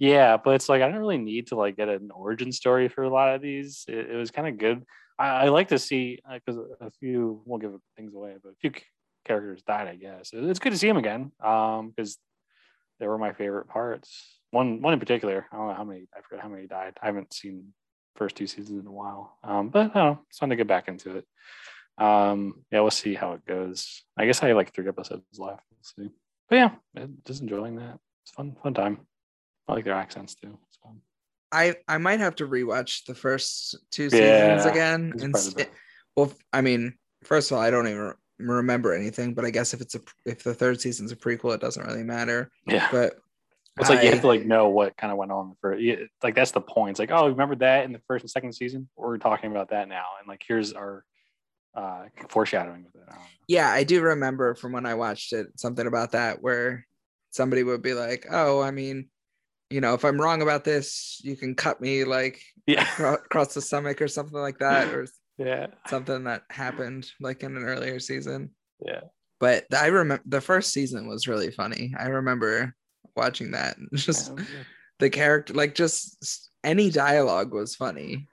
yeah, 0.00 0.36
but 0.36 0.54
it's 0.56 0.68
like 0.68 0.82
I 0.82 0.88
don't 0.90 0.98
really 1.00 1.18
need 1.18 1.46
to 1.48 1.54
like 1.56 1.76
get 1.76 1.88
an 1.88 2.10
origin 2.12 2.50
story 2.52 2.88
for 2.88 3.04
a 3.04 3.08
lot 3.10 3.34
of 3.34 3.40
these. 3.40 3.84
It, 3.88 4.10
it 4.10 4.16
was 4.16 4.30
kind 4.32 4.48
of 4.48 4.58
good. 4.58 4.84
I, 5.18 5.28
I, 5.28 5.48
like 5.48 5.68
to 5.68 5.78
see 5.78 6.20
because 6.32 6.58
uh, 6.58 6.86
a 6.86 6.90
few 7.00 7.42
won't 7.44 7.62
give 7.62 7.72
things 7.96 8.14
away, 8.14 8.36
but 8.42 8.50
a 8.50 8.56
few 8.60 8.72
characters 9.24 9.62
died. 9.62 9.88
I 9.88 9.96
guess 9.96 10.30
it's 10.32 10.58
good 10.58 10.72
to 10.72 10.78
see 10.78 10.88
them 10.88 10.96
again 10.96 11.32
because 11.38 11.80
um, 11.80 12.22
they 13.00 13.06
were 13.06 13.18
my 13.18 13.32
favorite 13.32 13.68
parts. 13.68 14.40
One 14.50 14.80
one 14.80 14.94
in 14.94 15.00
particular. 15.00 15.46
I 15.52 15.56
don't 15.56 15.68
know 15.68 15.74
how 15.74 15.84
many. 15.84 16.06
I 16.16 16.20
forget 16.22 16.42
how 16.42 16.48
many 16.48 16.66
died. 16.66 16.94
I 17.02 17.06
haven't 17.06 17.34
seen 17.34 17.74
first 18.16 18.36
two 18.36 18.46
seasons 18.46 18.80
in 18.80 18.86
a 18.86 18.92
while. 18.92 19.38
Um, 19.44 19.68
but 19.68 19.78
I 19.78 19.82
don't 19.82 19.94
know. 19.94 20.18
It's 20.28 20.38
fun 20.38 20.50
to 20.50 20.56
get 20.56 20.66
back 20.66 20.88
into 20.88 21.18
it. 21.18 21.26
Um, 22.02 22.64
yeah, 22.70 22.80
we'll 22.80 22.90
see 22.90 23.14
how 23.14 23.32
it 23.32 23.44
goes. 23.46 24.04
I 24.16 24.26
guess 24.26 24.42
I 24.42 24.48
have 24.48 24.56
like 24.56 24.74
three 24.74 24.88
episodes 24.88 25.24
left. 25.38 25.62
We'll 25.70 26.06
see. 26.06 26.12
But 26.48 26.56
yeah, 26.56 27.06
just 27.26 27.42
enjoying 27.42 27.76
that. 27.76 27.98
It's 28.24 28.32
fun, 28.32 28.56
fun 28.62 28.74
time. 28.74 29.00
I 29.66 29.74
like 29.74 29.84
their 29.84 29.94
accents 29.94 30.34
too. 30.34 30.58
I 31.52 31.76
I 31.86 31.98
might 31.98 32.20
have 32.20 32.36
to 32.36 32.46
rewatch 32.46 33.04
the 33.06 33.14
first 33.14 33.76
two 33.90 34.10
seasons 34.10 34.64
yeah, 34.64 34.68
again. 34.68 35.12
And 35.20 35.34
it, 35.56 35.70
well, 36.16 36.32
I 36.52 36.60
mean, 36.60 36.94
first 37.24 37.50
of 37.50 37.56
all, 37.56 37.62
I 37.62 37.70
don't 37.70 37.88
even 37.88 38.14
remember 38.38 38.94
anything, 38.94 39.34
but 39.34 39.44
I 39.44 39.50
guess 39.50 39.74
if 39.74 39.80
it's 39.80 39.94
a 39.94 40.00
if 40.24 40.42
the 40.42 40.54
third 40.54 40.80
season's 40.80 41.12
a 41.12 41.16
prequel, 41.16 41.54
it 41.54 41.60
doesn't 41.60 41.86
really 41.86 42.04
matter. 42.04 42.50
Yeah. 42.66 42.88
But 42.90 43.14
it's 43.78 43.88
like 43.88 44.02
you 44.02 44.10
have 44.10 44.20
to 44.22 44.26
like 44.26 44.44
know 44.44 44.68
what 44.68 44.96
kind 44.96 45.12
of 45.12 45.18
went 45.18 45.30
on 45.30 45.54
for 45.60 45.78
like 46.22 46.34
that's 46.34 46.50
the 46.50 46.60
point. 46.60 46.90
It's 46.90 46.98
like, 46.98 47.12
oh, 47.12 47.28
remember 47.28 47.54
that 47.56 47.84
in 47.84 47.92
the 47.92 48.00
first 48.06 48.24
and 48.24 48.30
second 48.30 48.52
season? 48.52 48.88
We're 48.96 49.18
talking 49.18 49.50
about 49.50 49.70
that 49.70 49.88
now, 49.88 50.04
and 50.18 50.28
like 50.28 50.42
here's 50.46 50.72
our 50.72 51.04
uh 51.74 52.04
foreshadowing 52.28 52.84
with 52.84 52.94
it. 52.96 53.08
I 53.08 53.16
yeah, 53.46 53.70
I 53.70 53.84
do 53.84 54.02
remember 54.02 54.54
from 54.54 54.72
when 54.72 54.86
I 54.86 54.94
watched 54.94 55.32
it 55.32 55.48
something 55.56 55.86
about 55.86 56.12
that 56.12 56.42
where 56.42 56.86
somebody 57.30 57.62
would 57.62 57.82
be 57.82 57.94
like, 57.94 58.26
"Oh, 58.30 58.60
I 58.60 58.72
mean, 58.72 59.08
you 59.70 59.80
know, 59.80 59.94
if 59.94 60.04
I'm 60.04 60.20
wrong 60.20 60.42
about 60.42 60.64
this, 60.64 61.20
you 61.22 61.36
can 61.36 61.54
cut 61.54 61.80
me 61.80 62.04
like 62.04 62.42
yeah. 62.66 62.86
across 63.14 63.54
the 63.54 63.60
stomach 63.60 64.00
or 64.00 64.08
something 64.08 64.38
like 64.38 64.58
that, 64.58 64.88
or 64.88 65.06
yeah, 65.38 65.68
something 65.88 66.24
that 66.24 66.42
happened 66.50 67.10
like 67.20 67.42
in 67.42 67.56
an 67.56 67.64
earlier 67.64 67.98
season. 68.00 68.50
Yeah, 68.84 69.02
but 69.40 69.66
I 69.74 69.86
remember 69.86 70.22
the 70.26 70.40
first 70.40 70.72
season 70.72 71.08
was 71.08 71.28
really 71.28 71.50
funny. 71.50 71.94
I 71.98 72.06
remember 72.06 72.74
watching 73.16 73.52
that. 73.52 73.76
Just 73.94 74.32
yeah, 74.36 74.44
the 74.98 75.10
character, 75.10 75.54
like 75.54 75.74
just 75.74 76.50
any 76.64 76.90
dialogue 76.90 77.52
was 77.52 77.76
funny. 77.76 78.28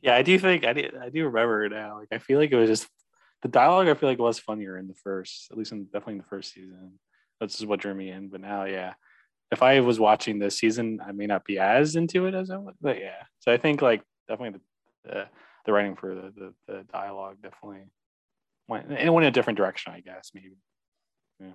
Yeah, 0.00 0.14
I 0.14 0.22
do 0.22 0.38
think 0.38 0.64
I 0.64 0.72
do, 0.72 0.90
I 1.00 1.08
do 1.10 1.24
remember 1.24 1.68
now. 1.68 1.98
Like 1.98 2.08
I 2.12 2.18
feel 2.18 2.38
like 2.38 2.52
it 2.52 2.56
was 2.56 2.70
just 2.70 2.88
the 3.42 3.48
dialogue. 3.48 3.88
I 3.88 3.94
feel 3.94 4.08
like 4.08 4.18
was 4.18 4.38
funnier 4.38 4.78
in 4.78 4.88
the 4.88 4.94
first, 4.94 5.48
at 5.50 5.58
least 5.58 5.72
in 5.72 5.84
definitely 5.84 6.14
in 6.14 6.18
the 6.18 6.24
first 6.24 6.54
season. 6.54 6.98
That's 7.40 7.56
just 7.56 7.68
what 7.68 7.80
drew 7.80 7.94
me 7.94 8.10
in. 8.10 8.28
But 8.28 8.40
now, 8.40 8.64
yeah, 8.64 8.94
if 9.50 9.62
I 9.62 9.80
was 9.80 10.00
watching 10.00 10.38
this 10.38 10.58
season, 10.58 11.00
I 11.06 11.12
may 11.12 11.26
not 11.26 11.44
be 11.44 11.58
as 11.58 11.96
into 11.96 12.26
it 12.26 12.34
as 12.34 12.50
I 12.50 12.56
would. 12.56 12.74
But 12.80 12.98
yeah, 12.98 13.22
so 13.38 13.52
I 13.52 13.56
think 13.56 13.82
like 13.82 14.02
definitely 14.28 14.58
the 15.04 15.10
the, 15.10 15.26
the 15.64 15.72
writing 15.72 15.94
for 15.94 16.14
the, 16.14 16.32
the, 16.36 16.54
the 16.66 16.84
dialogue 16.92 17.36
definitely 17.42 17.84
went 18.68 18.90
it 18.90 19.12
went 19.12 19.24
in 19.24 19.28
a 19.28 19.32
different 19.32 19.56
direction. 19.56 19.92
I 19.92 20.00
guess 20.00 20.32
maybe. 20.34 20.56
Yeah. 21.40 21.52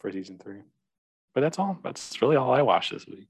For 0.00 0.12
season 0.12 0.38
three, 0.38 0.60
but 1.34 1.40
that's 1.40 1.58
all. 1.58 1.78
That's 1.82 2.20
really 2.20 2.36
all 2.36 2.52
I 2.52 2.62
watched 2.62 2.92
this 2.92 3.06
week. 3.06 3.26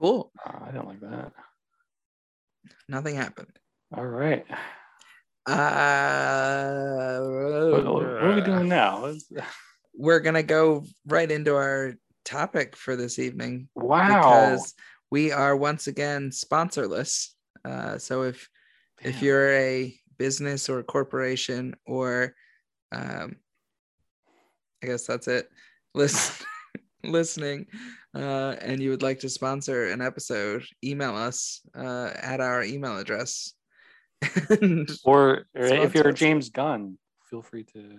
Cool. 0.00 0.30
Uh, 0.44 0.58
I 0.62 0.70
didn't 0.72 0.88
like 0.88 1.00
that. 1.00 1.32
Nothing 2.88 3.16
happened. 3.16 3.58
All 3.96 4.04
right. 4.04 4.44
Uh, 5.46 7.18
what, 7.70 7.84
what, 7.84 8.02
are 8.04 8.34
we 8.34 8.40
doing 8.42 8.68
now? 8.68 9.12
We're 9.94 10.20
gonna 10.20 10.42
go 10.42 10.84
right 11.06 11.30
into 11.30 11.54
our 11.54 11.94
topic 12.24 12.76
for 12.76 12.96
this 12.96 13.18
evening. 13.18 13.68
Wow. 13.74 14.06
Because 14.06 14.74
we 15.10 15.32
are 15.32 15.56
once 15.56 15.86
again 15.86 16.30
sponsorless. 16.30 17.34
Uh, 17.64 17.98
so 17.98 18.22
if 18.22 18.48
Damn. 19.02 19.12
if 19.12 19.22
you're 19.22 19.52
a 19.52 19.94
business 20.18 20.68
or 20.68 20.78
a 20.78 20.84
corporation 20.84 21.74
or 21.86 22.34
um, 22.92 23.36
I 24.82 24.86
guess 24.86 25.06
that's 25.06 25.28
it. 25.28 25.48
Listen, 25.94 26.46
listening, 27.04 27.66
uh, 28.14 28.56
and 28.60 28.80
you 28.80 28.88
would 28.90 29.02
like 29.02 29.20
to 29.20 29.28
sponsor 29.28 29.88
an 29.88 30.00
episode, 30.00 30.64
email 30.82 31.14
us 31.14 31.60
uh, 31.76 32.10
at 32.16 32.40
our 32.40 32.62
email 32.62 32.96
address. 32.96 33.52
or, 35.04 35.44
or 35.54 35.64
if 35.64 35.94
you're 35.94 36.08
us. 36.08 36.18
James 36.18 36.48
Gunn, 36.48 36.96
feel 37.28 37.42
free 37.42 37.64
to 37.74 37.98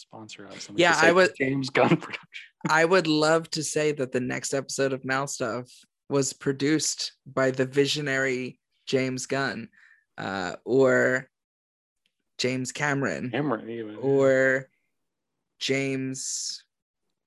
sponsor 0.00 0.46
us. 0.48 0.68
Yeah, 0.76 0.98
I 1.00 1.12
would 1.12 1.30
James 1.38 1.70
Gunn 1.70 1.88
production. 1.96 2.20
I 2.68 2.84
would 2.84 3.06
love 3.06 3.48
to 3.50 3.62
say 3.62 3.92
that 3.92 4.12
the 4.12 4.20
next 4.20 4.54
episode 4.54 4.92
of 4.92 5.04
Mal 5.04 5.26
Stuff 5.26 5.70
was 6.08 6.32
produced 6.32 7.12
by 7.26 7.50
the 7.50 7.66
visionary 7.66 8.58
James 8.86 9.26
Gunn, 9.26 9.68
uh, 10.18 10.56
or 10.64 11.28
James 12.38 12.72
Cameron, 12.72 13.30
Cameron, 13.30 13.68
even. 13.70 13.96
or 13.96 14.68
James 15.58 16.62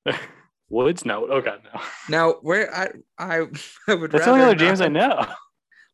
Woods. 0.69 1.05
No, 1.05 1.27
oh 1.29 1.41
god, 1.41 1.61
no. 1.73 1.81
Now, 2.09 2.33
where 2.41 2.73
I 2.73 2.89
I, 3.17 3.47
I 3.87 3.93
would. 3.95 4.11
That's 4.11 4.25
the 4.25 4.31
only 4.31 4.43
other 4.43 4.55
James 4.55 4.81
I 4.81 4.87
know. 4.87 5.11
I 5.11 5.25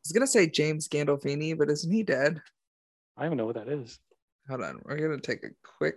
was 0.04 0.12
gonna 0.14 0.28
say 0.28 0.48
James 0.48 0.88
Gandolfini, 0.88 1.58
but 1.58 1.70
isn't 1.70 1.92
he 1.92 2.04
dead? 2.04 2.42
I 3.18 3.22
don't 3.22 3.30
even 3.30 3.38
know 3.38 3.46
what 3.46 3.56
that 3.56 3.70
is. 3.70 3.98
Hold 4.50 4.62
on, 4.62 4.82
we're 4.86 4.98
gonna 4.98 5.20
take 5.20 5.44
a 5.44 5.50
quick 5.80 5.96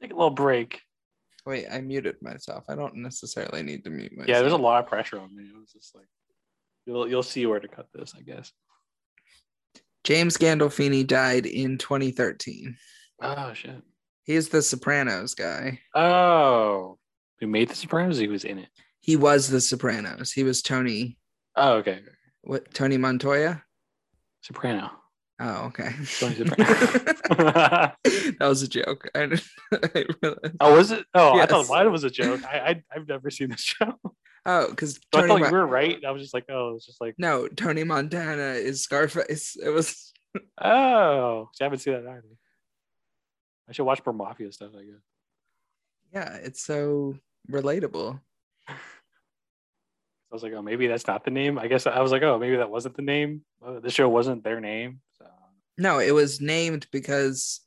take 0.00 0.12
a 0.12 0.16
little 0.16 0.30
break. 0.30 0.80
Wait, 1.46 1.66
I 1.70 1.80
muted 1.80 2.16
myself. 2.20 2.64
I 2.68 2.74
don't 2.74 2.96
necessarily 2.96 3.62
need 3.62 3.84
to 3.84 3.90
mute 3.90 4.12
myself. 4.12 4.28
Yeah, 4.28 4.40
there's 4.40 4.52
a 4.52 4.56
lot 4.56 4.82
of 4.82 4.88
pressure 4.88 5.18
on 5.18 5.34
me. 5.34 5.44
It 5.44 5.58
was 5.58 5.72
just 5.72 5.94
like 5.94 6.06
you'll 6.86 7.08
you'll 7.08 7.22
see 7.22 7.46
where 7.46 7.60
to 7.60 7.68
cut 7.68 7.88
this, 7.94 8.14
I 8.16 8.22
guess. 8.22 8.52
James 10.04 10.36
Gandolfini 10.36 11.06
died 11.06 11.46
in 11.46 11.78
2013. 11.78 12.76
Oh 13.22 13.52
shit. 13.52 13.82
He's 14.24 14.50
the 14.50 14.62
Sopranos 14.62 15.34
guy. 15.34 15.80
Oh, 15.94 16.98
who 17.40 17.46
made 17.46 17.70
the 17.70 17.74
Sopranos? 17.74 18.18
He 18.18 18.28
was 18.28 18.44
in 18.44 18.58
it. 18.58 18.68
He 19.00 19.16
was 19.16 19.48
the 19.48 19.60
Sopranos. 19.60 20.32
He 20.32 20.44
was 20.44 20.60
Tony. 20.60 21.16
Oh, 21.56 21.76
okay. 21.76 22.00
What 22.42 22.72
Tony 22.74 22.98
Montoya? 22.98 23.62
Soprano. 24.42 24.90
Oh, 25.40 25.66
okay. 25.66 25.90
that 27.30 27.94
was 28.40 28.62
a 28.62 28.68
joke. 28.68 29.08
I, 29.14 29.20
I 29.72 30.04
oh, 30.60 30.76
was 30.76 30.90
it? 30.90 31.06
Oh, 31.14 31.36
yes. 31.36 31.44
I 31.44 31.46
thought 31.46 31.68
mine 31.68 31.92
was 31.92 32.02
a 32.02 32.10
joke. 32.10 32.42
I, 32.44 32.58
I 32.58 32.82
have 32.90 33.06
never 33.06 33.30
seen 33.30 33.50
this 33.50 33.60
show. 33.60 33.94
Oh, 34.44 34.70
because 34.70 34.98
so 35.14 35.20
I 35.20 35.28
thought 35.28 35.40
you 35.40 35.50
were 35.50 35.66
right. 35.66 36.04
I 36.04 36.10
was 36.10 36.22
just 36.22 36.34
like, 36.34 36.46
oh, 36.48 36.74
it's 36.74 36.86
just 36.86 37.00
like 37.00 37.14
no. 37.18 37.46
Tony 37.46 37.84
Montana 37.84 38.54
is 38.54 38.82
Scarface. 38.82 39.56
It 39.62 39.68
was. 39.68 40.12
oh, 40.60 41.48
I 41.60 41.64
haven't 41.64 41.78
seen 41.78 41.94
that 41.94 42.08
either. 42.08 42.24
I 43.68 43.72
should 43.72 43.84
watch 43.84 44.04
more 44.04 44.14
mafia 44.14 44.50
stuff. 44.50 44.72
I 44.76 44.82
guess. 44.82 45.02
Yeah, 46.12 46.34
it's 46.42 46.62
so 46.62 47.16
relatable. 47.50 48.20
I 48.68 50.34
was 50.34 50.42
like, 50.42 50.52
oh, 50.52 50.62
maybe 50.62 50.88
that's 50.88 51.06
not 51.06 51.24
the 51.24 51.30
name. 51.30 51.58
I 51.58 51.68
guess 51.68 51.86
I 51.86 52.00
was 52.00 52.12
like, 52.12 52.22
oh, 52.22 52.38
maybe 52.38 52.56
that 52.56 52.70
wasn't 52.70 52.96
the 52.96 53.02
name. 53.02 53.42
Uh, 53.64 53.80
the 53.80 53.90
show 53.90 54.08
wasn't 54.08 54.44
their 54.44 54.60
name. 54.60 55.00
No, 55.78 56.00
it 56.00 56.12
was 56.12 56.40
named 56.40 56.86
because 56.92 57.60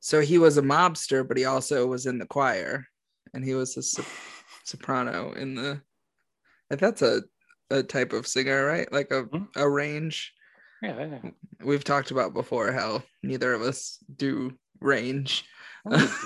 so 0.00 0.20
he 0.20 0.38
was 0.38 0.56
a 0.56 0.62
mobster, 0.62 1.26
but 1.26 1.36
he 1.36 1.44
also 1.44 1.86
was 1.86 2.06
in 2.06 2.18
the 2.18 2.26
choir, 2.26 2.86
and 3.34 3.44
he 3.44 3.54
was 3.54 3.76
a 3.76 3.82
so- 3.82 4.04
soprano 4.64 5.32
in 5.32 5.54
the. 5.54 5.82
That's 6.70 7.02
a 7.02 7.22
a 7.70 7.82
type 7.82 8.12
of 8.12 8.26
singer, 8.26 8.64
right? 8.64 8.90
Like 8.92 9.10
a 9.10 9.24
mm-hmm. 9.24 9.44
a 9.60 9.68
range. 9.68 10.32
Yeah, 10.82 10.98
yeah, 10.98 11.30
We've 11.62 11.84
talked 11.84 12.10
about 12.10 12.32
before 12.32 12.72
how 12.72 13.02
neither 13.22 13.52
of 13.52 13.62
us 13.62 13.98
do 14.14 14.52
range. 14.80 15.44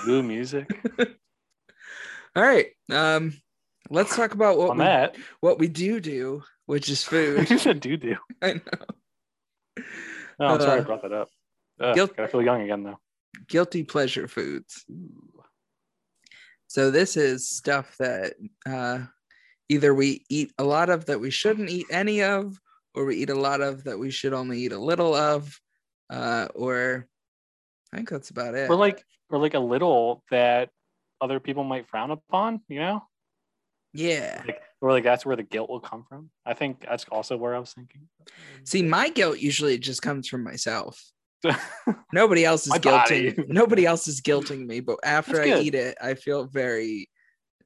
do 0.05 0.23
music. 0.23 0.69
All 2.35 2.43
right. 2.43 2.67
Um, 2.89 3.33
let's 3.89 4.15
talk 4.15 4.33
about 4.33 4.57
what 4.57 4.71
On 4.71 4.77
we, 4.77 4.83
that. 4.85 5.17
what 5.41 5.59
we 5.59 5.67
do 5.67 5.99
do, 5.99 6.43
which 6.67 6.89
is 6.89 7.03
food. 7.03 7.49
you 7.49 7.57
said 7.57 7.79
do 7.79 7.97
do. 7.97 8.15
I 8.41 8.53
know. 8.53 9.83
Oh, 10.39 10.45
I'm 10.45 10.55
uh, 10.55 10.59
sorry 10.59 10.81
I 10.81 10.83
brought 10.83 11.01
that 11.03 11.13
up. 11.13 11.29
Ugh, 11.79 11.95
guilt- 11.95 12.19
I 12.19 12.27
feel 12.27 12.41
young 12.41 12.61
again 12.61 12.83
though. 12.83 12.99
Guilty 13.47 13.83
pleasure 13.83 14.27
foods. 14.27 14.85
So 16.67 16.91
this 16.91 17.15
is 17.17 17.49
stuff 17.49 17.95
that 17.99 18.33
uh, 18.65 18.99
either 19.69 19.93
we 19.93 20.25
eat 20.29 20.51
a 20.57 20.63
lot 20.63 20.89
of 20.89 21.05
that 21.05 21.19
we 21.19 21.31
shouldn't 21.31 21.69
eat 21.69 21.87
any 21.91 22.23
of, 22.23 22.59
or 22.93 23.05
we 23.05 23.17
eat 23.17 23.29
a 23.29 23.35
lot 23.35 23.61
of 23.61 23.83
that 23.85 23.99
we 23.99 24.11
should 24.11 24.33
only 24.33 24.59
eat 24.59 24.71
a 24.71 24.79
little 24.79 25.13
of, 25.13 25.59
uh, 26.09 26.47
or 26.55 27.07
I 27.93 27.97
think 27.97 28.09
that's 28.09 28.29
about 28.29 28.55
it. 28.55 28.69
Or 28.69 28.75
like, 28.75 29.03
or 29.29 29.39
like 29.39 29.53
a 29.53 29.59
little 29.59 30.23
that 30.31 30.69
other 31.21 31.39
people 31.39 31.63
might 31.63 31.87
frown 31.87 32.11
upon, 32.11 32.61
you 32.67 32.79
know? 32.79 33.03
Yeah. 33.93 34.43
Like, 34.45 34.61
or 34.85 34.91
like 34.91 35.03
that's 35.03 35.25
where 35.25 35.35
the 35.35 35.41
guilt 35.41 35.67
will 35.67 35.79
come 35.79 36.05
from. 36.07 36.29
I 36.45 36.53
think 36.53 36.85
that's 36.87 37.05
also 37.11 37.35
where 37.37 37.55
I 37.55 37.59
was 37.59 37.73
thinking. 37.73 38.01
See, 38.65 38.83
my 38.83 39.09
guilt 39.09 39.39
usually 39.39 39.79
just 39.79 40.03
comes 40.03 40.27
from 40.27 40.43
myself. 40.43 41.03
Nobody 42.13 42.45
else 42.45 42.65
is 42.67 42.69
My 42.73 42.77
body. 42.77 43.31
guilting. 43.31 43.47
Nobody 43.49 43.85
else 43.87 44.07
is 44.07 44.21
guilting 44.21 44.67
me, 44.67 44.81
but 44.81 44.97
after 45.03 45.41
I 45.41 45.59
eat 45.59 45.73
it, 45.73 45.97
I 45.99 46.13
feel 46.13 46.45
very 46.45 47.09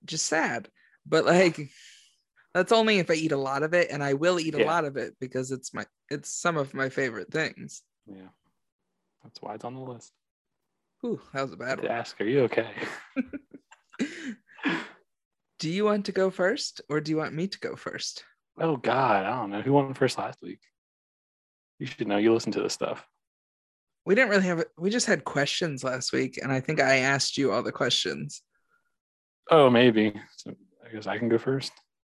just 0.05 0.27
sad. 0.27 0.69
But 1.05 1.25
like 1.25 1.59
that's 2.53 2.71
only 2.71 2.99
if 2.99 3.09
I 3.09 3.15
eat 3.15 3.33
a 3.33 3.37
lot 3.37 3.63
of 3.63 3.73
it, 3.73 3.91
and 3.91 4.01
I 4.01 4.13
will 4.13 4.39
eat 4.39 4.55
a 4.55 4.65
lot 4.65 4.85
of 4.85 4.95
it 4.95 5.15
because 5.19 5.51
it's 5.51 5.73
my 5.73 5.85
it's 6.09 6.29
some 6.33 6.55
of 6.55 6.73
my 6.73 6.87
favorite 6.87 7.31
things. 7.33 7.81
yeah, 8.07 8.29
that's 9.23 9.41
why 9.41 9.55
it's 9.55 9.65
on 9.65 9.75
the 9.75 9.81
list. 9.81 10.13
Ooh, 11.05 11.19
that 11.33 11.41
was 11.41 11.51
a 11.51 11.57
bad 11.57 11.81
To 11.81 11.87
one. 11.87 11.91
ask, 11.91 12.19
are 12.21 12.25
you 12.25 12.41
okay? 12.43 12.69
Do 15.59 15.69
you 15.69 15.85
want 15.85 16.05
to 16.05 16.11
go 16.11 16.29
first, 16.29 16.81
or 16.89 17.01
do 17.01 17.11
you 17.11 17.17
want 17.17 17.33
me 17.33 17.47
to 17.47 17.59
go 17.59 17.75
first? 17.75 18.23
Oh 18.59 18.77
God, 18.77 19.25
I 19.25 19.29
don't 19.29 19.51
know 19.51 19.61
who 19.61 19.73
won 19.73 19.93
first 19.93 20.17
last 20.17 20.41
week. 20.41 20.59
You 21.79 21.85
should 21.85 22.07
know. 22.07 22.17
You 22.17 22.33
listen 22.33 22.51
to 22.53 22.61
this 22.61 22.73
stuff. 22.73 23.05
We 24.05 24.15
didn't 24.15 24.29
really 24.29 24.45
have 24.45 24.59
it. 24.59 24.69
We 24.77 24.89
just 24.89 25.05
had 25.05 25.25
questions 25.25 25.83
last 25.83 26.13
week, 26.13 26.39
and 26.41 26.51
I 26.51 26.61
think 26.61 26.79
I 26.81 26.97
asked 26.97 27.37
you 27.37 27.51
all 27.51 27.61
the 27.61 27.71
questions. 27.71 28.41
Oh, 29.51 29.69
maybe. 29.69 30.13
So 30.37 30.55
I 30.85 30.93
guess 30.93 31.07
I 31.07 31.17
can 31.17 31.29
go 31.29 31.37
first. 31.37 31.71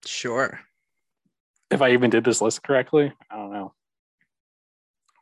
Sure. 0.06 0.60
If 1.70 1.82
I 1.82 1.92
even 1.92 2.10
did 2.10 2.24
this 2.24 2.42
list 2.42 2.64
correctly, 2.64 3.12
I 3.30 3.36
don't 3.36 3.52
know. 3.52 3.74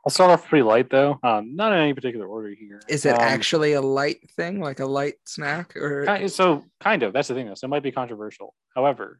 I'll 0.05 0.11
start 0.11 0.31
off 0.31 0.47
pretty 0.47 0.63
light 0.63 0.89
though. 0.89 1.19
Um, 1.23 1.55
not 1.55 1.71
in 1.73 1.79
any 1.79 1.93
particular 1.93 2.25
order 2.27 2.49
here. 2.49 2.81
Is 2.87 3.05
it 3.05 3.13
Um, 3.13 3.21
actually 3.21 3.73
a 3.73 3.81
light 3.81 4.29
thing, 4.31 4.59
like 4.59 4.79
a 4.79 4.85
light 4.85 5.15
snack, 5.25 5.75
or 5.75 6.05
Ki- 6.05 6.27
So 6.27 6.65
kind 6.79 7.03
of. 7.03 7.13
That's 7.13 7.27
the 7.27 7.35
thing 7.35 7.47
though. 7.47 7.53
So 7.55 7.65
it 7.65 7.69
might 7.69 7.83
be 7.83 7.91
controversial. 7.91 8.55
However, 8.75 9.19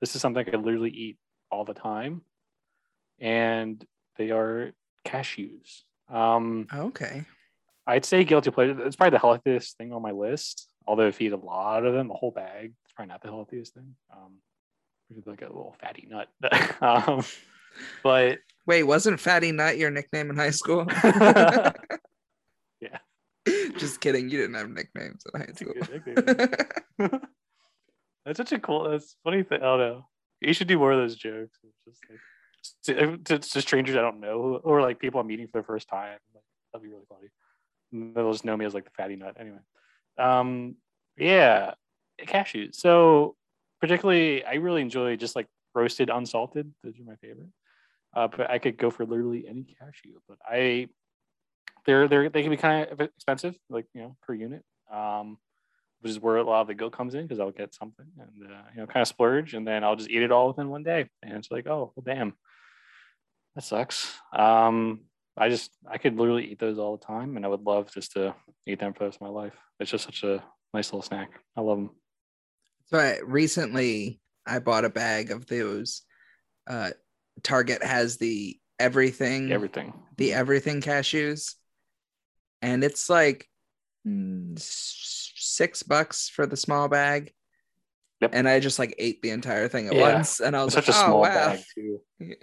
this 0.00 0.14
is 0.14 0.20
something 0.22 0.46
I 0.46 0.50
could 0.50 0.62
literally 0.62 0.90
eat 0.90 1.18
all 1.50 1.64
the 1.64 1.74
time, 1.74 2.22
and 3.18 3.84
they 4.16 4.30
are 4.30 4.72
cashews. 5.04 5.82
Um, 6.08 6.66
okay? 6.72 7.24
I'd 7.86 8.04
say 8.04 8.24
guilty 8.24 8.50
pleasure. 8.50 8.80
It's 8.86 8.96
probably 8.96 9.16
the 9.16 9.20
healthiest 9.20 9.76
thing 9.76 9.92
on 9.92 10.02
my 10.02 10.10
list. 10.12 10.68
Although 10.86 11.08
if 11.08 11.20
you 11.20 11.28
eat 11.28 11.32
a 11.32 11.36
lot 11.36 11.84
of 11.84 11.94
them, 11.94 12.10
a 12.10 12.14
whole 12.14 12.30
bag, 12.30 12.72
it's 12.84 12.92
probably 12.94 13.12
not 13.12 13.22
the 13.22 13.28
healthiest 13.28 13.74
thing. 13.74 13.96
Um, 14.12 14.34
like 15.24 15.42
a 15.42 15.46
little 15.46 15.76
fatty 15.80 16.08
nut. 16.08 16.28
um, 16.80 17.24
but 18.02 18.38
Wait, 18.66 18.82
wasn't 18.82 19.20
Fatty 19.20 19.52
Nut 19.52 19.78
your 19.78 19.90
nickname 19.90 20.30
in 20.30 20.36
high 20.36 20.50
school? 20.50 20.86
Yeah. 22.80 22.98
Just 23.78 24.00
kidding. 24.00 24.28
You 24.28 24.38
didn't 24.38 24.54
have 24.54 24.68
nicknames 24.68 25.24
in 25.32 25.40
high 25.40 25.52
school. 25.54 25.74
nickname. 25.74 27.20
that's 28.24 28.36
such 28.36 28.52
a 28.52 28.58
cool. 28.58 28.90
That's 28.90 29.16
funny 29.24 29.42
thing. 29.42 29.58
I 29.58 29.64
don't 29.64 29.78
know. 29.78 30.06
You 30.40 30.52
should 30.52 30.68
do 30.68 30.78
more 30.78 30.92
of 30.92 30.98
those 30.98 31.16
jokes. 31.16 31.58
Just 31.88 32.00
like 32.10 32.20
to, 32.84 33.16
to, 33.18 33.38
to 33.38 33.60
strangers 33.60 33.96
I 33.96 34.00
don't 34.00 34.20
know, 34.20 34.60
or 34.62 34.82
like 34.82 34.98
people 34.98 35.20
I'm 35.20 35.26
meeting 35.26 35.48
for 35.48 35.60
the 35.60 35.66
first 35.66 35.88
time. 35.88 36.18
Like, 36.34 36.44
that'd 36.72 36.82
be 36.82 36.90
really 36.92 37.06
funny. 37.08 38.12
They'll 38.14 38.32
just 38.32 38.44
know 38.44 38.56
me 38.56 38.64
as 38.64 38.74
like 38.74 38.84
the 38.84 38.90
fatty 38.96 39.16
nut. 39.16 39.36
Anyway, 39.38 39.58
um, 40.18 40.76
yeah, 41.16 41.74
cashews. 42.20 42.74
So 42.74 43.36
particularly, 43.80 44.44
I 44.44 44.54
really 44.54 44.82
enjoy 44.82 45.16
just 45.16 45.36
like 45.36 45.46
roasted, 45.74 46.10
unsalted. 46.10 46.72
Those 46.82 46.98
are 46.98 47.04
my 47.04 47.16
favorite. 47.16 47.48
Uh, 48.16 48.28
but 48.28 48.50
I 48.50 48.58
could 48.58 48.78
go 48.78 48.90
for 48.90 49.04
literally 49.04 49.46
any 49.46 49.64
cashew. 49.78 50.14
But 50.28 50.38
I, 50.44 50.88
they're 51.84 52.08
they're 52.08 52.28
they 52.30 52.42
can 52.42 52.50
be 52.50 52.56
kind 52.56 52.88
of 52.90 53.00
expensive, 53.00 53.54
like 53.70 53.86
you 53.94 54.02
know 54.02 54.16
per 54.22 54.34
unit. 54.34 54.64
Um, 54.92 55.38
which 56.00 56.10
is 56.10 56.20
where 56.20 56.36
a 56.36 56.44
lot 56.44 56.60
of 56.60 56.66
the 56.66 56.74
guilt 56.74 56.92
comes 56.92 57.14
in 57.14 57.22
because 57.22 57.40
I'll 57.40 57.50
get 57.50 57.74
something 57.74 58.06
and 58.18 58.52
uh, 58.52 58.62
you 58.74 58.80
know 58.80 58.86
kind 58.86 59.02
of 59.02 59.08
splurge 59.08 59.54
and 59.54 59.66
then 59.66 59.82
I'll 59.82 59.96
just 59.96 60.10
eat 60.10 60.22
it 60.22 60.30
all 60.30 60.48
within 60.48 60.68
one 60.68 60.82
day 60.82 61.08
and 61.22 61.32
it's 61.34 61.50
like 61.50 61.66
oh 61.66 61.92
well 61.96 62.04
damn 62.04 62.34
that 63.54 63.64
sucks 63.64 64.14
um 64.32 65.00
I 65.36 65.48
just 65.48 65.70
I 65.88 65.98
could 65.98 66.16
literally 66.16 66.44
eat 66.44 66.58
those 66.58 66.78
all 66.78 66.96
the 66.96 67.04
time 67.04 67.36
and 67.36 67.44
I 67.44 67.48
would 67.48 67.64
love 67.64 67.92
just 67.92 68.12
to 68.12 68.34
eat 68.66 68.78
them 68.78 68.92
for 68.92 69.00
the 69.00 69.04
rest 69.06 69.16
of 69.16 69.22
my 69.22 69.28
life 69.28 69.54
it's 69.80 69.90
just 69.90 70.04
such 70.04 70.22
a 70.22 70.44
nice 70.72 70.92
little 70.92 71.02
snack 71.02 71.30
I 71.56 71.62
love 71.62 71.78
them 71.78 71.90
So 72.86 72.98
I, 72.98 73.18
recently, 73.24 74.20
I 74.46 74.60
bought 74.60 74.84
a 74.84 74.90
bag 74.90 75.32
of 75.32 75.46
those. 75.46 76.02
Uh, 76.68 76.90
Target 77.42 77.82
has 77.82 78.16
the 78.16 78.58
everything, 78.78 79.52
everything 79.52 79.92
the 80.16 80.32
everything 80.32 80.80
cashews, 80.80 81.54
and 82.62 82.82
it's 82.84 83.08
like 83.10 83.48
mm, 84.06 84.58
six 84.58 85.82
bucks 85.82 86.28
for 86.28 86.46
the 86.46 86.56
small 86.56 86.88
bag. 86.88 87.32
Yep. 88.20 88.30
And 88.34 88.48
I 88.48 88.60
just 88.60 88.78
like 88.78 88.94
ate 88.98 89.20
the 89.22 89.30
entire 89.30 89.68
thing 89.68 89.88
at 89.88 89.94
Yeah. 89.94 90.14
once, 90.14 90.40
and 90.40 90.56
I 90.56 90.64
was 90.64 90.74
it's 90.74 90.86
like, 90.88 90.96
such 90.96 90.96
a 90.96 90.98
"Oh 90.98 91.04
small 91.04 91.20
wow!" 91.22 91.28
bag 91.28 91.60
too 91.74 92.00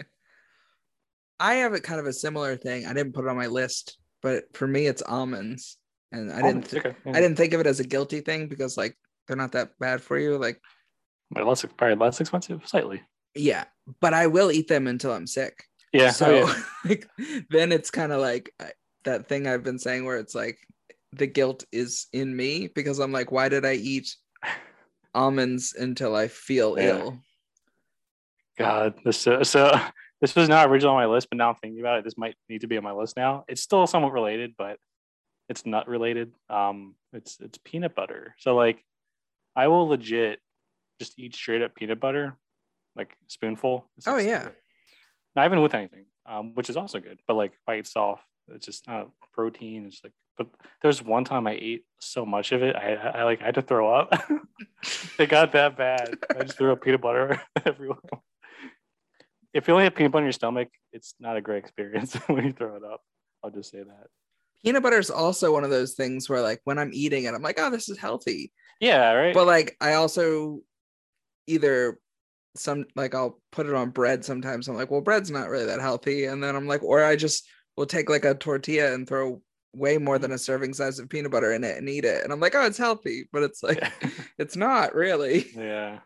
I 1.40 1.56
have 1.56 1.74
it 1.74 1.84
kind 1.84 2.00
of 2.00 2.06
a 2.06 2.14
similar 2.14 2.56
thing. 2.56 2.86
I 2.86 2.94
didn't 2.94 3.14
put 3.14 3.26
it 3.26 3.30
on 3.30 3.36
my 3.36 3.48
list, 3.48 3.98
but 4.22 4.46
for 4.56 4.68
me, 4.68 4.86
it's 4.86 5.02
almonds, 5.02 5.78
and 6.12 6.32
I 6.32 6.42
didn't. 6.42 6.70
th- 6.70 6.86
okay 6.86 6.96
I 7.06 7.20
didn't 7.20 7.38
think 7.38 7.54
of 7.54 7.60
it 7.60 7.68
as 7.68 7.80
a 7.80 7.84
guilty 7.84 8.22
thing 8.22 8.48
because 8.48 8.78
like 8.78 8.98
they're 9.28 9.36
not 9.38 9.54
that 9.54 9.78
bad 9.80 10.02
for 10.02 10.18
you. 10.18 10.38
Like, 10.38 10.62
but 11.32 11.46
less 11.46 11.66
probably 11.78 11.96
less 11.96 12.22
expensive 12.22 12.62
slightly 12.68 13.02
yeah, 13.36 13.66
but 14.00 14.14
I 14.14 14.28
will 14.28 14.52
eat 14.52 14.68
them 14.68 14.88
until 14.88 15.12
I'm 15.14 15.28
sick. 15.28 15.66
yeah 15.92 16.12
So 16.12 16.28
oh, 16.28 16.32
yeah. 16.32 16.64
like, 16.86 17.08
then 17.50 17.72
it's 17.72 17.92
kind 17.92 18.12
of 18.12 18.22
like 18.22 18.52
uh, 18.60 18.68
that 19.04 19.28
thing 19.28 19.48
I've 19.48 19.64
been 19.64 19.80
saying 19.80 20.06
where 20.06 20.18
it's 20.18 20.36
like 20.36 20.58
the 21.12 21.28
guilt 21.28 21.66
is 21.72 22.08
in 22.14 22.36
me 22.36 22.70
because 22.74 23.00
I'm 23.00 23.12
like, 23.12 23.32
why 23.32 23.50
did 23.50 23.66
I 23.66 23.74
eat 23.74 24.16
almonds 25.14 25.74
until 25.78 26.16
I 26.16 26.28
feel 26.28 26.76
Yeah. 26.78 26.98
ill? 26.98 27.20
God, 28.58 28.94
this 29.04 29.18
so, 29.20 29.42
so 29.44 29.80
this 30.22 30.36
was 30.36 30.48
not 30.48 30.70
original 30.70 30.94
on 30.94 31.02
my 31.02 31.08
list, 31.08 31.30
but 31.30 31.38
now 31.38 31.50
I'm 31.50 31.56
thinking 31.56 31.80
about 31.80 32.00
it, 32.00 32.04
this 32.04 32.18
might 32.18 32.36
need 32.50 32.62
to 32.62 32.68
be 32.68 32.78
on 32.78 32.84
my 32.84 32.92
list 32.92 33.18
now. 33.18 33.46
It's 33.48 33.62
still 33.62 33.88
somewhat 33.88 34.14
related, 34.14 34.54
but 34.58 34.78
it's 35.50 35.66
not 35.66 35.88
related. 35.88 36.32
Um, 36.50 36.96
it's 37.14 37.40
it's 37.40 37.60
peanut 37.66 37.96
butter. 37.96 38.36
So 38.38 38.56
like, 38.56 38.84
I 39.56 39.68
will 39.68 39.88
legit 39.88 40.40
just 41.00 41.18
eat 41.18 41.36
straight 41.36 41.62
up 41.62 41.76
peanut 41.76 42.00
butter, 42.00 42.38
like 42.96 43.16
spoonful. 43.28 43.90
It's 43.98 44.08
Oh, 44.08 44.14
like- 44.14 44.26
yeah. 44.28 44.50
Not 45.36 45.46
even 45.46 45.62
with 45.62 45.74
anything, 45.74 46.06
um, 46.28 46.54
which 46.54 46.70
is 46.70 46.78
also 46.78 47.00
good. 47.00 47.20
But 47.28 47.34
like 47.36 47.54
by 47.66 47.76
itself, 47.76 48.22
it's 48.50 48.66
just 48.68 48.88
not 48.88 49.10
protein. 49.34 49.86
It's 49.88 50.02
like, 50.04 50.14
but 50.38 50.48
there's 50.82 51.02
one 51.02 51.26
time 51.26 51.48
I 51.48 51.54
ate 51.54 51.86
so 52.00 52.26
much 52.26 52.52
of 52.52 52.62
it, 52.62 52.76
I, 52.76 52.94
I 52.94 53.24
like 53.24 53.42
I 53.42 53.46
had 53.46 53.56
to 53.56 53.62
throw 53.64 53.92
up. 53.94 54.14
it 55.20 55.30
got 55.30 55.52
that 55.54 55.76
bad. 55.78 56.18
I 56.38 56.44
just 56.44 56.58
threw 56.58 56.72
up 56.72 56.84
peanut 56.84 57.02
butter 57.02 57.42
everywhere. 57.66 57.98
If 59.54 59.68
you 59.68 59.74
only 59.74 59.84
have 59.86 59.96
peanut 59.96 60.12
butter 60.12 60.24
in 60.24 60.28
your 60.28 60.34
stomach, 60.34 60.70
it's 60.92 61.14
not 61.20 61.38
a 61.38 61.42
great 61.42 61.60
experience 61.64 62.14
when 62.28 62.46
you 62.46 62.52
throw 62.54 62.76
it 62.76 62.84
up. 62.84 63.02
I'll 63.44 63.52
just 63.52 63.72
say 63.72 63.80
that. 63.80 64.08
Peanut 64.64 64.82
butter 64.84 64.98
is 64.98 65.10
also 65.12 65.52
one 65.52 65.64
of 65.64 65.70
those 65.70 65.94
things 65.94 66.30
where 66.30 66.42
like 66.42 66.62
when 66.64 66.80
I'm 66.80 66.92
eating 66.94 67.26
it, 67.26 67.34
I'm 67.34 67.42
like, 67.42 67.60
oh, 67.60 67.70
this 67.70 67.90
is 67.90 67.98
healthy. 67.98 68.52
Yeah, 68.80 69.14
right. 69.14 69.34
But 69.34 69.46
like 69.48 69.76
I 69.82 69.94
also 69.94 70.62
either 71.48 72.00
some 72.56 72.86
like 72.96 73.16
I'll 73.16 73.40
put 73.52 73.66
it 73.68 73.74
on 73.74 73.90
bread 73.90 74.24
sometimes. 74.24 74.68
I'm 74.68 74.76
like, 74.76 74.92
well, 74.92 75.02
bread's 75.02 75.32
not 75.32 75.50
really 75.50 75.66
that 75.66 75.82
healthy. 75.82 76.26
And 76.26 76.44
then 76.44 76.56
I'm 76.56 76.68
like, 76.68 76.84
or 76.84 77.04
I 77.04 77.16
just 77.16 77.48
will 77.78 77.86
take 77.86 78.10
like 78.10 78.26
a 78.26 78.36
tortilla 78.36 78.94
and 78.94 79.08
throw 79.08 79.42
way 79.76 79.98
more 79.98 80.20
than 80.20 80.32
a 80.32 80.38
serving 80.38 80.74
size 80.74 81.00
of 81.00 81.10
peanut 81.10 81.32
butter 81.32 81.52
in 81.54 81.64
it 81.64 81.78
and 81.78 81.90
eat 81.90 82.06
it. 82.06 82.24
And 82.24 82.32
I'm 82.32 82.40
like, 82.40 82.54
oh, 82.56 82.66
it's 82.66 82.78
healthy, 82.78 83.28
but 83.34 83.44
it's 83.44 83.64
like 83.64 83.84
it's 84.38 84.56
not 84.56 84.94
really. 84.94 85.48
yeah, 85.56 86.00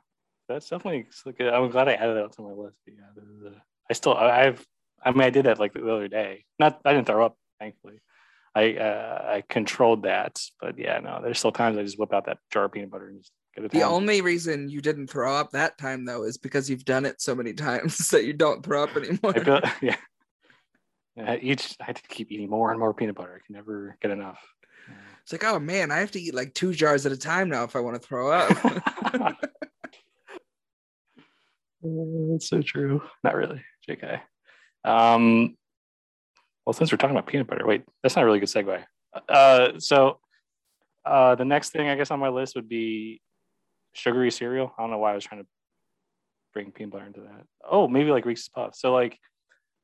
that's 0.47 0.69
definitely. 0.69 1.07
like, 1.25 1.41
I'm 1.41 1.69
glad 1.69 1.89
I 1.89 1.93
added 1.93 2.17
that 2.17 2.31
to 2.33 2.41
my 2.41 2.51
list. 2.51 2.77
But 2.85 2.93
yeah, 2.95 3.49
a- 3.49 3.61
I 3.89 3.93
still 3.93 4.15
I- 4.15 4.45
I've 4.47 4.65
I 5.03 5.11
mean 5.11 5.21
I 5.21 5.29
did 5.29 5.45
that 5.45 5.59
like 5.59 5.73
the 5.73 5.89
other 5.91 6.07
day. 6.07 6.45
Not 6.59 6.79
I 6.85 6.93
didn't 6.93 7.07
throw 7.07 7.25
up, 7.25 7.37
thankfully. 7.59 7.99
I 8.55 8.73
uh, 8.75 9.21
I 9.27 9.43
controlled 9.47 10.03
that, 10.03 10.39
but 10.59 10.79
yeah, 10.79 10.99
no. 10.99 11.19
There's 11.21 11.37
still 11.37 11.51
times 11.51 11.77
I 11.77 11.83
just 11.83 11.99
whip 11.99 12.13
out 12.13 12.25
that 12.25 12.39
jar 12.51 12.65
of 12.65 12.71
peanut 12.71 12.89
butter 12.89 13.07
and 13.09 13.19
just. 13.19 13.31
The 13.57 13.83
only 13.83 14.21
reason 14.21 14.69
you 14.69 14.81
didn't 14.81 15.07
throw 15.07 15.33
up 15.33 15.51
that 15.51 15.77
time 15.77 16.05
though 16.05 16.23
is 16.23 16.37
because 16.37 16.69
you've 16.69 16.85
done 16.85 17.05
it 17.05 17.21
so 17.21 17.33
many 17.33 17.53
times 17.67 18.09
that 18.09 18.25
you 18.25 18.33
don't 18.33 18.63
throw 18.63 18.83
up 18.83 18.95
anymore. 18.95 19.33
I 19.35 19.43
feel 19.43 19.61
yeah. 19.81 19.95
Yeah, 21.15 21.35
Each 21.41 21.75
I 21.81 21.85
had 21.85 21.95
to 21.95 22.03
keep 22.07 22.31
eating 22.31 22.49
more 22.49 22.69
and 22.69 22.79
more 22.79 22.93
peanut 22.93 23.15
butter. 23.15 23.41
I 23.41 23.45
can 23.45 23.55
never 23.55 23.97
get 24.01 24.11
enough. 24.11 24.39
It's 25.23 25.31
like, 25.31 25.43
oh 25.43 25.59
man, 25.59 25.91
I 25.91 25.97
have 25.97 26.11
to 26.11 26.21
eat 26.21 26.35
like 26.35 26.53
two 26.53 26.73
jars 26.73 27.05
at 27.05 27.11
a 27.11 27.17
time 27.17 27.49
now 27.49 27.63
if 27.63 27.75
I 27.75 27.79
want 27.79 27.99
to 27.99 28.07
throw 28.07 28.31
up. 28.31 28.49
That's 31.81 32.47
so 32.47 32.61
true. 32.61 33.01
Not 33.23 33.35
really, 33.35 33.61
JK. 33.89 34.21
Um, 34.83 35.57
well, 36.65 36.73
since 36.73 36.91
we're 36.91 36.97
talking 36.97 37.15
about 37.15 37.27
peanut 37.27 37.47
butter, 37.47 37.65
wait, 37.65 37.83
that's 38.03 38.15
not 38.15 38.23
a 38.23 38.25
really 38.25 38.39
good 38.39 38.49
segue. 38.49 38.83
Uh, 39.29 39.79
so 39.79 40.19
uh, 41.05 41.35
the 41.35 41.45
next 41.45 41.71
thing 41.71 41.87
I 41.87 41.95
guess 41.95 42.11
on 42.11 42.19
my 42.19 42.29
list 42.29 42.55
would 42.55 42.67
be 42.69 43.21
sugary 43.93 44.31
cereal. 44.31 44.73
I 44.77 44.81
don't 44.81 44.91
know 44.91 44.97
why 44.97 45.11
I 45.11 45.15
was 45.15 45.23
trying 45.23 45.41
to 45.41 45.47
bring 46.53 46.71
peanut 46.71 46.91
butter 46.91 47.05
into 47.05 47.21
that. 47.21 47.45
Oh, 47.69 47.87
maybe 47.87 48.11
like 48.11 48.25
Reese's 48.25 48.49
Puffs. 48.49 48.81
So 48.81 48.93
like, 48.93 49.17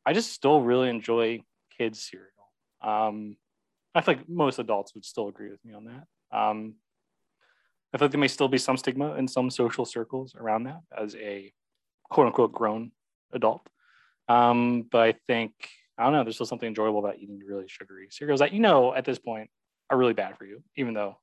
I 0.06 0.14
just 0.14 0.32
still 0.32 0.62
really 0.62 0.90
enjoy 0.90 1.42
kids 1.78 2.00
cereal. 2.00 2.30
Um, 2.82 3.38
I 3.96 4.02
think 4.02 4.28
most 4.28 4.60
adults 4.60 4.94
would 4.96 5.06
still 5.06 5.28
agree 5.28 5.50
with 5.50 5.64
me 5.64 5.74
on 5.74 5.86
that. 5.86 6.38
Um, 6.38 6.76
I 7.94 7.98
think 7.98 8.12
there 8.12 8.20
may 8.20 8.28
still 8.28 8.48
be 8.48 8.58
some 8.58 8.78
stigma 8.78 9.14
in 9.16 9.28
some 9.28 9.52
social 9.52 9.86
circles 9.86 10.36
around 10.36 10.64
that 10.64 10.82
as 10.98 11.16
a 11.16 11.54
quote 12.10 12.28
unquote 12.28 12.52
grown 12.52 12.92
adult. 13.34 13.68
Um, 14.28 14.88
but 14.92 15.02
I 15.02 15.14
think 15.28 15.52
I 15.98 16.04
don't 16.04 16.14
know. 16.14 16.24
There's 16.24 16.36
still 16.36 16.48
something 16.48 16.68
enjoyable 16.68 17.00
about 17.00 17.20
eating 17.20 17.40
really 17.46 17.68
sugary 17.68 18.08
cereals 18.10 18.40
that 18.40 18.52
you 18.52 18.60
know 18.60 18.96
at 18.96 19.06
this 19.06 19.20
point 19.20 19.50
are 19.90 19.98
really 19.98 20.14
bad 20.14 20.38
for 20.38 20.46
you, 20.46 20.64
even 20.76 20.94
though 20.94 21.18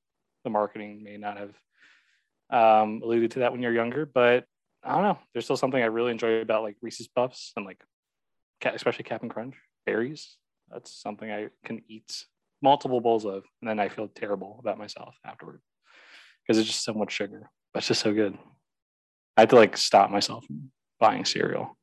the 0.45 0.51
marketing 0.51 1.03
may 1.03 1.17
not 1.17 1.39
have 1.39 1.55
um, 2.51 3.01
alluded 3.03 3.33
to 3.33 3.39
that 3.41 3.53
when 3.53 3.63
you're 3.63 3.73
younger. 3.73 4.07
But 4.07 4.45
I 4.83 4.95
don't 4.95 5.03
know. 5.03 5.19
There's 5.33 5.45
still 5.45 5.57
something 5.57 5.83
I 5.83 5.87
really 5.87 6.11
enjoy 6.11 6.41
about 6.41 6.63
like 6.63 6.77
Reese's 6.83 7.09
Puffs 7.09 7.53
and 7.57 7.67
like, 7.67 7.83
especially 8.65 9.05
Cap'n 9.05 9.29
Crunch 9.29 9.55
berries. 9.87 10.37
That's 10.71 10.93
something 10.93 11.31
I 11.31 11.49
can 11.65 11.83
eat 11.89 12.25
multiple 12.63 13.01
bowls 13.01 13.25
of, 13.25 13.45
and 13.61 13.69
then 13.69 13.81
I 13.81 13.89
feel 13.89 14.09
terrible 14.09 14.57
about 14.61 14.79
myself 14.79 15.15
afterward 15.25 15.61
because 16.43 16.59
it's 16.59 16.69
just 16.69 16.85
so 16.85 16.93
much 16.93 17.13
sugar. 17.13 17.51
But 17.73 17.79
it's 17.79 17.89
just 17.89 18.03
so 18.03 18.13
good. 18.13 18.37
I 19.37 19.43
had 19.43 19.51
to 19.51 19.57
like 19.57 19.77
stop 19.77 20.11
myself 20.11 20.45
from 20.45 20.71
buying 20.99 21.25
cereal. 21.25 21.77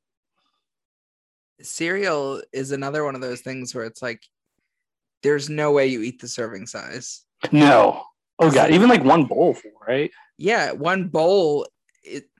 Cereal 1.61 2.41
is 2.53 2.72
another 2.72 3.03
one 3.03 3.15
of 3.15 3.22
those 3.22 3.41
things 3.41 3.74
where 3.74 3.86
it's 3.86 4.01
like, 4.01 4.22
there's 5.24 5.49
no 5.49 5.72
way 5.72 5.88
you 5.88 6.01
eat 6.01 6.22
the 6.22 6.28
serving 6.28 6.68
size. 6.68 7.24
No. 7.51 8.03
Oh 8.39 8.51
god, 8.51 8.72
even 8.72 8.89
like 8.89 9.03
one 9.03 9.26
bowl 9.26 9.55
full, 9.55 9.72
right? 9.88 10.11
Yeah, 10.38 10.71
one 10.71 11.07
bowl 11.07 11.67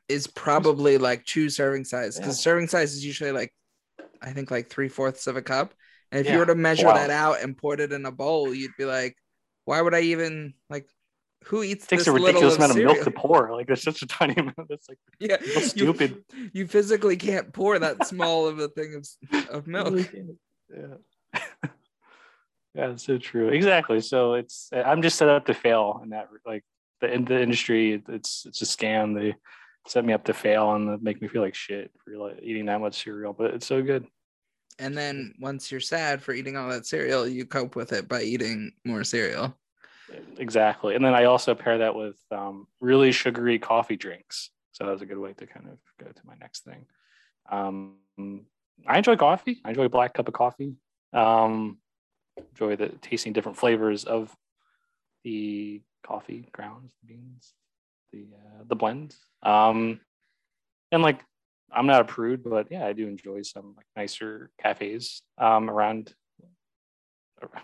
is 0.10 0.28
probably 0.28 0.98
like 0.98 1.26
two 1.26 1.50
serving 1.50 1.86
size 1.86 2.18
because 2.18 2.40
yeah. 2.40 2.44
serving 2.44 2.68
size 2.68 2.94
is 2.94 3.06
usually 3.06 3.32
like, 3.32 3.54
I 4.22 4.32
think 4.32 4.52
like 4.52 4.70
three 4.70 4.88
fourths 4.88 5.28
of 5.28 5.36
a 5.36 5.42
cup. 5.42 5.74
And 6.12 6.22
if 6.22 6.28
yeah. 6.28 6.34
you 6.34 6.40
were 6.40 6.46
to 6.46 6.56
measure 6.56 6.88
wow. 6.88 6.94
that 6.94 7.10
out 7.10 7.42
and 7.42 7.58
pour 7.58 7.74
it 7.74 7.92
in 7.92 8.06
a 8.06 8.12
bowl, 8.12 8.54
you'd 8.54 8.78
be 8.78 8.86
like, 8.86 9.18
why 9.66 9.82
would 9.82 9.94
I 9.94 10.02
even 10.02 10.54
like 10.70 10.88
who 11.46 11.64
eats 11.64 11.86
it 11.86 11.90
takes 11.90 12.08
a 12.08 12.12
ridiculous 12.12 12.56
amount 12.56 12.72
of, 12.72 12.78
milk 12.78 13.04
to 13.04 13.12
pour. 13.12 13.52
Like 13.52 13.68
there's 13.68 13.84
such 13.84 14.02
a 14.02 14.08
tiny 14.08 14.36
amount. 14.36 14.56
That's 14.70 14.88
like 14.90 14.98
yeah 15.20 15.38
so 15.54 15.62
stupid. 15.62 16.24
you, 16.34 16.50
you, 16.54 16.68
physically 16.68 17.16
can't 17.16 17.54
pour 17.54 17.80
that 17.80 18.06
small 18.08 18.48
of 18.48 18.60
a 18.60 18.68
thing 18.68 18.96
of, 18.96 19.50
of 19.50 19.68
milk. 19.68 20.10
yeah. 20.14 21.40
Yeah 22.74 22.92
it's 22.92 23.06
so 23.06 23.18
true. 23.18 23.50
Exactly. 23.50 24.02
So 24.02 24.36
it's 24.36 24.70
i'm 24.72 25.02
just 25.02 25.18
set 25.18 25.30
up 25.30 25.48
to 25.48 25.54
fail 25.54 26.00
in 26.04 26.10
that 26.10 26.30
like 26.46 26.64
the 27.02 27.12
in 27.12 27.26
the 27.26 27.42
industry 27.42 28.02
it's 28.08 28.46
it's 28.46 28.62
a 28.62 28.66
scam 28.66 29.16
they 29.16 29.36
set 29.88 30.04
me 30.04 30.14
up 30.14 30.26
to 30.26 30.34
fail 30.34 30.74
and 30.74 31.02
make 31.02 31.22
me 31.22 31.28
feel 31.28 31.42
like 31.42 31.56
shit 31.56 31.92
for 32.04 32.18
like 32.18 32.40
eating 32.42 32.66
that 32.66 32.82
much 32.82 33.04
cereal 33.04 33.34
but 33.34 33.54
it's 33.54 33.68
so 33.68 33.82
good 33.82 34.06
and 34.80 34.98
then 34.98 35.34
once 35.40 35.72
you're 35.72 35.80
sad 35.80 36.22
for 36.22 36.34
eating 36.34 36.58
all 36.58 36.70
that 36.70 36.86
cereal 36.86 37.28
you 37.28 37.46
cope 37.46 37.76
with 37.76 37.94
it 37.94 38.08
by 38.08 38.22
eating 38.22 38.72
more 38.86 39.04
cereal 39.04 39.58
exactly. 40.38 40.96
And 40.96 41.04
then 41.04 41.14
I 41.14 41.26
also 41.26 41.56
pair 41.56 41.80
that 41.80 41.96
with 41.96 42.18
um, 42.32 42.68
really 42.80 43.12
sugary 43.12 43.60
coffee 43.60 43.96
drinks. 43.96 44.50
So 44.72 44.86
that 44.86 44.92
was 44.92 45.02
a 45.02 45.06
good 45.06 45.18
way 45.18 45.34
to 45.34 45.46
kind 45.46 45.68
of 45.68 45.78
go 46.04 46.12
to 46.12 46.22
my 46.26 46.36
next 46.40 46.64
thing. 46.64 46.86
Um, 47.50 47.96
I 48.88 48.98
enjoy 48.98 49.16
coffee. 49.16 49.60
I 49.66 49.70
enjoy 49.70 49.86
a 49.86 49.90
black 49.90 50.14
cup 50.14 50.28
of 50.28 50.34
coffee. 50.34 50.76
Um, 51.14 51.78
enjoy 52.52 52.76
the 52.76 52.90
tasting 53.02 53.34
different 53.34 53.58
flavors 53.58 54.04
of 54.04 54.36
the 55.24 55.82
coffee 56.08 56.48
grounds, 56.52 56.94
the 57.02 57.14
beans, 57.14 57.54
the 58.14 58.28
uh, 58.34 58.64
the 58.68 58.76
blends. 58.76 59.18
Um, 59.44 60.00
and 60.92 61.04
like, 61.04 61.20
I'm 61.72 61.88
not 61.88 62.02
a 62.02 62.06
prude, 62.06 62.44
but 62.44 62.68
yeah, 62.72 62.86
I 62.86 62.94
do 62.94 63.08
enjoy 63.08 63.42
some 63.42 63.74
like 63.76 63.86
nicer 63.96 64.50
cafes 64.62 65.22
um, 65.38 65.70
around, 65.70 66.14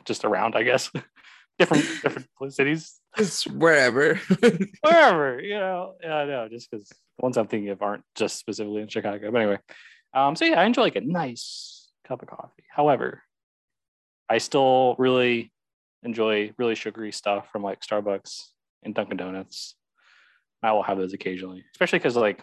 just 0.06 0.26
around, 0.26 0.56
I 0.56 0.64
guess. 0.64 0.92
different 1.60 1.86
different 2.04 2.54
cities. 2.54 3.00
Just 3.18 3.48
wherever. 3.52 4.16
wherever, 4.82 5.40
you 5.40 5.60
know. 5.60 5.96
Yeah, 6.02 6.26
no, 6.26 6.50
just 6.50 6.70
because 6.70 6.88
the 6.88 6.96
ones 7.20 7.38
I'm 7.38 7.48
thinking 7.48 7.70
of 7.70 7.82
aren't 7.82 8.04
just 8.16 8.38
specifically 8.38 8.82
in 8.82 8.88
Chicago. 8.88 9.32
But 9.32 9.42
anyway, 9.42 9.60
um, 10.14 10.36
so 10.36 10.46
yeah, 10.46 10.60
I 10.60 10.66
enjoy 10.66 10.84
like 10.84 10.96
a 10.96 11.02
nice 11.02 11.90
cup 12.08 12.22
of 12.22 12.28
coffee. 12.28 12.64
However, 12.70 13.22
I 14.30 14.40
still 14.40 14.96
really 14.98 15.52
enjoy 16.04 16.52
really 16.58 16.76
sugary 16.76 17.12
stuff 17.12 17.50
from 17.52 17.64
like 17.64 17.82
Starbucks 17.82 18.48
and 18.84 18.94
Dunkin' 18.94 19.18
Donuts. 19.18 19.76
I 20.62 20.72
will 20.72 20.84
have 20.84 20.98
those 20.98 21.14
occasionally, 21.14 21.64
especially 21.74 22.00
because 22.00 22.16
like 22.16 22.42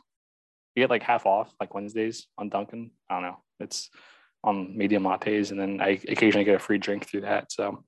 you 0.75 0.83
get 0.83 0.91
like 0.91 1.03
half 1.03 1.27
off 1.27 1.53
like 1.61 1.75
Wednesdays 1.75 2.27
on 2.37 2.49
Dunkin'. 2.49 2.91
I 3.09 3.15
don't 3.15 3.23
know. 3.23 3.43
It's 3.61 3.91
on 4.45 4.77
medium 4.77 5.05
lattes, 5.05 5.51
and 5.51 5.61
then 5.61 5.81
I 5.81 6.01
occasionally 6.09 6.45
get 6.45 6.57
a 6.57 6.59
free 6.59 6.79
drink 6.79 7.07
through 7.07 7.23
that. 7.23 7.53
So 7.53 7.85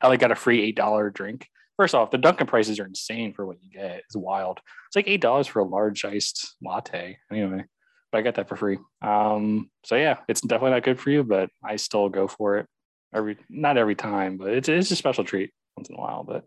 I 0.00 0.08
like 0.08 0.20
got 0.20 0.32
a 0.32 0.36
free 0.36 0.62
eight 0.62 0.76
dollar 0.76 1.10
drink. 1.10 1.46
First 1.76 1.94
off, 1.94 2.10
the 2.10 2.18
Dunkin' 2.18 2.48
prices 2.48 2.80
are 2.80 2.86
insane 2.86 3.32
for 3.32 3.46
what 3.46 3.62
you 3.62 3.70
get. 3.70 3.98
It's 3.98 4.16
wild. 4.16 4.60
It's 4.88 4.96
like 4.96 5.08
eight 5.08 5.20
dollars 5.20 5.46
for 5.46 5.60
a 5.60 5.64
large 5.64 6.04
iced 6.04 6.56
latte. 6.62 7.18
Anyway, 7.30 7.64
but 8.10 8.18
I 8.18 8.22
got 8.22 8.34
that 8.34 8.48
for 8.48 8.56
free. 8.56 8.78
Um, 9.00 9.70
so 9.84 9.94
yeah, 9.94 10.18
it's 10.28 10.40
definitely 10.40 10.72
not 10.72 10.82
good 10.82 10.98
for 10.98 11.10
you, 11.10 11.22
but 11.22 11.50
I 11.64 11.76
still 11.76 12.08
go 12.08 12.26
for 12.26 12.58
it 12.58 12.66
every 13.14 13.36
not 13.48 13.76
every 13.76 13.94
time, 13.94 14.36
but 14.36 14.52
it's 14.54 14.68
it's 14.68 14.90
a 14.90 14.96
special 14.96 15.24
treat 15.24 15.52
once 15.76 15.88
in 15.88 15.96
a 15.96 15.98
while. 15.98 16.24
But 16.24 16.44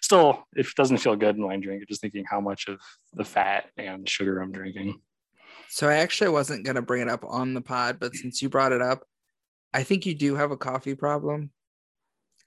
still, 0.00 0.46
if 0.56 0.70
it 0.70 0.76
doesn't 0.76 0.98
feel 0.98 1.16
good 1.16 1.38
when 1.38 1.50
I 1.50 1.60
drink 1.60 1.82
it. 1.82 1.88
Just 1.88 2.00
thinking 2.00 2.24
how 2.28 2.40
much 2.40 2.68
of 2.68 2.80
the 3.12 3.24
fat 3.24 3.66
and 3.76 4.08
sugar 4.08 4.40
I'm 4.40 4.52
drinking. 4.52 5.00
So 5.68 5.88
I 5.88 5.96
actually 5.96 6.30
wasn't 6.30 6.64
gonna 6.64 6.82
bring 6.82 7.02
it 7.02 7.08
up 7.08 7.24
on 7.26 7.54
the 7.54 7.60
pod, 7.60 7.98
but 8.00 8.14
since 8.14 8.42
you 8.42 8.48
brought 8.48 8.72
it 8.72 8.82
up, 8.82 9.04
I 9.72 9.82
think 9.82 10.06
you 10.06 10.14
do 10.14 10.36
have 10.36 10.52
a 10.52 10.56
coffee 10.56 10.94
problem. 10.94 11.50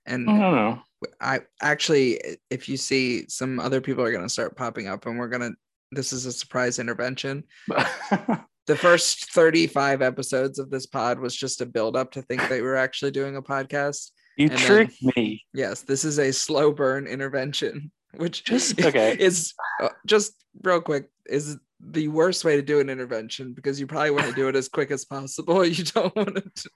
And 0.06 0.30
I 0.30 0.40
don't 0.40 0.56
know. 0.56 0.82
I 1.20 1.42
actually, 1.62 2.22
if 2.50 2.70
you 2.70 2.78
see 2.78 3.28
some 3.28 3.60
other 3.60 3.82
people 3.82 4.04
are 4.04 4.12
going 4.12 4.24
to 4.24 4.30
start 4.30 4.56
popping 4.56 4.88
up, 4.88 5.06
and 5.06 5.20
we're 5.20 5.28
going 5.28 5.42
to, 5.42 5.52
this 5.92 6.14
is 6.14 6.26
a 6.26 6.32
surprise 6.32 6.80
intervention. 6.80 7.44
the 8.68 8.76
first 8.76 9.32
35 9.32 10.02
episodes 10.02 10.60
of 10.60 10.70
this 10.70 10.86
pod 10.86 11.20
was 11.20 11.36
just 11.36 11.62
a 11.62 11.66
build 11.66 11.96
up 11.96 12.12
to 12.12 12.22
think 12.22 12.42
that 12.42 12.52
we 12.52 12.62
were 12.62 12.76
actually 12.76 13.12
doing 13.12 13.36
a 13.36 13.42
podcast. 13.42 14.12
You 14.38 14.50
and 14.50 14.58
tricked 14.58 14.98
then, 15.02 15.14
me. 15.16 15.46
Yes, 15.54 15.82
this 15.82 16.06
is 16.06 16.20
a 16.20 16.32
slow 16.32 16.72
burn 16.72 17.08
intervention, 17.08 17.92
which 18.16 18.44
just 18.44 18.80
okay 18.80 19.18
is 19.20 19.54
uh, 19.82 19.90
just 20.06 20.34
real 20.64 20.82
quick 20.82 21.10
is 21.28 21.58
the 21.80 22.08
worst 22.08 22.44
way 22.46 22.56
to 22.56 22.62
do 22.62 22.80
an 22.80 22.90
intervention 22.90 23.54
because 23.54 23.80
you 23.80 23.88
probably 23.88 24.12
want 24.12 24.28
to 24.28 24.34
do 24.34 24.48
it 24.48 24.56
as 24.56 24.70
quick 24.70 24.92
as 24.92 25.06
possible. 25.06 25.66
You 25.66 25.84
don't 25.84 26.16
want 26.16 26.56
to. 26.56 26.70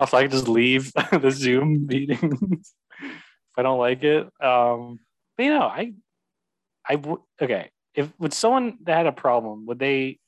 If 0.00 0.12
I 0.12 0.22
can 0.22 0.30
just 0.30 0.48
leave 0.48 0.92
the 1.12 1.30
Zoom 1.30 1.86
meeting 1.86 2.62
if 3.54 3.58
I 3.58 3.62
don't 3.62 3.78
like 3.78 4.02
it. 4.02 4.24
Um, 4.42 4.98
but 5.36 5.44
you 5.44 5.50
know, 5.50 5.62
I, 5.62 5.92
I 6.88 6.96
would 6.96 7.20
okay. 7.40 7.70
If 7.94 8.12
with 8.18 8.34
someone 8.34 8.78
that 8.82 8.96
had 8.96 9.06
a 9.06 9.12
problem, 9.12 9.66
would 9.66 9.78
they, 9.78 10.18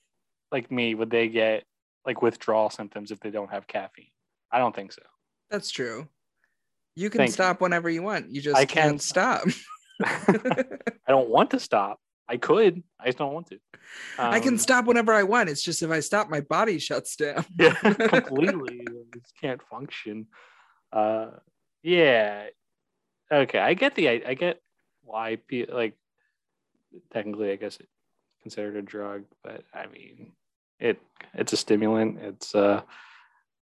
like 0.52 0.70
me, 0.70 0.94
would 0.94 1.10
they 1.10 1.28
get 1.28 1.64
like 2.04 2.22
withdrawal 2.22 2.70
symptoms 2.70 3.10
if 3.10 3.20
they 3.20 3.30
don't 3.30 3.50
have 3.50 3.66
caffeine? 3.66 4.06
I 4.50 4.58
don't 4.58 4.74
think 4.74 4.92
so. 4.92 5.02
That's 5.50 5.70
true. 5.70 6.08
You 6.94 7.10
can 7.10 7.18
Thank 7.18 7.32
stop 7.32 7.60
you. 7.60 7.64
whenever 7.64 7.90
you 7.90 8.02
want. 8.02 8.30
You 8.30 8.40
just 8.40 8.56
I 8.56 8.64
can't, 8.64 8.90
can't 8.90 9.02
stop. 9.02 9.42
I 10.04 10.78
don't 11.08 11.28
want 11.28 11.50
to 11.50 11.60
stop. 11.60 11.98
I 12.28 12.36
could. 12.38 12.82
I 12.98 13.06
just 13.06 13.18
don't 13.18 13.32
want 13.32 13.48
to. 13.48 13.56
Um, 14.18 14.32
I 14.32 14.40
can 14.40 14.54
um, 14.54 14.58
stop 14.58 14.86
whenever 14.86 15.12
I 15.12 15.22
want. 15.22 15.48
It's 15.48 15.62
just 15.62 15.82
if 15.82 15.90
I 15.90 16.00
stop, 16.00 16.28
my 16.28 16.40
body 16.40 16.78
shuts 16.78 17.16
down. 17.16 17.44
yeah, 17.58 17.74
completely. 17.92 18.80
It 18.80 19.22
can't 19.40 19.62
function. 19.62 20.26
Uh, 20.92 21.30
yeah. 21.82 22.46
Okay, 23.30 23.58
I 23.58 23.74
get 23.74 23.94
the. 23.94 24.08
I, 24.08 24.22
I 24.28 24.34
get 24.34 24.60
why 25.02 25.36
people 25.46 25.76
like. 25.76 25.94
Technically, 27.12 27.50
I 27.50 27.56
guess 27.56 27.76
it's 27.78 27.92
considered 28.46 28.76
a 28.76 28.82
drug, 28.82 29.24
but 29.42 29.64
I 29.74 29.86
mean, 29.88 30.30
it 30.78 31.02
it's 31.34 31.52
a 31.52 31.56
stimulant. 31.56 32.20
It's 32.20 32.54
uh 32.54 32.82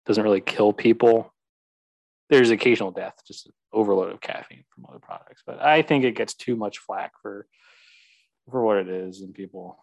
doesn't 0.06 0.26
really 0.26 0.42
kill 0.42 0.74
people. 0.74 1.34
There's 2.30 2.50
occasional 2.50 2.92
death, 2.92 3.14
just 3.26 3.50
overload 3.72 4.12
of 4.12 4.20
caffeine 4.20 4.66
from 4.76 4.86
other 4.90 5.00
products, 5.00 5.42
but 5.46 5.62
I 5.62 5.84
think 5.84 6.04
it 6.04 6.18
gets 6.18 6.34
too 6.34 6.58
much 6.58 6.80
flack 6.80 7.14
for 7.22 7.48
for 8.52 8.62
what 8.62 8.76
it 8.76 8.90
is, 8.90 9.22
and 9.22 9.34
people 9.34 9.78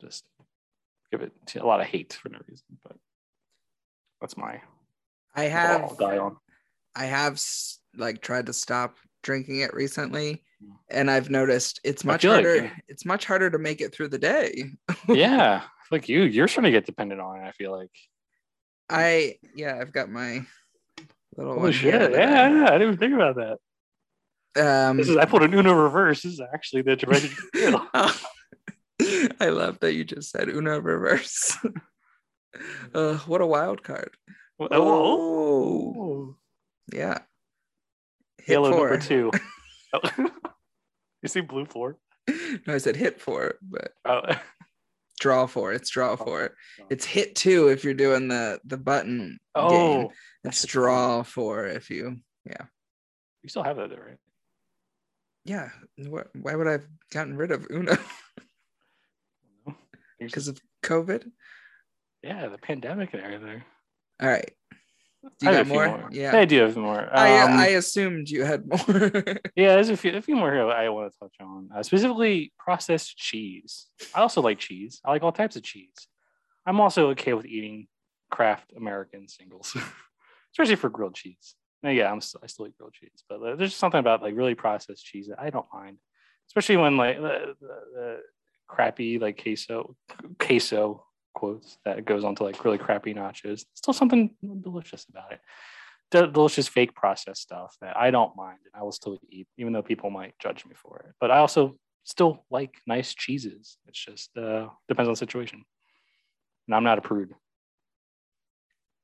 just 0.00 0.24
give 1.12 1.22
it 1.22 1.32
a 1.54 1.64
lot 1.64 1.80
of 1.80 1.86
hate 1.86 2.18
for 2.20 2.28
no 2.28 2.40
reason. 2.48 2.66
But 2.82 2.96
that's 4.20 4.36
my. 4.36 4.60
I 5.36 5.44
have. 5.44 5.96
I 6.96 7.04
have 7.04 7.40
like 7.96 8.20
tried 8.20 8.46
to 8.46 8.52
stop 8.52 8.96
drinking 9.22 9.60
it 9.60 9.74
recently. 9.74 10.42
And 10.90 11.10
I've 11.10 11.30
noticed 11.30 11.80
it's 11.84 12.04
much 12.04 12.24
harder. 12.24 12.62
Like, 12.62 12.72
it's 12.88 13.04
much 13.04 13.24
harder 13.24 13.50
to 13.50 13.58
make 13.58 13.80
it 13.80 13.94
through 13.94 14.08
the 14.08 14.18
day. 14.18 14.64
yeah, 15.08 15.62
like 15.90 16.08
you, 16.08 16.22
you're 16.22 16.48
starting 16.48 16.72
to 16.72 16.76
get 16.76 16.86
dependent 16.86 17.20
on 17.20 17.38
it. 17.38 17.46
I 17.46 17.52
feel 17.52 17.76
like. 17.76 17.90
I 18.88 19.36
yeah, 19.54 19.78
I've 19.80 19.92
got 19.92 20.10
my 20.10 20.44
little. 21.36 21.64
Oh 21.64 21.70
shit! 21.70 22.12
Yeah, 22.12 22.48
yeah, 22.48 22.64
I 22.64 22.72
didn't 22.72 22.82
even 22.82 22.96
think 22.98 23.14
about 23.14 23.36
that. 23.36 23.58
Um, 24.56 24.96
this 24.96 25.08
is 25.08 25.16
I 25.16 25.26
put 25.26 25.42
an 25.42 25.54
Uno 25.54 25.72
reverse. 25.72 26.22
This 26.22 26.32
is 26.34 26.40
actually 26.40 26.82
the 26.82 26.96
directed. 26.96 27.30
I 29.40 29.48
love 29.48 29.78
that 29.80 29.94
you 29.94 30.04
just 30.04 30.30
said 30.30 30.48
Uno 30.48 30.80
reverse. 30.80 31.56
uh, 32.94 33.16
what 33.18 33.40
a 33.40 33.46
wild 33.46 33.84
card! 33.84 34.10
Oh, 34.58 34.68
oh. 34.72 36.36
yeah. 36.92 37.18
Hit 38.38 38.54
Halo 38.54 38.72
four. 38.72 38.88
number 38.88 39.06
two. 39.06 39.30
You 41.22 41.28
see 41.28 41.40
blue 41.40 41.64
four? 41.66 41.96
No, 42.66 42.74
I 42.74 42.78
said 42.78 42.96
hit 42.96 43.20
four, 43.20 43.54
but 43.62 43.92
oh. 44.04 44.20
draw 45.20 45.46
four. 45.46 45.72
It's 45.72 45.90
draw 45.90 46.16
four. 46.16 46.54
It's 46.90 47.04
hit 47.04 47.34
two 47.34 47.68
if 47.68 47.82
you're 47.84 47.94
doing 47.94 48.28
the 48.28 48.60
the 48.64 48.76
button 48.76 49.38
Oh, 49.54 49.68
game. 49.70 50.06
oh, 50.06 50.12
It's 50.44 50.64
draw 50.64 51.22
four 51.22 51.66
if 51.66 51.90
you 51.90 52.16
yeah. 52.44 52.66
you 53.42 53.48
still 53.48 53.62
have 53.64 53.76
that 53.76 53.90
though, 53.90 53.96
right? 53.96 54.18
Yeah. 55.44 55.70
What, 55.96 56.28
why 56.34 56.54
would 56.54 56.68
I 56.68 56.72
have 56.72 56.86
gotten 57.12 57.36
rid 57.36 57.50
of 57.50 57.66
Uno? 57.70 57.96
Because 60.18 60.48
of 60.48 60.60
COVID? 60.82 61.30
yeah, 62.22 62.48
the 62.48 62.58
pandemic 62.58 63.14
and 63.14 63.22
everything. 63.22 63.62
All 64.20 64.28
right. 64.28 64.50
Do 65.22 65.28
you 65.42 65.50
I 65.50 65.52
got 65.52 65.58
have 65.58 65.68
more? 65.68 66.08
Yeah. 66.10 66.36
I 66.36 66.44
do 66.46 66.60
have 66.60 66.76
more. 66.76 67.08
I 67.14 67.40
Um, 67.40 67.52
I 67.52 67.66
assumed 67.68 68.30
you 68.30 68.44
had 68.44 68.66
more. 68.66 68.78
Yeah, 69.56 69.74
there's 69.74 69.90
a 69.90 69.96
few, 69.96 70.16
a 70.16 70.22
few 70.22 70.34
more 70.36 70.52
here 70.52 70.66
I 70.70 70.88
want 70.88 71.12
to 71.12 71.18
touch 71.18 71.34
on. 71.40 71.68
Uh, 71.74 71.82
specifically, 71.82 72.52
processed 72.58 73.16
cheese. 73.16 73.86
I 74.14 74.20
also 74.20 74.40
like 74.40 74.58
cheese. 74.58 75.00
I 75.04 75.10
like 75.10 75.22
all 75.22 75.32
types 75.32 75.56
of 75.56 75.62
cheese. 75.62 75.94
I'm 76.64 76.80
also 76.80 77.10
okay 77.10 77.34
with 77.34 77.46
eating 77.46 77.86
Kraft 78.30 78.72
American 78.76 79.28
singles, 79.28 79.76
especially 80.52 80.76
for 80.76 80.88
grilled 80.88 81.14
cheese. 81.14 81.54
Now, 81.82 81.90
yeah, 81.90 82.10
I'm 82.10 82.20
still, 82.20 82.40
I 82.42 82.46
still 82.46 82.66
eat 82.66 82.76
grilled 82.76 82.94
cheese, 82.94 83.24
but 83.28 83.42
uh, 83.42 83.56
there's 83.56 83.74
something 83.74 84.00
about 84.00 84.22
like 84.22 84.36
really 84.36 84.54
processed 84.54 85.04
cheese 85.04 85.28
that 85.28 85.40
I 85.40 85.50
don't 85.50 85.66
mind, 85.72 85.98
especially 86.48 86.76
when 86.76 86.96
like 86.96 87.16
the, 87.16 87.54
the, 87.60 87.76
the 87.94 88.16
crappy 88.68 89.18
like 89.18 89.42
queso 89.42 89.96
queso 90.38 91.04
quotes 91.34 91.78
that 91.84 92.04
goes 92.04 92.24
on 92.24 92.34
to 92.36 92.44
like 92.44 92.64
really 92.64 92.78
crappy 92.78 93.14
nachos. 93.14 93.64
Still 93.74 93.94
something 93.94 94.30
delicious 94.62 95.06
about 95.08 95.32
it 95.32 95.40
de- 96.10 96.26
delicious 96.26 96.68
fake 96.68 96.94
processed 96.94 97.42
stuff 97.42 97.76
that 97.80 97.96
I 97.96 98.10
don't 98.10 98.36
mind 98.36 98.58
and 98.64 98.80
I 98.80 98.82
will 98.82 98.92
still 98.92 99.18
eat, 99.30 99.46
even 99.56 99.72
though 99.72 99.82
people 99.82 100.10
might 100.10 100.38
judge 100.38 100.64
me 100.66 100.74
for 100.74 101.04
it. 101.06 101.14
But 101.20 101.30
I 101.30 101.38
also 101.38 101.76
still 102.04 102.44
like 102.50 102.74
nice 102.86 103.14
cheeses. 103.14 103.78
It's 103.86 104.04
just 104.04 104.36
uh, 104.36 104.68
depends 104.88 105.08
on 105.08 105.12
the 105.12 105.16
situation. 105.16 105.62
And 106.66 106.74
I'm 106.74 106.84
not 106.84 106.98
a 106.98 107.02
prude. 107.02 107.34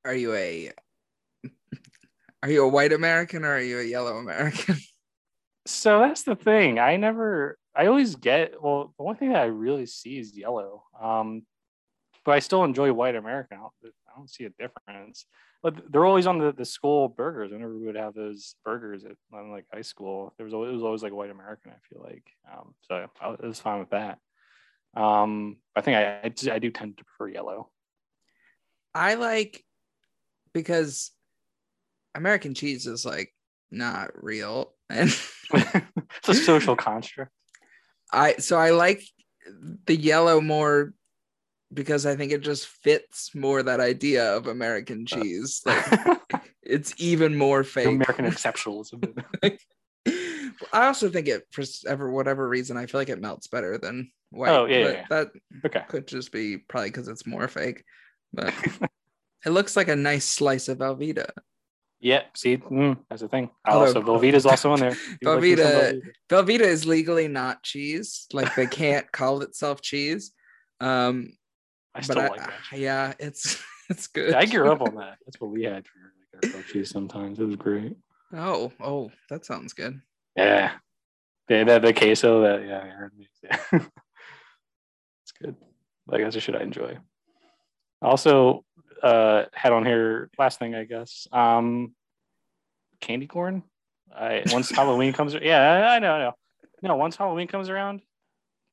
are 0.05 0.15
you 0.15 0.33
a 0.33 0.71
are 2.43 2.49
you 2.49 2.63
a 2.63 2.69
white 2.69 2.93
American 2.93 3.43
or 3.43 3.55
are 3.55 3.61
you 3.61 3.79
a 3.79 3.83
yellow 3.83 4.17
American? 4.17 4.75
So 5.69 5.99
that's 5.99 6.23
the 6.23 6.37
thing. 6.37 6.79
I 6.79 6.95
never, 6.95 7.57
I 7.75 7.87
always 7.87 8.15
get, 8.15 8.53
well, 8.63 8.93
the 8.97 9.03
one 9.03 9.17
thing 9.17 9.33
that 9.33 9.41
I 9.41 9.47
really 9.47 9.85
see 9.85 10.17
is 10.17 10.33
yellow. 10.33 10.83
Um, 10.97 11.45
but 12.27 12.33
I 12.33 12.39
still 12.39 12.65
enjoy 12.65 12.91
white 12.91 13.15
American. 13.15 13.57
I 13.57 13.61
don't, 13.61 13.73
I 13.85 14.17
don't 14.17 14.29
see 14.29 14.43
a 14.43 14.49
difference. 14.49 15.25
But 15.63 15.89
they're 15.89 16.05
always 16.05 16.27
on 16.27 16.39
the, 16.39 16.51
the 16.51 16.65
school 16.65 17.07
burgers. 17.07 17.53
Whenever 17.53 17.73
we 17.73 17.85
would 17.85 17.95
have 17.95 18.13
those 18.13 18.55
burgers 18.65 19.05
at 19.05 19.13
like 19.31 19.65
high 19.73 19.81
school, 19.81 20.33
there 20.35 20.43
was 20.43 20.53
always, 20.53 20.71
it 20.71 20.73
was 20.73 20.83
always 20.83 21.01
like 21.01 21.13
white 21.13 21.29
American. 21.29 21.71
I 21.71 21.77
feel 21.89 22.03
like 22.03 22.25
um, 22.51 22.75
so 22.81 23.07
I 23.21 23.47
was 23.47 23.61
fine 23.61 23.79
with 23.79 23.91
that. 23.91 24.19
Um, 24.93 25.55
I 25.73 25.79
think 25.79 25.95
I, 25.95 26.19
I 26.25 26.27
do- 26.27 26.51
I 26.51 26.59
do 26.59 26.69
tend 26.69 26.97
to 26.97 27.05
prefer 27.05 27.29
yellow. 27.29 27.69
I 28.93 29.13
like 29.13 29.63
because 30.53 31.11
American 32.13 32.53
cheese 32.53 32.87
is 32.87 33.05
like 33.05 33.33
not 33.71 34.21
real 34.21 34.73
and 34.89 35.15
it's 35.53 36.27
a 36.27 36.33
social 36.33 36.75
construct. 36.75 37.31
I 38.11 38.35
so 38.39 38.57
I 38.57 38.71
like 38.71 39.01
the 39.85 39.95
yellow 39.95 40.41
more 40.41 40.93
because 41.73 42.05
I 42.05 42.15
think 42.15 42.31
it 42.31 42.41
just 42.41 42.67
fits 42.67 43.35
more 43.35 43.61
that 43.63 43.79
idea 43.79 44.35
of 44.35 44.47
American 44.47 45.05
cheese. 45.05 45.61
Like 46.29 46.41
it's 46.63 46.93
even 46.97 47.37
more 47.37 47.63
fake. 47.63 47.87
American 47.87 48.25
exceptionalism. 48.31 49.23
I 50.73 50.87
also 50.87 51.09
think 51.09 51.27
it 51.27 51.43
for 51.51 51.63
ever 51.87 52.11
whatever 52.11 52.47
reason 52.47 52.77
I 52.77 52.85
feel 52.85 52.99
like 52.99 53.09
it 53.09 53.21
melts 53.21 53.47
better 53.47 53.77
than 53.77 54.11
white. 54.31 54.49
Oh, 54.49 54.65
yeah, 54.65 54.77
yeah, 54.77 54.91
yeah. 54.91 55.05
that 55.09 55.27
okay. 55.65 55.83
could 55.87 56.07
just 56.07 56.31
be 56.31 56.57
probably 56.57 56.89
because 56.89 57.07
it's 57.07 57.25
more 57.25 57.47
fake. 57.47 57.83
But 58.33 58.53
it 59.45 59.49
looks 59.49 59.75
like 59.75 59.87
a 59.87 59.95
nice 59.95 60.25
slice 60.25 60.67
of 60.67 60.79
Velveeta. 60.79 61.29
Yeah, 61.99 62.23
see, 62.35 62.57
mm, 62.57 62.97
that's 63.09 63.21
the 63.21 63.27
thing. 63.27 63.49
I 63.65 63.71
also 63.71 64.01
Velveeta's 64.01 64.45
also 64.45 64.73
in 64.73 64.79
there. 64.81 64.97
Velveeta- 65.23 65.99
Velveeta 66.29 66.61
is 66.61 66.85
legally 66.85 67.27
not 67.27 67.63
cheese. 67.63 68.27
Like 68.33 68.53
they 68.55 68.67
can't 68.67 69.11
call 69.11 69.41
itself 69.41 69.81
cheese. 69.81 70.31
Um, 70.79 71.31
I 71.97 71.99
but 71.99 72.05
still 72.05 72.19
I, 72.19 72.27
like 72.27 72.39
that. 72.39 72.77
yeah, 72.77 73.13
it's 73.19 73.61
it's 73.89 74.07
good. 74.07 74.33
I 74.33 74.45
grew 74.45 74.71
up 74.71 74.81
on 74.81 74.95
that. 74.97 75.17
That's 75.25 75.41
what 75.41 75.51
we 75.51 75.63
had 75.63 75.85
for 75.87 76.13
like 76.43 76.55
our 76.55 76.61
cheese 76.63 76.89
sometimes. 76.89 77.39
It 77.39 77.45
was 77.45 77.55
great. 77.55 77.95
Oh, 78.33 78.71
oh, 78.81 79.11
that 79.29 79.45
sounds 79.45 79.73
good. 79.73 80.01
Yeah. 80.35 80.73
The, 81.47 81.63
the, 81.63 81.79
the 81.79 81.93
queso 81.93 82.41
that, 82.41 82.67
yeah, 82.67 82.81
I 82.83 82.87
heard 82.87 83.17
me. 83.17 83.27
Yeah. 83.41 83.57
it's 83.71 85.31
good. 85.41 85.55
Like, 86.07 86.21
that's 86.21 86.35
a 86.35 86.39
shit 86.41 86.55
I 86.55 86.61
enjoy. 86.61 86.97
Also, 88.01 88.65
uh, 89.01 89.45
had 89.53 89.71
on 89.71 89.85
here, 89.85 90.29
last 90.37 90.59
thing, 90.59 90.75
I 90.75 90.83
guess, 90.83 91.27
um, 91.31 91.95
candy 92.99 93.27
corn. 93.27 93.63
I 94.13 94.43
Once 94.47 94.69
Halloween 94.69 95.13
comes, 95.13 95.33
yeah, 95.35 95.61
I, 95.61 95.95
I 95.95 95.99
know, 95.99 96.11
I 96.11 96.19
know. 96.19 96.33
No, 96.81 96.95
once 96.95 97.15
Halloween 97.15 97.47
comes 97.47 97.69
around, 97.69 98.01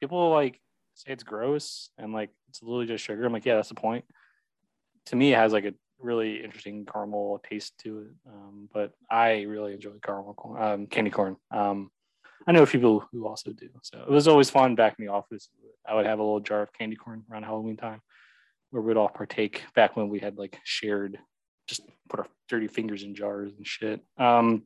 people 0.01 0.31
like 0.31 0.61
say 0.95 1.13
it's 1.13 1.23
gross 1.23 1.91
and 1.99 2.13
like 2.13 2.31
it's 2.49 2.63
literally 2.63 2.87
just 2.87 3.05
sugar. 3.05 3.25
I'm 3.25 3.33
like, 3.33 3.45
yeah, 3.45 3.57
that's 3.57 3.69
the 3.69 3.75
point. 3.75 4.05
To 5.07 5.17
me, 5.17 5.33
it 5.33 5.37
has 5.37 5.53
like 5.53 5.65
a 5.65 5.75
really 6.01 6.43
interesting 6.43 6.87
caramel 6.87 7.43
taste 7.49 7.77
to 7.79 8.01
it. 8.01 8.11
Um, 8.29 8.69
but 8.73 8.93
I 9.11 9.43
really 9.43 9.75
enjoy 9.75 9.93
caramel 10.03 10.35
corn, 10.35 10.63
um, 10.63 10.87
candy 10.87 11.11
corn. 11.11 11.37
Um, 11.51 11.91
I 12.47 12.53
know 12.53 12.63
a 12.63 12.67
few 12.67 12.81
people 12.81 13.07
who 13.11 13.27
also 13.27 13.53
do. 13.53 13.69
So 13.83 13.99
it 14.03 14.11
was 14.11 14.29
always 14.29 14.51
fun 14.51 14.75
back 14.75 14.97
in 14.99 15.07
the 15.07 15.13
office. 15.13 15.49
I 15.87 15.95
would 15.95 16.07
have 16.07 16.19
a 16.19 16.23
little 16.23 16.41
jar 16.41 16.63
of 16.63 16.73
candy 16.73 16.97
corn 16.97 17.25
around 17.31 17.45
Halloween 17.45 17.77
time 17.77 18.01
where 18.71 18.83
we'd 18.83 18.97
all 18.97 19.09
partake 19.09 19.63
back 19.75 19.97
when 19.97 20.09
we 20.09 20.19
had 20.19 20.37
like 20.37 20.59
shared, 20.65 21.19
just 21.67 21.83
put 22.09 22.21
our 22.21 22.27
dirty 22.49 22.67
fingers 22.67 23.03
in 23.03 23.15
jars 23.15 23.53
and 23.57 23.67
shit. 23.67 24.01
Um, 24.19 24.65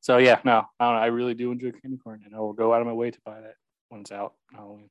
so 0.00 0.18
yeah, 0.18 0.38
no, 0.44 0.64
I 0.78 0.84
don't 0.84 0.94
know. 0.94 1.00
I 1.00 1.06
really 1.06 1.34
do 1.34 1.50
enjoy 1.50 1.72
candy 1.72 1.98
corn 1.98 2.22
and 2.24 2.34
I 2.34 2.38
will 2.38 2.52
go 2.52 2.72
out 2.72 2.80
of 2.80 2.86
my 2.86 2.92
way 2.92 3.10
to 3.10 3.18
buy 3.24 3.40
that 3.40 3.56
when 3.88 4.02
it's 4.02 4.12
out 4.12 4.34
on 4.56 4.88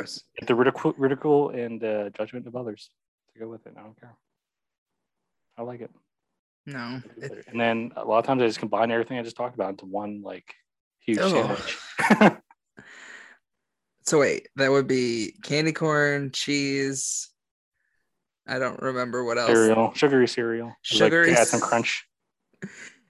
Get 0.00 0.46
the 0.46 0.54
ridicule, 0.54 0.94
ridicule 0.96 1.50
and 1.50 1.82
uh, 1.84 2.10
judgment 2.10 2.46
of 2.46 2.56
others 2.56 2.90
to 3.34 3.40
go 3.40 3.48
with 3.48 3.66
it. 3.66 3.74
I 3.78 3.82
don't 3.82 3.98
care. 4.00 4.16
I 5.58 5.62
like 5.62 5.80
it. 5.80 5.90
No. 6.66 7.00
it- 7.16 7.44
And 7.48 7.60
then 7.60 7.92
a 7.96 8.04
lot 8.04 8.18
of 8.20 8.24
times 8.26 8.42
I 8.42 8.46
just 8.46 8.58
combine 8.58 8.90
everything 8.90 9.18
I 9.18 9.22
just 9.22 9.36
talked 9.36 9.54
about 9.54 9.70
into 9.70 9.86
one 9.86 10.22
like 10.22 10.54
huge 11.00 11.18
Oh. 11.20 11.56
sandwich. 12.08 12.36
so 14.04 14.18
wait, 14.20 14.48
that 14.56 14.70
would 14.70 14.86
be 14.86 15.34
candy 15.42 15.72
corn, 15.72 16.30
cheese. 16.32 17.28
I 18.46 18.58
don't 18.58 18.80
remember 18.82 19.24
what 19.24 19.38
else. 19.38 19.50
cereal, 19.50 19.92
sugary 19.94 20.26
cereal. 20.26 20.72
It's 20.82 20.92
like, 21.00 21.06
Sugary 21.12 21.34
add 21.34 21.46
some 21.46 21.60
crunch 21.60 22.04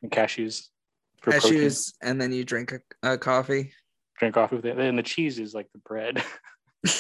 and 0.02 0.10
cashews 0.10 0.66
for 1.22 1.30
protein. 1.30 1.54
Cashews, 1.62 1.92
and 2.02 2.20
then 2.20 2.32
you 2.32 2.44
drink 2.44 2.72
a, 2.72 3.12
a 3.12 3.18
coffee. 3.18 3.72
Drink 4.18 4.34
coffee 4.34 4.56
with 4.56 4.66
it. 4.66 4.78
And 4.78 4.98
the 4.98 5.02
cheese 5.02 5.38
is 5.38 5.54
like 5.54 5.70
the 5.72 5.78
bread. 5.78 6.22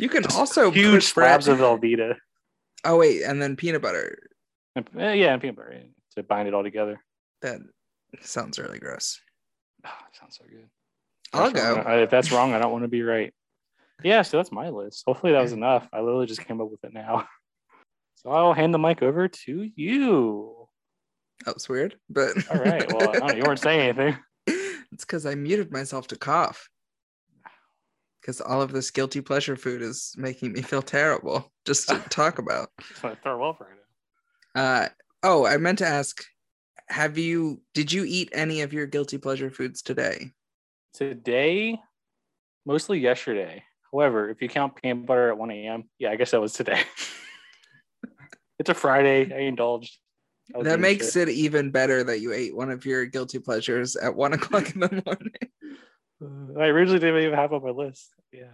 You 0.00 0.08
can 0.08 0.22
Just 0.22 0.38
also 0.38 0.70
huge 0.70 1.12
bread- 1.12 1.42
slabs 1.42 1.48
of 1.48 1.58
Velveeta. 1.58 2.14
Oh 2.84 2.98
wait, 2.98 3.22
and 3.24 3.42
then 3.42 3.56
peanut 3.56 3.82
butter. 3.82 4.16
And, 4.76 4.88
uh, 4.96 5.08
yeah, 5.08 5.32
and 5.32 5.42
peanut 5.42 5.56
butter 5.56 5.72
yeah, 5.74 5.88
to 6.14 6.22
bind 6.22 6.46
it 6.46 6.54
all 6.54 6.62
together. 6.62 7.00
That 7.42 7.58
sounds 8.20 8.60
really 8.60 8.78
gross. 8.78 9.20
Oh, 9.84 9.90
sounds 10.12 10.36
so 10.38 10.44
good. 10.48 10.68
I'll 11.32 11.50
That's 11.50 11.60
go. 11.76 11.82
I- 11.82 12.02
if 12.02 12.10
that's 12.10 12.30
wrong, 12.30 12.52
I 12.54 12.60
don't 12.60 12.70
want 12.70 12.84
to 12.84 12.88
be 12.88 13.02
right. 13.02 13.34
Yeah, 14.04 14.22
so 14.22 14.36
that's 14.36 14.52
my 14.52 14.68
list. 14.68 15.02
Hopefully 15.04 15.32
that 15.32 15.42
was 15.42 15.52
enough. 15.52 15.88
I 15.92 15.98
literally 16.00 16.26
just 16.26 16.44
came 16.46 16.60
up 16.60 16.70
with 16.70 16.84
it 16.84 16.92
now. 16.94 17.26
So 18.22 18.30
I'll 18.30 18.52
hand 18.52 18.74
the 18.74 18.78
mic 18.80 19.00
over 19.00 19.28
to 19.28 19.70
you. 19.76 20.68
That 21.44 21.54
was 21.54 21.68
weird, 21.68 21.94
but 22.10 22.30
All 22.50 22.58
right. 22.60 22.92
Well, 22.92 23.10
I 23.10 23.12
don't 23.18 23.28
know, 23.28 23.34
you 23.36 23.42
weren't 23.44 23.60
saying 23.60 23.80
anything. 23.80 24.16
it's 24.92 25.04
because 25.04 25.24
I 25.24 25.36
muted 25.36 25.70
myself 25.70 26.08
to 26.08 26.16
cough. 26.16 26.68
Because 28.28 28.42
all 28.42 28.60
of 28.60 28.72
this 28.72 28.90
guilty 28.90 29.22
pleasure 29.22 29.56
food 29.56 29.80
is 29.80 30.12
making 30.18 30.52
me 30.52 30.60
feel 30.60 30.82
terrible 30.82 31.50
just 31.64 31.88
to 31.88 31.98
talk 32.10 32.38
about. 32.38 32.68
Just 32.86 33.02
want 33.02 33.16
to 33.16 33.22
throw 33.22 33.48
up 33.48 33.58
right 33.58 33.70
now. 34.54 34.60
Uh, 34.60 34.88
oh, 35.22 35.46
I 35.46 35.56
meant 35.56 35.78
to 35.78 35.86
ask: 35.86 36.22
Have 36.90 37.16
you? 37.16 37.62
Did 37.72 37.90
you 37.90 38.04
eat 38.06 38.28
any 38.32 38.60
of 38.60 38.74
your 38.74 38.84
guilty 38.84 39.16
pleasure 39.16 39.50
foods 39.50 39.80
today? 39.80 40.32
Today, 40.92 41.80
mostly 42.66 42.98
yesterday. 42.98 43.64
However, 43.90 44.28
if 44.28 44.42
you 44.42 44.50
count 44.50 44.76
peanut 44.76 45.06
butter 45.06 45.30
at 45.30 45.38
1 45.38 45.50
a.m., 45.50 45.84
yeah, 45.98 46.10
I 46.10 46.16
guess 46.16 46.32
that 46.32 46.40
was 46.42 46.52
today. 46.52 46.82
it's 48.58 48.68
a 48.68 48.74
Friday. 48.74 49.34
I 49.34 49.48
indulged. 49.48 49.96
I 50.54 50.64
That 50.64 50.80
makes 50.80 51.14
shit. 51.14 51.30
it 51.30 51.32
even 51.32 51.70
better 51.70 52.04
that 52.04 52.20
you 52.20 52.34
ate 52.34 52.54
one 52.54 52.70
of 52.70 52.84
your 52.84 53.06
guilty 53.06 53.38
pleasures 53.38 53.96
at 53.96 54.14
one 54.14 54.34
o'clock 54.34 54.74
in 54.74 54.80
the 54.80 55.02
morning. 55.06 55.32
Uh, 56.22 56.58
I 56.58 56.66
originally 56.66 56.98
didn't 56.98 57.22
even 57.22 57.34
have 57.34 57.52
on 57.52 57.62
my 57.62 57.70
list. 57.70 58.14
Yeah. 58.32 58.44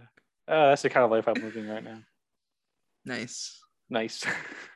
Uh, 0.47 0.69
that's 0.69 0.83
the 0.83 0.89
kind 0.89 1.03
of 1.03 1.11
life 1.11 1.27
I'm 1.27 1.33
living 1.35 1.67
right 1.67 1.83
now. 1.83 1.99
Nice. 3.05 3.59
Nice. 3.89 4.25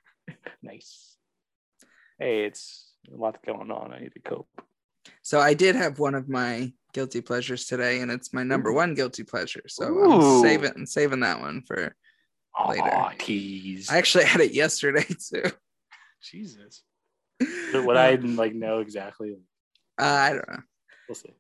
nice. 0.64 1.18
Hey, 2.18 2.46
it's 2.46 2.94
a 3.12 3.16
lot 3.16 3.44
going 3.46 3.72
on. 3.72 3.94
I 3.94 4.00
need 4.00 4.14
to 4.14 4.20
cope. 4.20 4.50
So 5.22 5.40
I 5.40 5.54
did 5.54 5.76
have 5.76 6.00
one 6.00 6.16
of 6.16 6.28
my 6.28 6.74
guilty 6.94 7.22
pleasures 7.22 7.66
today, 7.66 8.02
and 8.02 8.12
it's 8.12 8.34
my 8.34 8.44
number 8.44 8.72
one 8.74 8.94
guilty 8.94 9.24
pleasure. 9.24 9.64
So 9.68 9.86
Ooh. 9.86 10.12
I'm 10.12 10.42
saving 10.42 10.72
I'm 10.76 10.86
saving 10.86 11.22
that 11.22 11.40
one 11.40 11.62
for. 11.62 11.96
Later. 12.68 12.82
Aw, 12.84 13.14
tease. 13.18 13.90
I 13.90 13.98
actually 13.98 14.24
had 14.26 14.42
it 14.42 14.54
yesterday 14.54 15.06
too. 15.06 15.44
Jesus. 16.22 16.84
Would 17.74 17.96
I 17.96 18.16
like 18.16 18.54
know 18.54 18.80
exactly? 18.80 19.38
Uh, 19.98 20.04
I 20.04 20.30
don't 20.32 20.50
know. 20.50 20.60
We'll 21.08 21.16
see. 21.16 21.34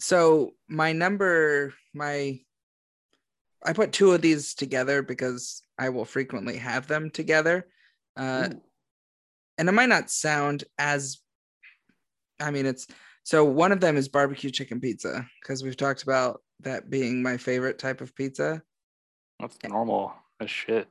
So 0.00 0.52
my 0.68 0.92
number, 0.92 1.74
my, 1.94 2.40
I 3.64 3.72
put 3.72 3.92
two 3.92 4.12
of 4.12 4.22
these 4.22 4.54
together 4.54 5.02
because 5.02 5.62
I 5.78 5.90
will 5.90 6.04
frequently 6.04 6.56
have 6.56 6.86
them 6.86 7.10
together. 7.10 7.66
Uh, 8.16 8.48
and 9.60 9.68
it 9.68 9.72
might 9.72 9.90
not 9.90 10.10
sound 10.10 10.64
as 10.78 11.18
i 12.40 12.50
mean 12.50 12.66
it's 12.66 12.86
so 13.22 13.44
one 13.44 13.70
of 13.70 13.80
them 13.80 13.96
is 13.96 14.08
barbecue 14.08 14.50
chicken 14.50 14.80
pizza 14.80 15.28
because 15.40 15.62
we've 15.62 15.76
talked 15.76 16.02
about 16.02 16.40
that 16.60 16.88
being 16.90 17.22
my 17.22 17.36
favorite 17.36 17.78
type 17.78 18.00
of 18.00 18.14
pizza 18.16 18.62
That's 19.38 19.58
normal 19.68 20.14
as 20.40 20.50
shit. 20.50 20.88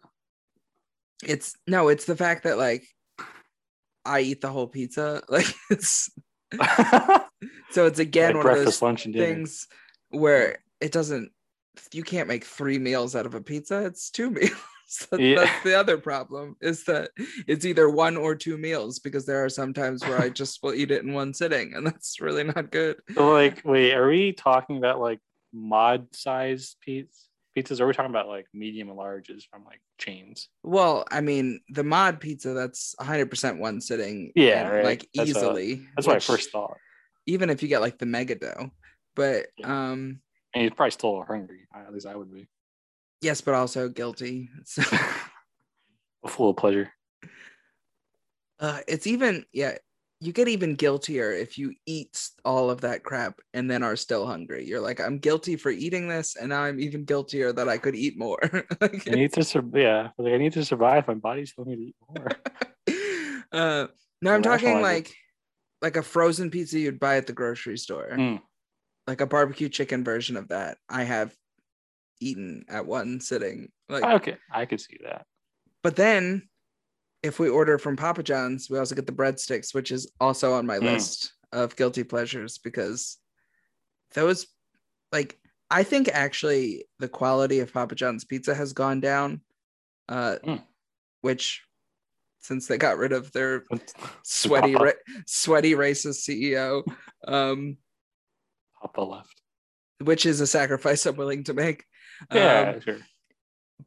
it's 1.24 1.55
no 1.68 1.89
it's 1.89 2.05
the 2.05 2.16
fact 2.16 2.43
that 2.43 2.57
like 2.60 2.88
i 4.05 4.22
eat 4.22 4.41
the 4.41 4.49
whole 4.49 4.68
pizza 4.68 5.24
like 5.30 5.47
it's 5.72 6.12
so 7.72 7.86
it's 7.86 7.99
again 7.99 8.36
Like 8.36 8.43
one 8.45 8.57
of 8.57 8.65
those 8.65 8.82
lunch, 8.82 9.05
and 9.05 9.13
dinner. 9.13 9.26
things 9.36 9.67
where 10.09 10.59
it 10.82 10.91
doesn't 10.91 11.32
you 11.93 12.03
can't 12.03 12.28
make 12.28 12.43
three 12.43 12.78
meals 12.78 13.15
out 13.15 13.26
of 13.26 13.36
a 13.36 13.41
pizza 13.41 13.86
it's 13.86 14.09
two 14.09 14.30
meals 14.38 14.51
That- 15.11 15.20
Yeah. 15.20 15.36
that's 15.45 15.63
the 15.63 15.76
other 15.80 15.97
problem 15.97 16.55
is 16.61 16.84
that 16.86 17.11
it's 17.47 17.63
either 17.65 17.89
one 17.89 18.17
or 18.17 18.36
two 18.36 18.57
meals 18.57 18.99
because 18.99 19.26
there 19.26 19.43
are 19.45 19.49
some 19.49 19.74
times 19.74 20.03
where 20.05 20.20
i 20.20 20.30
just 20.41 20.61
will 20.63 20.74
eat 20.74 20.91
it 20.91 21.03
in 21.03 21.13
one 21.13 21.34
sitting 21.34 21.74
and 21.76 21.86
that's 21.86 22.20
really 22.20 22.43
not 22.43 22.72
good 22.72 22.97
So, 23.13 23.32
like, 23.32 23.61
wait, 23.63 23.93
are 23.93 24.07
we 24.07 24.34
talking 24.34 24.78
about 24.78 24.99
like 24.99 25.20
mod 25.53 26.07
size 26.15 26.76
pizzas? 26.88 27.26
Pizzas? 27.57 27.80
Or 27.80 27.84
are 27.86 27.88
we 27.88 27.93
talking 27.93 28.11
about 28.11 28.28
like 28.28 28.45
medium 28.53 28.89
and 28.89 28.97
larges 28.97 29.43
from 29.49 29.63
like 29.65 29.82
chains? 29.97 30.47
well 30.63 31.05
i 31.11 31.22
mean 31.22 31.61
the 31.70 31.84
mod 31.84 32.20
pizza 32.20 32.53
that's 32.53 32.95
100% 32.99 33.59
one 33.59 33.80
sitting 33.82 34.32
Yeah, 34.36 34.63
and, 34.65 34.74
right. 34.74 34.86
like 34.86 35.07
That's 35.15 35.30
easily 35.30 35.86
That's 35.95 36.07
what 36.07 36.13
I 36.13 36.17
which- 36.17 36.26
first 36.26 36.51
thought. 36.51 36.78
Even 37.30 37.49
if 37.49 37.61
you 37.61 37.69
get 37.69 37.82
like 37.82 37.97
the 37.97 38.05
mega 38.05 38.36
dough 38.36 38.71
but 39.15 39.47
um 39.63 40.19
And 40.53 40.63
you're 40.63 40.71
probably 40.71 40.91
still 40.91 41.23
hungry. 41.23 41.67
At 41.75 41.93
least 41.93 42.07
I 42.07 42.15
would 42.15 42.34
be. 42.34 42.47
yes 43.21 43.41
but 43.41 43.53
also 43.53 43.89
guilty 43.89 44.49
so 44.65 44.84
Full 46.27 46.49
of 46.49 46.57
pleasure. 46.57 46.91
Uh, 48.59 48.80
it's 48.88 49.07
even 49.07 49.45
yeah, 49.53 49.77
you 50.19 50.34
get 50.34 50.49
even 50.49 50.75
guiltier 50.75 51.32
if 51.32 51.57
you 51.57 51.73
eat 51.86 52.30
all 52.43 52.69
of 52.69 52.82
that 52.82 53.03
crap 53.03 53.39
and 53.53 53.71
then 53.71 53.84
are 53.84 53.95
still 53.95 54.27
hungry. 54.27 54.65
You're 54.65 54.82
like, 54.82 54.99
I'm 54.99 55.17
guilty 55.17 55.55
for 55.55 55.69
eating 55.69 56.09
this, 56.09 56.36
and 56.36 56.49
now 56.49 56.63
I'm 56.63 56.80
even 56.80 57.05
guiltier 57.05 57.53
that 57.53 57.69
I 57.69 57.77
could 57.77 57.95
eat 57.95 58.17
more. 58.17 58.39
Like, 58.82 59.07
I 59.07 59.11
need 59.11 59.34
to 59.34 59.43
survive. 59.43 59.82
Yeah, 59.82 60.09
like 60.17 60.34
I 60.34 60.38
need 60.38 60.53
to 60.53 60.65
survive. 60.65 61.07
My 61.07 61.13
body's 61.13 61.53
telling 61.53 61.71
me 61.71 61.75
to 61.75 61.82
eat 61.84 61.95
more. 62.09 62.27
uh, 63.51 63.88
no, 64.21 64.32
I'm 64.32 64.41
Rationalize 64.41 64.61
talking 64.61 64.82
like 64.82 65.15
like 65.82 65.95
a 65.97 66.03
frozen 66.03 66.49
pizza 66.51 66.80
you'd 66.80 66.99
buy 66.99 67.17
at 67.17 67.27
the 67.27 67.34
grocery 67.34 67.77
store, 67.77 68.09
Mm. 68.11 68.41
like 69.07 69.21
a 69.21 69.27
barbecue 69.27 69.69
chicken 69.69 70.03
version 70.03 70.36
of 70.38 70.49
that. 70.49 70.77
I 70.89 71.03
have 71.03 71.36
eaten 72.19 72.65
at 72.67 72.86
one 72.86 73.21
sitting. 73.21 73.71
Like, 73.88 74.03
Okay, 74.03 74.38
I 74.51 74.65
could 74.65 74.82
see 74.82 74.97
that. 75.03 75.25
but 75.84 75.95
then 75.95 76.49
if 77.23 77.39
we 77.39 77.49
order 77.49 77.77
from 77.77 77.95
Papa 77.97 78.23
John's, 78.23 78.69
we 78.69 78.77
also 78.77 78.95
get 78.95 79.05
the 79.05 79.11
breadsticks, 79.13 79.73
which 79.73 79.91
is 79.91 80.09
also 80.19 80.53
on 80.53 80.65
my 80.65 80.77
Mm. 80.80 80.84
list 80.84 81.34
of 81.51 81.75
guilty 81.75 82.03
pleasures 82.03 82.57
because 82.57 83.17
those, 84.13 84.47
like, 85.11 85.39
I 85.69 85.84
think 85.84 86.07
actually 86.09 86.86
the 86.99 87.09
quality 87.09 87.59
of 87.59 87.71
Papa 87.73 87.95
John's 87.95 88.23
pizza 88.25 88.53
has 88.55 88.73
gone 88.73 88.99
down, 89.01 89.41
uh, 90.07 90.38
Mm. 90.43 90.65
which 91.21 91.63
since 92.40 92.68
they 92.68 92.78
got 92.78 92.98
rid 92.98 93.12
of 93.12 93.32
their 93.32 93.64
sweaty, 94.24 94.76
ra- 94.76 94.92
sweaty 95.26 95.74
racist 95.74 96.28
CEO, 96.28 96.84
um, 97.28 97.78
Papa 98.82 99.02
left. 99.02 99.42
which 100.04 100.26
is 100.26 100.40
a 100.42 100.48
sacrifice 100.48 101.06
I'm 101.06 101.16
willing 101.18 101.44
to 101.46 101.54
make. 101.54 101.84
Yeah, 102.34 102.74
Um, 102.76 102.82
sure. 102.82 102.98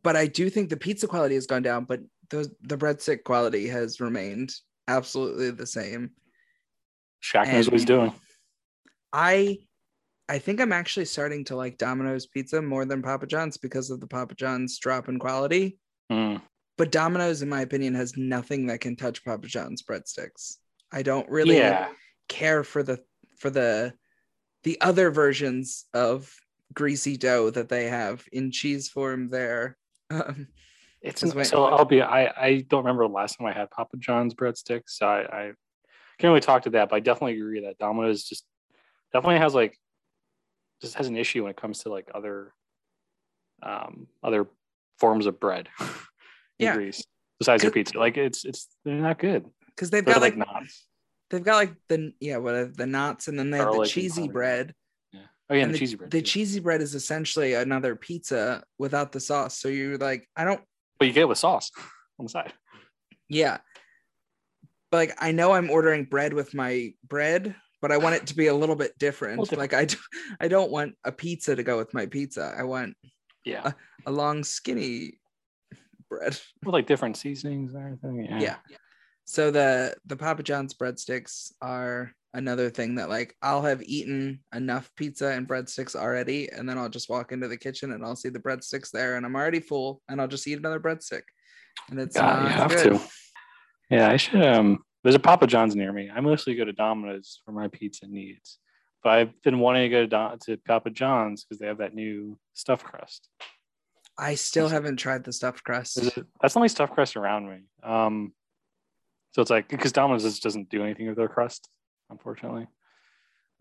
but 0.03 0.17
I 0.17 0.27
do 0.27 0.49
think 0.51 0.69
the 0.71 0.77
pizza 0.77 1.07
quality 1.07 1.35
has 1.35 1.47
gone 1.47 1.63
down, 1.63 1.85
but 1.85 2.01
the 2.31 2.51
the 2.63 2.77
breadstick 2.79 3.25
quality 3.25 3.67
has 3.69 4.01
remained 4.01 4.55
absolutely 4.89 5.51
the 5.51 5.67
same. 5.67 6.11
Shaq 7.23 7.53
knows 7.53 7.67
what 7.67 7.75
he's 7.75 7.85
doing. 7.85 8.13
I 9.13 9.59
I 10.29 10.39
think 10.39 10.61
I'm 10.61 10.73
actually 10.73 11.05
starting 11.05 11.45
to 11.47 11.57
like 11.57 11.77
Domino's 11.79 12.27
pizza 12.27 12.63
more 12.63 12.85
than 12.85 13.03
Papa 13.03 13.27
John's 13.27 13.59
because 13.59 13.91
of 13.91 14.01
the 14.01 14.07
Papa 14.07 14.35
John's 14.35 14.79
drop 14.79 15.09
in 15.09 15.19
quality. 15.19 15.79
Mm. 16.11 16.41
But 16.79 16.91
Domino's, 16.91 17.43
in 17.43 17.49
my 17.49 17.61
opinion, 17.61 17.95
has 17.95 18.16
nothing 18.16 18.66
that 18.66 18.81
can 18.81 18.97
touch 18.97 19.25
Papa 19.25 19.47
John's 19.47 19.83
breadsticks. 19.83 20.57
I 20.91 21.03
don't 21.03 21.29
really 21.29 21.57
Yeah, 21.57 21.89
care 22.29 22.64
for 22.64 22.83
the 22.83 23.03
for 23.39 23.51
the 23.51 23.93
the 24.64 24.81
other 24.81 25.11
versions 25.11 25.87
of 25.93 26.35
greasy 26.73 27.16
dough 27.16 27.51
that 27.51 27.68
they 27.68 27.89
have 27.89 28.25
in 28.33 28.51
cheese 28.51 28.89
form 28.89 29.29
there. 29.29 29.77
Um, 30.11 30.49
it's 31.01 31.23
when- 31.35 31.45
so. 31.45 31.64
I'll 31.64 31.85
be. 31.85 32.01
I 32.03 32.27
I 32.29 32.61
don't 32.68 32.85
remember 32.85 33.07
the 33.07 33.12
last 33.12 33.39
time 33.39 33.47
I 33.49 33.53
had 33.53 33.70
Papa 33.70 33.97
John's 33.99 34.35
breadsticks. 34.35 34.91
So 34.91 35.07
I 35.07 35.20
I 35.23 35.43
can't 36.18 36.31
really 36.31 36.41
talk 36.41 36.62
to 36.62 36.70
that, 36.70 36.91
but 36.91 36.97
I 36.97 37.01
definitely 37.01 37.37
agree 37.39 37.61
that 37.62 37.79
Domino's 37.79 38.25
just 38.25 38.45
definitely 39.12 39.39
has 39.39 39.55
like 39.55 39.79
just 40.81 40.95
has 40.95 41.09
an 41.09 41.16
issue 41.16 41.43
when 41.43 41.51
it 41.51 41.57
comes 41.57 41.81
to 41.81 41.91
like 41.91 42.09
other 42.14 42.53
um 43.62 44.07
other 44.23 44.47
forms 44.99 45.27
of 45.27 45.41
bread. 45.41 45.68
Yeah. 46.63 46.75
grease 46.77 47.05
besides 47.39 47.63
your 47.63 47.73
pizza. 47.73 47.99
Like 47.99 48.17
it's 48.17 48.45
it's 48.45 48.69
they're 48.85 48.95
not 48.95 49.19
good. 49.19 49.45
because 49.75 49.91
they've 49.91 50.05
They're 50.05 50.15
got 50.15 50.21
like 50.23 50.37
like 50.37 50.47
knots. 50.49 50.87
they've 51.31 51.43
got 51.43 51.57
like 51.57 51.75
the 51.89 52.13
yeah 52.21 52.37
what 52.39 52.77
the 52.77 52.87
knots 52.87 53.29
and 53.29 53.39
then 53.39 53.51
they 53.51 53.59
have 53.59 53.73
the 53.75 53.85
cheesy 53.87 54.29
bread 54.29 54.75
Yeah. 55.13 55.21
Oh 55.51 55.55
yeah, 55.55 55.65
and 55.65 55.75
the, 55.75 55.79
cheesy 55.79 55.97
bread. 55.97 56.11
the 56.11 56.21
too. 56.21 56.27
cheesy 56.27 56.61
bread 56.61 56.81
is 56.83 56.95
essentially 56.95 57.55
another 57.55 57.97
pizza 57.97 58.63
without 58.79 59.13
the 59.13 59.21
sauce 59.21 59.59
so 59.59 59.69
you're 59.69 59.99
like 59.99 60.29
i 60.37 60.45
don't 60.45 60.61
but 60.99 61.09
you 61.09 61.13
get 61.15 61.23
it 61.23 61.29
with 61.29 61.39
sauce 61.39 61.71
on 62.19 62.27
the 62.27 62.31
side. 62.31 62.53
yeah 63.29 63.59
but 64.91 64.97
like 64.99 65.15
i 65.19 65.33
know 65.33 65.53
i'm 65.53 65.71
ordering 65.71 66.05
bread 66.05 66.33
with 66.33 66.55
my 66.55 66.93
bread 67.09 67.55
but 67.81 67.91
i 67.91 67.97
want 67.97 68.15
it 68.15 68.27
to 68.29 68.37
be 68.37 68.47
a 68.47 68.55
little 68.55 68.77
bit 68.77 68.97
different 68.99 69.39
Well, 69.39 69.49
like 69.59 69.75
i 69.75 69.85
do, 69.87 69.97
i 70.41 70.49
don't 70.49 70.71
want 70.71 70.95
a 71.05 71.11
pizza 71.13 71.57
to 71.57 71.63
go 71.63 71.77
with 71.79 71.93
my 71.95 72.07
pizza 72.07 72.55
i 72.57 72.63
want 72.63 72.95
Yeah. 73.45 73.73
a 74.07 74.13
long 74.13 74.45
skinny 74.45 75.19
bread 76.13 76.37
with 76.65 76.73
like 76.73 76.87
different 76.87 77.17
seasonings 77.17 77.75
and 77.75 77.85
everything. 77.85 78.25
Yeah. 78.25 78.41
yeah. 78.41 78.77
So 79.25 79.51
the 79.51 79.95
the 80.07 80.17
Papa 80.17 80.43
John's 80.43 80.75
breadsticks 80.75 81.53
are 81.63 82.13
another 82.35 82.71
thing 82.71 82.97
that 82.97 83.09
like 83.09 83.35
I'll 83.43 83.63
have 83.63 83.83
eaten 83.83 84.41
enough 84.55 84.91
pizza 84.97 85.29
and 85.29 85.49
breadsticks 85.49 85.95
already, 85.95 86.51
and 86.51 86.69
then 86.69 86.79
I'll 86.79 86.89
just 86.89 87.09
walk 87.09 87.33
into 87.33 87.49
the 87.49 87.57
kitchen 87.57 87.93
and 87.93 88.05
I'll 88.05 88.17
see 88.17 88.29
the 88.29 88.39
breadsticks 88.41 88.91
there, 88.91 89.17
and 89.17 89.25
I'm 89.25 89.37
already 89.37 89.61
full, 89.61 90.01
and 90.09 90.21
I'll 90.21 90.29
just 90.29 90.47
eat 90.47 90.59
another 90.59 90.81
breadstick, 90.81 91.23
and 91.91 92.01
it's 92.01 92.17
God, 92.17 92.43
you 92.43 92.49
have 92.49 92.71
good. 92.71 92.83
to. 92.85 93.01
Yeah, 93.91 94.11
I 94.11 94.17
should. 94.17 94.43
Um, 94.43 94.83
there's 95.03 95.15
a 95.15 95.21
Papa 95.21 95.47
John's 95.47 95.77
near 95.77 95.93
me. 95.93 96.11
I 96.15 96.21
mostly 96.21 96.55
go 96.55 96.65
to 96.65 96.73
Domino's 96.73 97.41
for 97.45 97.53
my 97.53 97.69
pizza 97.69 98.07
needs, 98.07 98.59
but 99.03 99.11
I've 99.11 99.43
been 99.43 99.59
wanting 99.59 99.83
to 99.83 99.89
go 99.89 100.01
to, 100.01 100.07
Don- 100.07 100.39
to 100.47 100.57
Papa 100.67 100.91
John's 100.91 101.45
because 101.45 101.59
they 101.59 101.67
have 101.67 101.79
that 101.79 101.95
new 101.95 102.39
stuffed 102.55 102.85
crust. 102.85 103.29
I 104.19 104.35
still 104.35 104.69
haven't 104.69 104.97
tried 104.97 105.25
the 105.25 105.33
stuffed 105.33 105.65
crust. 105.65 105.99
It- 105.99 106.27
that's 106.41 106.55
the 106.55 106.59
only 106.61 106.69
stuffed 106.69 106.95
crust 106.95 107.17
around 107.17 107.49
me. 107.49 107.63
Um, 107.83 108.33
so 109.33 109.41
it's 109.43 109.51
like 109.51 109.69
because 109.69 109.93
Domino's 109.93 110.23
just 110.25 110.43
doesn't 110.43 110.69
do 110.69 110.83
anything 110.83 111.09
with 111.09 111.17
their 111.17 111.29
crust, 111.29 111.69
unfortunately. 112.11 112.67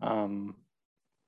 Um, 0.00 0.56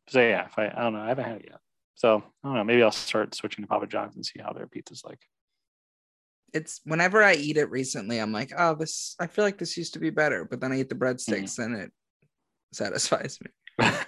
so 0.08 0.20
yeah, 0.20 0.44
if 0.46 0.58
I, 0.58 0.66
I 0.66 0.82
don't 0.82 0.92
know, 0.92 1.00
I 1.00 1.08
haven't 1.08 1.24
had 1.24 1.36
it 1.36 1.46
yet. 1.50 1.60
So 1.94 2.22
I 2.42 2.48
don't 2.48 2.56
know. 2.56 2.64
Maybe 2.64 2.82
I'll 2.82 2.90
start 2.90 3.34
switching 3.34 3.64
to 3.64 3.68
Papa 3.68 3.86
John's 3.86 4.16
and 4.16 4.26
see 4.26 4.40
how 4.40 4.52
their 4.52 4.66
pizza's 4.66 5.02
like. 5.04 5.20
It's 6.52 6.80
whenever 6.84 7.22
I 7.22 7.34
eat 7.34 7.56
it 7.56 7.70
recently, 7.70 8.18
I'm 8.18 8.32
like, 8.32 8.52
oh, 8.56 8.74
this. 8.74 9.16
I 9.18 9.26
feel 9.26 9.44
like 9.44 9.58
this 9.58 9.76
used 9.76 9.94
to 9.94 9.98
be 9.98 10.10
better, 10.10 10.44
but 10.44 10.60
then 10.60 10.72
I 10.72 10.80
eat 10.80 10.88
the 10.88 10.94
breadsticks 10.94 11.58
and 11.58 11.74
it 11.76 11.90
satisfies 12.72 13.38
me. 13.40 13.88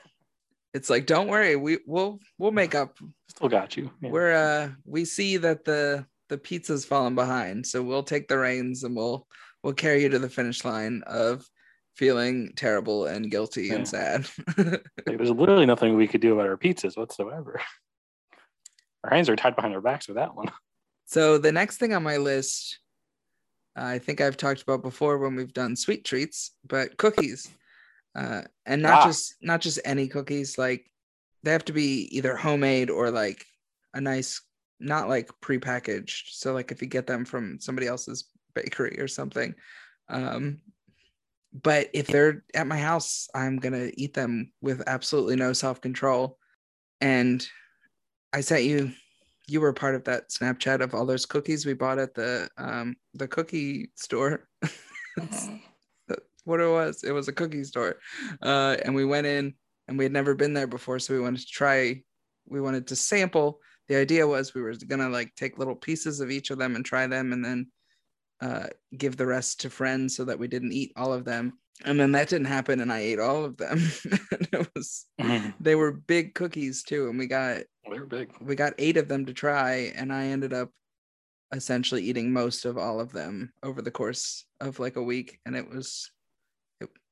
It's 0.77 0.91
like, 0.91 1.07
don't 1.07 1.29
worry, 1.29 1.57
we 1.57 1.79
we'll 1.87 2.19
we'll 2.39 2.53
make 2.53 2.75
up 2.75 2.99
Still 3.29 3.49
got 3.49 3.77
you. 3.77 3.91
Yeah. 4.03 4.11
we're 4.11 4.33
uh 4.35 4.69
we 4.85 5.05
see 5.05 5.39
that 5.39 5.65
the 5.65 6.05
the 6.29 6.37
pizza's 6.39 6.85
fallen 6.85 7.15
behind 7.15 7.65
so 7.67 7.83
we'll 7.83 8.03
take 8.03 8.29
the 8.29 8.37
reins 8.39 8.85
and 8.85 8.95
we'll 8.97 9.27
we'll 9.63 9.73
carry 9.73 10.03
you 10.03 10.09
to 10.11 10.19
the 10.19 10.29
finish 10.29 10.65
line 10.65 11.03
of 11.07 11.47
feeling 11.95 12.53
terrible 12.57 13.07
and 13.07 13.31
guilty 13.31 13.71
and 13.71 13.87
sad 13.89 14.29
Like, 14.59 14.83
there's 15.07 15.31
literally 15.31 15.67
nothing 15.67 15.97
we 15.97 16.07
could 16.09 16.21
do 16.21 16.35
about 16.35 16.47
our 16.49 16.57
pizzas 16.59 16.97
whatsoever. 16.97 17.61
Our 19.05 19.11
hands 19.15 19.29
are 19.31 19.37
tied 19.37 19.57
behind 19.57 19.73
our 19.75 19.81
backs 19.81 20.09
with 20.09 20.17
that 20.17 20.35
one. 20.35 20.51
so 21.07 21.39
the 21.39 21.53
next 21.53 21.79
thing 21.79 21.95
on 21.95 22.03
my 22.03 22.17
list 22.19 22.81
i 23.77 23.99
think 23.99 24.21
i've 24.21 24.37
talked 24.37 24.63
about 24.63 24.83
before 24.83 25.19
when 25.19 25.37
we've 25.37 25.53
done 25.55 25.75
sweet 25.77 26.05
treats 26.05 26.53
but 26.67 26.97
cookies 26.97 27.49
uh, 28.17 28.43
and 28.65 28.83
not 28.83 29.03
Ah. 29.03 29.05
just 29.05 29.35
not 29.43 29.61
just 29.61 29.79
any 29.85 30.09
cookies. 30.09 30.57
Like 30.59 30.91
they 31.43 31.53
have 31.53 31.65
to 31.67 31.73
be 31.73 32.09
either 32.17 32.35
homemade 32.37 32.91
or 32.91 33.11
like 33.11 33.45
a 33.95 34.01
nice, 34.01 34.41
not 34.81 35.09
like 35.09 35.29
prepackaged. 35.43 36.33
So 36.33 36.53
like 36.55 36.73
if 36.73 36.81
you 36.83 36.89
get 36.89 37.07
them 37.07 37.25
from 37.25 37.61
somebody 37.61 37.87
else's 37.87 38.25
bakery 38.55 38.99
or 38.99 39.07
something. 39.07 39.55
Um, 40.09 40.61
but 41.53 41.91
if 41.93 42.07
they're 42.07 42.45
at 42.55 42.67
my 42.67 42.79
house, 42.79 43.29
I'm 43.35 43.59
gonna 43.59 43.91
eat 43.95 44.15
them 44.15 44.53
with 44.63 44.83
absolutely 44.87 45.37
no 45.37 45.53
self 45.53 45.81
control. 45.81 46.39
And 47.01 47.47
I 48.33 48.41
sent 48.41 48.65
you, 48.65 48.93
you 49.47 49.61
were 49.61 49.73
part 49.73 49.95
of 49.95 50.05
that 50.05 50.31
Snapchat 50.31 50.81
of 50.81 50.95
all 50.95 51.07
those 51.07 51.27
cookies 51.27 51.65
we 51.67 51.75
bought 51.75 51.99
at 51.99 52.15
the 52.15 52.49
um 52.57 52.97
the 53.15 53.29
cookie 53.29 53.91
store. 53.95 54.49
What 56.47 56.61
it 56.61 56.71
was. 56.71 57.03
It 57.03 57.11
was 57.11 57.27
a 57.27 57.33
cookie 57.33 57.65
store, 57.65 57.97
uh, 58.41 58.77
and 58.85 58.95
we 58.95 59.05
went 59.05 59.27
in, 59.27 59.55
and 59.89 59.99
we 59.99 60.05
had 60.05 60.13
never 60.13 60.33
been 60.35 60.55
there 60.55 60.69
before, 60.69 61.01
so 61.01 61.13
we 61.13 61.21
wanted 61.21 61.41
to 61.41 61.47
try. 61.47 62.03
We 62.49 62.61
wanted 62.61 62.87
to 62.87 62.97
sample. 62.97 63.59
The 63.89 63.97
idea 63.97 64.27
was 64.29 64.55
we 64.55 64.63
were 64.63 64.75
gonna 64.87 65.09
like 65.09 65.35
take 65.35 65.59
little 65.59 65.75
pieces 65.75 66.21
of 66.21 66.31
each 66.31 66.51
of 66.51 66.59
them 66.59 66.77
and 66.77 66.85
try 66.85 67.09
them, 67.09 67.33
and 67.33 67.45
then 67.45 67.67
uh, 68.41 68.69
give 68.97 69.17
the 69.17 69.27
rest 69.27 69.63
to 69.63 69.71
friends 69.71 70.15
so 70.15 70.25
that 70.27 70.39
we 70.39 70.47
didn't 70.47 70.73
eat 70.73 70.93
all 70.95 71.13
of 71.13 71.25
them. 71.25 71.59
And 71.85 71.99
then 71.99 72.13
that 72.13 72.29
didn't 72.29 72.47
happen, 72.47 72.81
and 72.81 72.93
I 72.93 73.01
ate 73.01 73.19
all 73.19 73.45
of 73.45 73.57
them. 73.57 73.79
it 74.31 74.69
was 74.77 75.07
they 75.61 75.75
were 75.75 75.91
big 75.91 76.35
cookies 76.35 76.85
too, 76.85 77.09
and 77.09 77.19
we 77.19 77.27
got 77.27 77.63
They're 77.91 78.07
big. 78.07 78.31
we 78.41 78.55
got 78.55 78.75
eight 78.79 78.97
of 78.99 79.09
them 79.09 79.27
to 79.27 79.35
try, 79.35 79.93
and 79.97 80.13
I 80.13 80.27
ended 80.27 80.53
up 80.53 80.71
essentially 81.53 82.03
eating 82.03 82.33
most 82.33 82.65
of 82.65 82.79
all 82.79 83.01
of 83.01 83.13
them 83.13 83.53
over 83.63 83.83
the 83.83 83.91
course 83.91 84.45
of 84.61 84.79
like 84.79 84.95
a 84.95 85.03
week, 85.03 85.41
and 85.45 85.57
it 85.57 85.69
was 85.69 86.11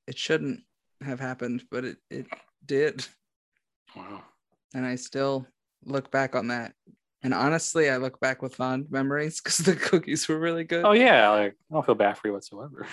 it, 0.06 0.18
shouldn't 0.18 0.60
have 1.02 1.20
happened, 1.20 1.64
but 1.70 1.84
it 1.84 1.96
it 2.10 2.26
did, 2.64 3.06
Wow. 3.96 4.22
and 4.74 4.84
I 4.86 4.96
still 4.96 5.46
look 5.84 6.10
back 6.10 6.34
on 6.34 6.48
that. 6.48 6.74
And 7.22 7.32
honestly, 7.32 7.88
I 7.88 7.96
look 7.96 8.20
back 8.20 8.42
with 8.42 8.54
fond 8.56 8.86
memories 8.90 9.40
because 9.42 9.58
the 9.58 9.76
cookies 9.76 10.28
were 10.28 10.38
really 10.38 10.64
good. 10.64 10.84
Oh 10.84 10.92
yeah, 10.92 11.28
like 11.30 11.56
I 11.70 11.74
don't 11.74 11.86
feel 11.86 11.94
bad 11.94 12.18
for 12.18 12.28
you 12.28 12.34
whatsoever. 12.34 12.86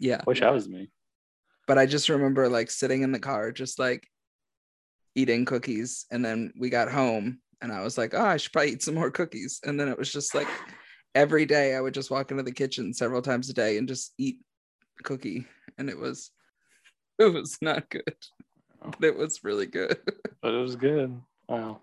yeah, 0.00 0.20
Wish 0.26 0.42
I 0.42 0.50
was 0.50 0.68
me. 0.68 0.90
but 1.66 1.78
I 1.78 1.86
just 1.86 2.08
remember 2.08 2.48
like 2.48 2.70
sitting 2.70 3.02
in 3.02 3.12
the 3.12 3.18
car, 3.20 3.52
just 3.52 3.78
like 3.78 4.06
eating 5.14 5.44
cookies. 5.44 6.06
And 6.10 6.24
then 6.24 6.52
we 6.58 6.70
got 6.70 6.90
home 6.90 7.40
and 7.62 7.70
I 7.72 7.82
was 7.82 7.96
like, 7.96 8.14
oh, 8.14 8.24
I 8.24 8.36
should 8.36 8.52
probably 8.52 8.72
eat 8.72 8.82
some 8.82 8.94
more 8.94 9.10
cookies. 9.10 9.60
And 9.64 9.78
then 9.78 9.88
it 9.88 9.96
was 9.98 10.10
just 10.12 10.34
like 10.34 10.48
every 11.14 11.46
day 11.46 11.74
I 11.76 11.80
would 11.80 11.94
just 11.94 12.10
walk 12.10 12.30
into 12.32 12.42
the 12.42 12.50
kitchen 12.52 12.92
several 12.92 13.22
times 13.22 13.48
a 13.48 13.54
day 13.54 13.78
and 13.78 13.86
just 13.86 14.12
eat 14.18 14.38
cookie. 15.04 15.46
And 15.78 15.88
it 15.88 15.98
was, 15.98 16.30
it 17.18 17.32
was 17.32 17.58
not 17.60 17.90
good, 17.90 18.16
but 18.82 19.04
it 19.04 19.16
was 19.16 19.44
really 19.44 19.66
good. 19.66 19.98
But 20.42 20.52
it 20.52 20.60
was 20.60 20.76
good. 20.76 21.18
Wow. 21.48 21.80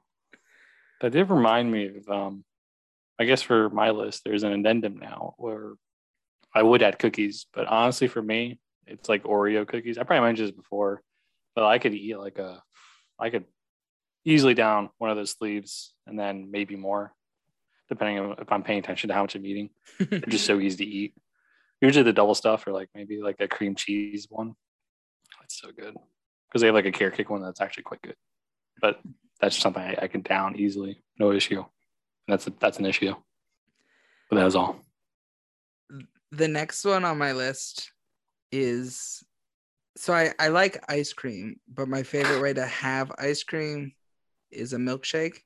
That 1.01 1.13
did 1.13 1.31
remind 1.31 1.71
me 1.71 1.97
of 1.97 2.07
um 2.07 2.45
I 3.17 3.25
guess 3.25 3.41
for 3.41 3.71
my 3.71 3.89
list 3.89 4.21
there's 4.23 4.43
an 4.43 4.53
addendum 4.53 4.99
now 4.99 5.33
where 5.37 5.73
I 6.53 6.61
would 6.61 6.83
add 6.83 6.99
cookies, 6.99 7.47
but 7.53 7.65
honestly 7.65 8.07
for 8.07 8.21
me, 8.21 8.59
it's 8.85 9.09
like 9.09 9.23
Oreo 9.23 9.67
cookies. 9.67 9.97
I 9.97 10.03
probably 10.03 10.27
mentioned 10.27 10.49
this 10.49 10.55
before, 10.55 11.01
but 11.55 11.65
I 11.65 11.79
could 11.79 11.95
eat 11.95 12.19
like 12.19 12.37
a 12.37 12.61
I 13.19 13.31
could 13.31 13.45
easily 14.25 14.53
down 14.53 14.89
one 14.97 15.09
of 15.09 15.17
those 15.17 15.31
sleeves 15.31 15.93
and 16.05 16.19
then 16.19 16.49
maybe 16.51 16.75
more, 16.75 17.13
depending 17.89 18.19
on 18.19 18.35
if 18.39 18.51
I'm 18.51 18.63
paying 18.63 18.79
attention 18.79 19.07
to 19.07 19.13
how 19.13 19.21
much 19.23 19.35
I'm 19.35 19.45
eating. 19.45 19.69
They're 19.99 20.19
just 20.21 20.45
so 20.45 20.59
easy 20.59 20.85
to 20.85 20.91
eat. 20.91 21.13
Usually 21.81 22.03
the 22.03 22.13
double 22.13 22.35
stuff 22.35 22.67
or 22.67 22.71
like 22.71 22.89
maybe 22.93 23.21
like 23.21 23.37
a 23.39 23.47
cream 23.47 23.75
cheese 23.75 24.27
one. 24.29 24.55
That's 25.39 25.59
so 25.59 25.71
good. 25.71 25.95
Because 26.47 26.61
they 26.61 26.67
have 26.67 26.75
like 26.75 26.85
a 26.85 26.91
carrot 26.91 27.15
cake 27.15 27.29
one 27.29 27.41
that's 27.41 27.61
actually 27.61 27.83
quite 27.83 28.01
good. 28.01 28.15
But 28.79 28.99
that's 29.39 29.57
something 29.57 29.81
I, 29.81 29.97
I 30.03 30.07
can 30.07 30.21
down 30.21 30.55
easily, 30.55 31.01
no 31.17 31.31
issue. 31.31 31.59
And 31.59 31.67
that's 32.27 32.47
a, 32.47 32.53
that's 32.59 32.77
an 32.79 32.85
issue. 32.85 33.15
But 34.29 34.35
that 34.37 34.45
was 34.45 34.55
all. 34.55 34.79
the 36.31 36.47
next 36.47 36.85
one 36.85 37.03
on 37.03 37.17
my 37.17 37.33
list 37.33 37.91
is 38.51 39.23
so 39.97 40.13
I, 40.13 40.33
I 40.39 40.47
like 40.47 40.83
ice 40.89 41.11
cream, 41.11 41.59
but 41.67 41.87
my 41.89 42.03
favorite 42.03 42.41
way 42.41 42.53
to 42.53 42.65
have 42.65 43.11
ice 43.17 43.43
cream 43.43 43.93
is 44.49 44.73
a 44.73 44.77
milkshake. 44.77 45.39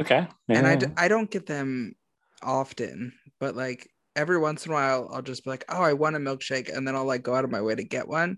Okay. 0.00 0.26
and 0.48 0.66
I, 0.66 0.76
d- 0.76 0.86
Yeah. 0.86 0.92
I 0.96 1.08
don't 1.08 1.30
get 1.30 1.46
them 1.46 1.94
often 2.40 3.12
but 3.40 3.56
like 3.56 3.90
every 4.18 4.36
once 4.36 4.66
in 4.66 4.72
a 4.72 4.74
while 4.74 5.08
i'll 5.12 5.22
just 5.22 5.44
be 5.44 5.50
like 5.50 5.64
oh 5.68 5.80
i 5.80 5.92
want 5.92 6.16
a 6.16 6.18
milkshake 6.18 6.74
and 6.74 6.86
then 6.86 6.96
i'll 6.96 7.04
like 7.04 7.22
go 7.22 7.36
out 7.36 7.44
of 7.44 7.50
my 7.52 7.60
way 7.62 7.74
to 7.74 7.84
get 7.84 8.08
one 8.08 8.36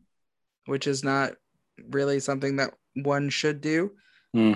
which 0.66 0.86
is 0.86 1.02
not 1.02 1.32
really 1.88 2.20
something 2.20 2.56
that 2.56 2.74
one 2.94 3.30
should 3.30 3.60
do 3.62 3.90
Hmm. 4.34 4.52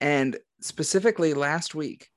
and 0.00 0.36
specifically 0.60 1.34
last 1.34 1.74
week 1.74 2.08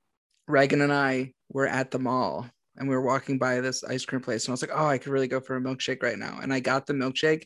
reagan 0.48 0.80
and 0.80 0.92
i 0.92 1.32
were 1.50 1.66
at 1.66 1.90
the 1.90 1.98
mall 1.98 2.48
and 2.78 2.88
we 2.88 2.94
were 2.94 3.02
walking 3.02 3.36
by 3.38 3.60
this 3.60 3.84
ice 3.84 4.06
cream 4.06 4.22
place 4.22 4.46
and 4.46 4.52
i 4.52 4.54
was 4.54 4.62
like 4.62 4.72
oh 4.74 4.86
i 4.86 4.96
could 4.96 5.12
really 5.12 5.28
go 5.28 5.40
for 5.40 5.56
a 5.56 5.60
milkshake 5.60 6.02
right 6.02 6.18
now 6.18 6.38
and 6.42 6.52
i 6.52 6.58
got 6.58 6.86
the 6.86 6.94
milkshake 6.94 7.44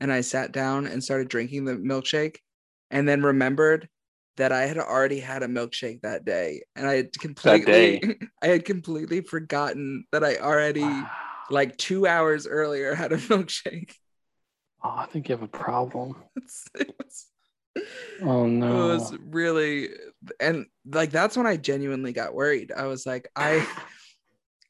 and 0.00 0.12
i 0.12 0.20
sat 0.20 0.50
down 0.52 0.86
and 0.86 1.02
started 1.02 1.28
drinking 1.28 1.64
the 1.64 1.76
milkshake 1.76 2.38
and 2.90 3.08
then 3.08 3.22
remembered 3.22 3.88
that 4.36 4.52
I 4.52 4.62
had 4.66 4.78
already 4.78 5.20
had 5.20 5.42
a 5.42 5.48
milkshake 5.48 6.02
that 6.02 6.24
day, 6.24 6.62
and 6.76 6.86
I 6.86 6.96
had 6.96 7.12
completely, 7.18 8.02
I 8.42 8.48
had 8.48 8.64
completely 8.64 9.20
forgotten 9.22 10.04
that 10.12 10.24
I 10.24 10.36
already, 10.36 10.82
Wow. 10.82 11.10
like 11.50 11.76
two 11.76 12.06
hours 12.06 12.46
earlier, 12.46 12.94
had 12.94 13.12
a 13.12 13.16
milkshake. 13.18 13.92
Oh, 14.82 14.94
I 14.96 15.06
think 15.06 15.28
you 15.28 15.34
have 15.34 15.42
a 15.42 15.48
problem. 15.48 16.16
It's- 16.36 16.64
oh, 16.76 16.80
it, 16.80 16.94
was, 16.98 17.26
Oh 18.22 18.46
no! 18.46 18.66
it 18.68 18.74
was 18.92 19.12
really, 19.20 19.88
and 20.38 20.66
like 20.86 21.10
that's 21.10 21.36
when 21.36 21.46
I 21.46 21.56
genuinely 21.56 22.12
got 22.12 22.34
worried. 22.34 22.72
I 22.72 22.86
was 22.86 23.06
like, 23.06 23.28
I, 23.36 23.66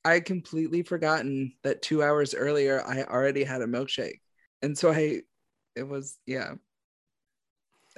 I 0.04 0.14
had 0.14 0.24
completely 0.24 0.82
forgotten 0.82 1.52
that 1.62 1.82
two 1.82 2.02
hours 2.02 2.34
earlier 2.34 2.82
I 2.86 3.02
already 3.04 3.44
had 3.44 3.61
a 3.62 3.66
milkshake, 3.66 4.20
and 4.62 4.76
so 4.76 4.90
I, 4.92 5.20
it 5.76 5.86
was 5.88 6.18
yeah. 6.26 6.54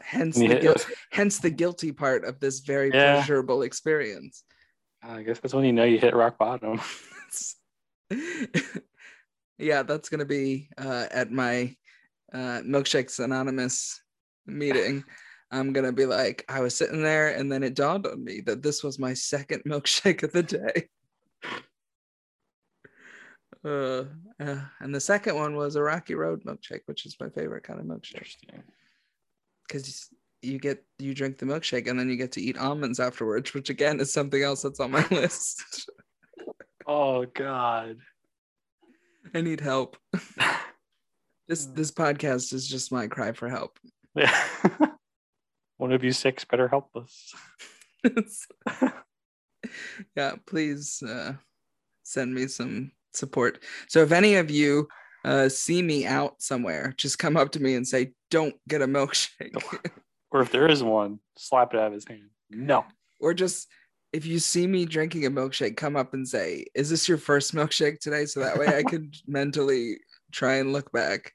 Hence 0.05 0.37
the 0.39 0.59
guilt, 0.61 0.87
hence 1.11 1.39
the 1.39 1.51
guilty 1.51 1.93
part 1.93 2.25
of 2.25 2.41
this 2.41 2.61
very 2.61 2.91
Yeah. 2.93 3.17
pleasurable 3.17 3.63
experience. 3.63 4.45
I 5.03 5.23
guess 5.23 5.41
that's 5.41 5.55
when 5.55 5.65
you 5.65 5.73
know 5.73 5.85
you 5.85 5.99
hit 5.99 6.15
rock 6.15 6.39
bottom. 6.39 6.81
yeah, 9.59 9.83
that's 9.83 10.09
gonna 10.09 10.25
be 10.25 10.69
uh, 10.79 11.07
at 11.11 11.31
my 11.33 11.75
uh, 12.33 12.61
milkshakes 12.65 13.23
anonymous 13.23 14.01
meeting. 14.47 15.05
I'm 15.51 15.73
gonna 15.73 15.93
be 15.93 16.07
like, 16.07 16.45
I 16.49 16.61
was 16.61 16.77
sitting 16.77 17.03
there, 17.03 17.35
and 17.37 17.51
then 17.51 17.63
it 17.63 17.75
dawned 17.75 18.07
on 18.07 18.25
me 18.25 18.41
that 18.47 18.63
this 18.63 18.83
was 18.83 18.99
my 18.99 19.13
second 19.15 19.63
milkshake 19.65 20.23
of 20.23 20.33
the 20.33 20.43
day. 20.43 20.89
Uh, 23.65 24.07
uh, 24.41 24.61
and 24.81 24.93
the 24.93 24.99
second 24.99 25.37
one 25.37 25.55
was 25.55 25.77
a 25.77 25.83
Rocky 25.83 26.17
Road 26.17 26.43
milkshake, 26.45 26.81
which 26.87 27.07
is 27.07 27.15
my 27.21 27.29
favorite 27.29 27.63
kind 27.63 27.79
of 27.79 27.87
milkshake 27.87 28.15
Interesting. 28.17 28.63
Because 29.73 30.11
you 30.43 30.59
get 30.59 30.85
you 30.99 31.15
drink 31.15 31.39
the 31.39 31.47
milkshake 31.47 31.89
and 31.89 31.99
then 31.99 32.09
you 32.09 32.17
get 32.17 32.33
to 32.33 32.43
eat 32.43 32.59
almonds 32.59 33.01
afterwards, 33.01 33.55
which 33.55 33.71
again 33.71 34.01
is 34.01 34.13
something 34.13 34.43
else 34.43 34.63
that's 34.63 34.81
on 34.81 34.91
my 34.91 35.07
list. 35.11 35.89
Oh 36.87 37.25
God. 37.25 37.97
I 39.35 39.41
need 39.41 39.61
help. 39.61 39.97
This 41.49 41.67
this 41.67 41.91
podcast 41.91 42.55
is 42.55 42.69
just 42.69 42.93
my 42.93 43.09
cry 43.09 43.33
for 43.33 43.49
help. 43.49 43.79
Yeah. 44.15 44.33
One 45.77 45.93
of 45.93 46.05
you 46.05 46.13
six 46.13 46.45
better 46.45 46.69
help 46.69 46.89
us. 46.95 47.33
yeah, 50.17 50.37
please 50.47 51.03
uh, 51.03 51.33
send 52.05 52.33
me 52.33 52.47
some 52.47 52.93
support. 53.13 53.63
So 53.89 54.03
if 54.03 54.13
any 54.13 54.37
of 54.37 54.53
you 54.53 54.89
uh, 55.25 55.49
see 55.49 55.83
me 55.83 56.07
out 56.07 56.41
somewhere, 56.43 56.95
just 56.97 57.19
come 57.19 57.37
up 57.37 57.53
to 57.53 57.61
me 57.61 57.75
and 57.75 57.87
say, 57.87 58.13
"Don't 58.31 58.55
get 58.69 58.83
a 58.83 58.87
milkshake," 58.87 59.55
Or 60.31 60.41
if 60.41 60.51
there 60.51 60.67
is 60.69 60.83
one, 60.83 61.21
slap 61.37 61.75
it 61.75 61.81
out 61.81 61.89
of 61.89 61.93
his 61.93 62.07
hand. 62.07 62.31
No. 62.51 62.85
or 63.21 63.33
just 63.35 63.69
if 64.13 64.27
you 64.27 64.39
see 64.39 64.67
me 64.67 64.85
drinking 64.85 65.25
a 65.25 65.31
milkshake, 65.31 65.77
come 65.77 65.97
up 65.97 66.13
and 66.13 66.27
say, 66.29 66.67
"Is 66.75 66.91
this 66.91 67.09
your 67.09 67.19
first 67.19 67.55
milkshake 67.55 67.99
today?" 68.01 68.27
So 68.27 68.41
that 68.41 68.59
way 68.59 68.67
I 68.67 68.83
can 68.83 69.11
mentally 69.27 69.99
try 70.33 70.55
and 70.57 70.73
look 70.73 70.91
back. 70.93 71.33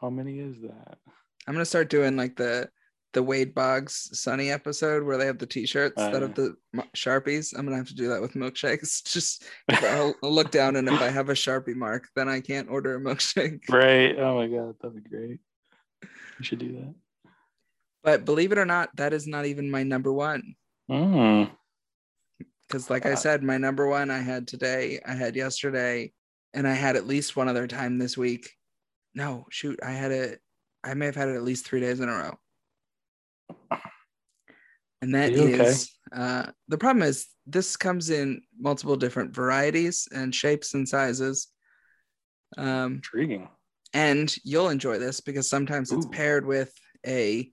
How 0.00 0.10
many 0.10 0.38
is 0.40 0.60
that? 0.62 0.98
I'm 1.46 1.54
gonna 1.54 1.64
start 1.64 1.90
doing 1.90 2.16
like 2.16 2.36
the 2.36 2.68
the 3.12 3.22
Wade 3.22 3.54
Boggs 3.54 4.08
Sunny 4.18 4.50
episode 4.50 5.02
where 5.04 5.16
they 5.18 5.26
have 5.26 5.38
the 5.38 5.46
T-shirts 5.46 5.96
that 5.96 6.12
yeah. 6.12 6.20
have 6.20 6.34
the 6.34 6.56
sharpies. 6.96 7.56
I'm 7.56 7.64
gonna 7.66 7.76
have 7.76 7.88
to 7.88 7.94
do 7.94 8.08
that 8.08 8.20
with 8.20 8.34
milkshakes. 8.34 9.04
Just 9.12 9.44
I'll, 9.70 10.14
I'll 10.22 10.32
look 10.32 10.50
down 10.50 10.76
and 10.76 10.88
if 10.88 11.00
I 11.00 11.08
have 11.08 11.28
a 11.28 11.34
sharpie 11.34 11.76
mark, 11.76 12.08
then 12.16 12.28
I 12.28 12.40
can't 12.40 12.70
order 12.70 12.96
a 12.96 13.00
milkshake. 13.00 13.60
Right. 13.68 14.18
Oh 14.18 14.36
my 14.36 14.46
God. 14.48 14.74
That'd 14.80 15.02
be 15.02 15.08
great. 15.08 15.38
We 16.38 16.44
should 16.44 16.58
do 16.58 16.72
that. 16.72 16.94
But 18.02 18.24
believe 18.24 18.50
it 18.52 18.58
or 18.58 18.64
not, 18.66 18.88
that 18.96 19.12
is 19.12 19.26
not 19.26 19.46
even 19.46 19.70
my 19.70 19.82
number 19.82 20.12
one. 20.12 20.54
Mm. 20.90 21.50
Because 22.66 22.90
like 22.90 23.06
I 23.06 23.12
Uh, 23.12 23.16
said, 23.16 23.42
my 23.42 23.58
number 23.58 23.86
one 23.86 24.10
I 24.10 24.18
had 24.18 24.48
today, 24.48 25.00
I 25.06 25.12
had 25.12 25.36
yesterday, 25.36 26.12
and 26.54 26.66
I 26.66 26.72
had 26.72 26.96
at 26.96 27.06
least 27.06 27.36
one 27.36 27.48
other 27.48 27.66
time 27.66 27.98
this 27.98 28.16
week. 28.16 28.50
no, 29.14 29.44
shoot, 29.50 29.78
I 29.84 29.90
had 29.90 30.10
it. 30.10 30.40
I 30.82 30.94
may 30.94 31.04
have 31.06 31.14
had 31.14 31.28
it 31.28 31.36
at 31.36 31.42
least 31.44 31.66
three 31.66 31.80
days 31.80 32.00
in 32.00 32.08
a 32.08 32.12
row. 32.12 32.38
And 35.00 35.14
that 35.14 35.32
you 35.32 35.42
okay? 35.44 35.64
is 35.64 35.90
uh, 36.14 36.46
the 36.68 36.78
problem 36.78 37.02
is 37.02 37.26
this 37.46 37.76
comes 37.76 38.10
in 38.10 38.42
multiple 38.58 38.96
different 38.96 39.34
varieties 39.34 40.06
and 40.14 40.34
shapes 40.34 40.74
and 40.74 40.88
sizes. 40.88 41.48
Um, 42.56 42.94
Intriguing. 42.96 43.48
and 43.94 44.32
you'll 44.44 44.68
enjoy 44.68 44.98
this 44.98 45.20
because 45.20 45.48
sometimes 45.48 45.90
it's 45.90 46.06
paired 46.06 46.46
with 46.46 46.72
a 47.06 47.50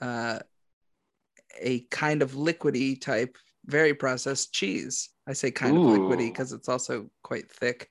uh, 0.00 0.38
a 1.60 1.80
kind 1.90 2.22
of 2.22 2.32
liquidy 2.32 3.00
type, 3.00 3.36
very 3.66 3.94
processed 3.94 4.52
cheese. 4.52 5.10
I 5.28 5.34
say 5.34 5.50
kind 5.50 5.76
of 5.76 5.82
liquidy 5.82 6.28
because 6.28 6.52
it's 6.52 6.68
also 6.68 7.10
quite 7.22 7.50
thick. 7.50 7.88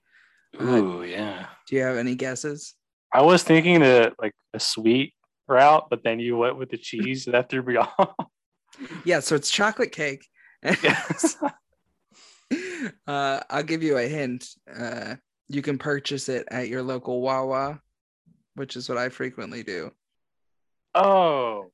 Uh, 0.59 0.65
Ooh, 0.65 1.03
yeah. 1.03 1.47
Do 1.67 1.75
you 1.75 1.83
have 1.83 1.97
any 1.97 2.15
guesses? 2.15 2.73
I 3.13 3.21
was 3.21 3.43
thinking 3.43 3.81
that 3.81 4.13
like 4.19 4.33
a 4.53 4.59
sweet 4.59 5.13
route, 5.47 5.87
but 5.89 6.03
then 6.03 6.19
you 6.19 6.37
went 6.37 6.57
with 6.57 6.69
the 6.69 6.77
cheese. 6.77 7.25
That 7.25 7.49
threw 7.49 7.63
me 7.63 7.75
off. 7.77 8.15
Yeah, 9.05 9.19
so 9.21 9.35
it's 9.35 9.49
chocolate 9.49 9.91
cake. 9.91 10.25
yes. 10.63 11.37
uh, 13.07 13.39
I'll 13.49 13.63
give 13.63 13.83
you 13.83 13.97
a 13.97 14.07
hint. 14.07 14.47
Uh, 14.73 15.15
you 15.49 15.61
can 15.61 15.77
purchase 15.77 16.29
it 16.29 16.47
at 16.51 16.67
your 16.69 16.81
local 16.83 17.21
Wawa, 17.21 17.81
which 18.55 18.75
is 18.75 18.87
what 18.89 18.97
I 18.97 19.09
frequently 19.09 19.63
do. 19.63 19.91
Oh, 20.95 21.71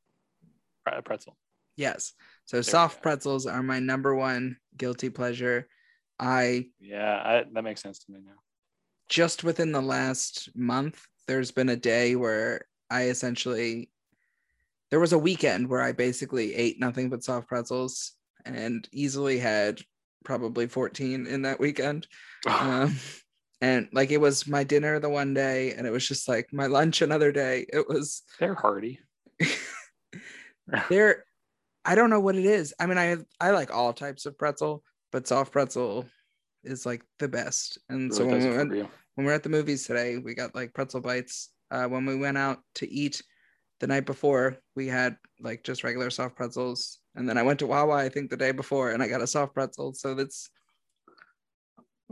Pre- 0.85 1.01
pretzel. 1.01 1.37
Yes. 1.75 2.13
So 2.45 2.57
we 2.57 2.63
soft 2.63 3.01
pretzels 3.01 3.45
are 3.47 3.63
my 3.63 3.79
number 3.79 4.13
one 4.15 4.57
guilty 4.77 5.09
pleasure. 5.09 5.67
I 6.19 6.67
Yeah, 6.79 7.21
I, 7.23 7.43
that 7.53 7.63
makes 7.63 7.81
sense 7.81 7.99
to 7.99 8.11
me 8.11 8.19
now. 8.25 8.33
just 9.09 9.43
within 9.43 9.71
the 9.71 9.81
last 9.81 10.49
month, 10.55 11.05
there's 11.27 11.51
been 11.51 11.69
a 11.69 11.75
day 11.75 12.15
where 12.15 12.65
I 12.93 13.05
essentially 13.05 13.89
there 14.91 14.99
was 14.99 15.13
a 15.13 15.17
weekend 15.17 15.67
where 15.67 15.81
I 15.81 15.91
basically 15.91 16.53
ate 16.53 16.79
nothing 16.79 17.09
but 17.09 17.23
soft 17.23 17.47
pretzels 17.47 18.13
and 18.45 18.87
easily 18.91 19.39
had 19.39 19.81
probably 20.23 20.67
14 20.67 21.25
in 21.25 21.41
that 21.41 21.59
weekend. 21.59 22.05
Um, 22.45 22.95
and 23.61 23.87
like 23.91 24.11
it 24.11 24.21
was 24.21 24.47
my 24.47 24.63
dinner 24.63 24.99
the 24.99 25.09
one 25.09 25.33
day, 25.33 25.73
and 25.73 25.87
it 25.87 25.89
was 25.89 26.07
just 26.07 26.27
like 26.27 26.51
my 26.53 26.67
lunch 26.67 27.01
another 27.01 27.31
day. 27.31 27.65
It 27.73 27.87
was 27.87 28.21
They're 28.39 28.53
hearty. 28.53 28.99
there. 30.89 31.25
I 31.85 31.95
don't 31.95 32.09
know 32.09 32.19
what 32.19 32.35
it 32.35 32.45
is. 32.45 32.73
I 32.79 32.85
mean, 32.85 32.97
I 32.97 33.17
I 33.39 33.51
like 33.51 33.73
all 33.73 33.93
types 33.93 34.25
of 34.25 34.37
pretzel, 34.37 34.83
but 35.11 35.27
soft 35.27 35.51
pretzel 35.51 36.05
is 36.63 36.85
like 36.85 37.03
the 37.19 37.27
best. 37.27 37.79
And 37.89 38.13
so 38.13 38.25
when 38.25 38.39
we 38.39 38.57
went 38.57 38.69
when 38.69 38.85
we 39.17 39.23
we're 39.25 39.33
at 39.33 39.43
the 39.43 39.49
movies 39.49 39.87
today, 39.87 40.17
we 40.17 40.35
got 40.35 40.53
like 40.53 40.73
pretzel 40.73 41.01
bites. 41.01 41.49
Uh, 41.73 41.87
when 41.87 42.05
we 42.05 42.15
went 42.15 42.37
out 42.37 42.59
to 42.75 42.89
eat 42.89 43.23
the 43.79 43.87
night 43.87 44.05
before, 44.05 44.59
we 44.75 44.87
had 44.87 45.17
like 45.39 45.63
just 45.63 45.83
regular 45.83 46.11
soft 46.11 46.35
pretzels. 46.35 46.99
And 47.15 47.27
then 47.27 47.35
I 47.35 47.41
went 47.41 47.57
to 47.59 47.67
Wawa, 47.67 47.95
I 47.95 48.09
think 48.09 48.29
the 48.29 48.37
day 48.37 48.51
before, 48.51 48.91
and 48.91 49.01
I 49.01 49.07
got 49.07 49.21
a 49.21 49.27
soft 49.27 49.55
pretzel. 49.55 49.95
So 49.95 50.13
that's 50.13 50.51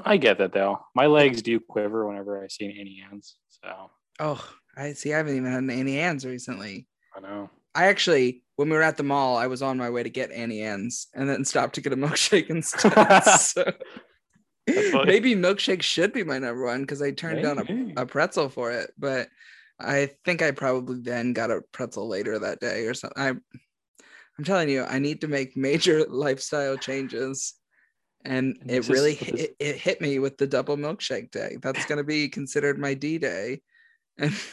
I 0.03 0.18
get 0.18 0.39
that 0.39 0.51
though. 0.51 0.80
My 0.95 1.05
legs 1.05 1.43
do 1.43 1.59
quiver 1.59 2.07
whenever 2.07 2.43
I 2.43 2.47
see 2.47 2.66
an 2.66 2.72
Auntie 2.72 3.03
Anne's. 3.07 3.36
So 3.49 3.91
oh, 4.20 4.49
I 4.76 4.93
see. 4.93 5.14
I 5.14 5.18
haven't 5.18 5.38
even 5.38 5.51
had 5.51 5.62
an 5.62 5.70
Auntie 5.70 5.99
Anne's 5.99 6.26
recently. 6.26 6.88
I 7.16 7.20
know. 7.20 7.51
I 7.76 7.86
actually, 7.86 8.43
when 8.55 8.70
we 8.70 8.76
were 8.76 8.82
at 8.82 8.97
the 8.97 9.03
mall, 9.03 9.38
I 9.38 9.45
was 9.45 9.62
on 9.62 9.78
my 9.78 9.91
way 9.91 10.01
to 10.01 10.09
get 10.09 10.32
Auntie 10.32 10.64
Anne's 10.64 11.07
and 11.14 11.30
then 11.30 11.45
stopped 11.45 11.76
to 11.76 11.82
get 11.82 11.93
a 11.93 11.97
milkshake 11.97 12.49
instead. 12.49 13.22
so. 13.39 13.72
Maybe 15.05 15.36
milkshake 15.36 15.82
should 15.82 16.13
be 16.13 16.24
my 16.24 16.39
number 16.39 16.65
one 16.65 16.82
because 16.82 17.01
I 17.01 17.11
turned 17.11 17.43
down 17.43 17.59
a, 17.97 18.01
a 18.01 18.05
pretzel 18.05 18.49
for 18.49 18.72
it. 18.72 18.91
But 18.97 19.30
I 19.80 20.11
think 20.26 20.41
I 20.41 20.51
probably 20.51 20.99
then 21.01 21.34
got 21.34 21.51
a 21.51 21.61
pretzel 21.72 22.07
later 22.07 22.38
that 22.39 22.59
day 22.59 22.86
or 22.86 22.93
something. 22.93 23.22
I, 23.22 23.30
I'm 23.30 24.45
telling 24.45 24.69
you, 24.69 24.84
I 24.84 24.99
need 24.99 25.22
to 25.22 25.28
make 25.28 25.57
major 25.57 26.05
lifestyle 26.09 26.78
changes. 26.78 27.53
And 28.24 28.57
And 28.61 28.69
it 28.72 28.76
this 28.76 28.86
is- 28.86 28.89
really 28.89 29.13
it 29.59 29.76
hit 29.78 29.99
me 30.01 30.19
with 30.19 30.38
the 30.38 30.47
double 30.47 30.78
milkshake 30.78 31.32
day. 31.32 31.57
That's 31.61 31.86
going 31.86 31.97
to 31.97 32.03
be 32.03 32.30
considered 32.30 32.78
my 32.80 32.93
D 32.93 33.17
day. 33.17 33.61
And 34.17 34.34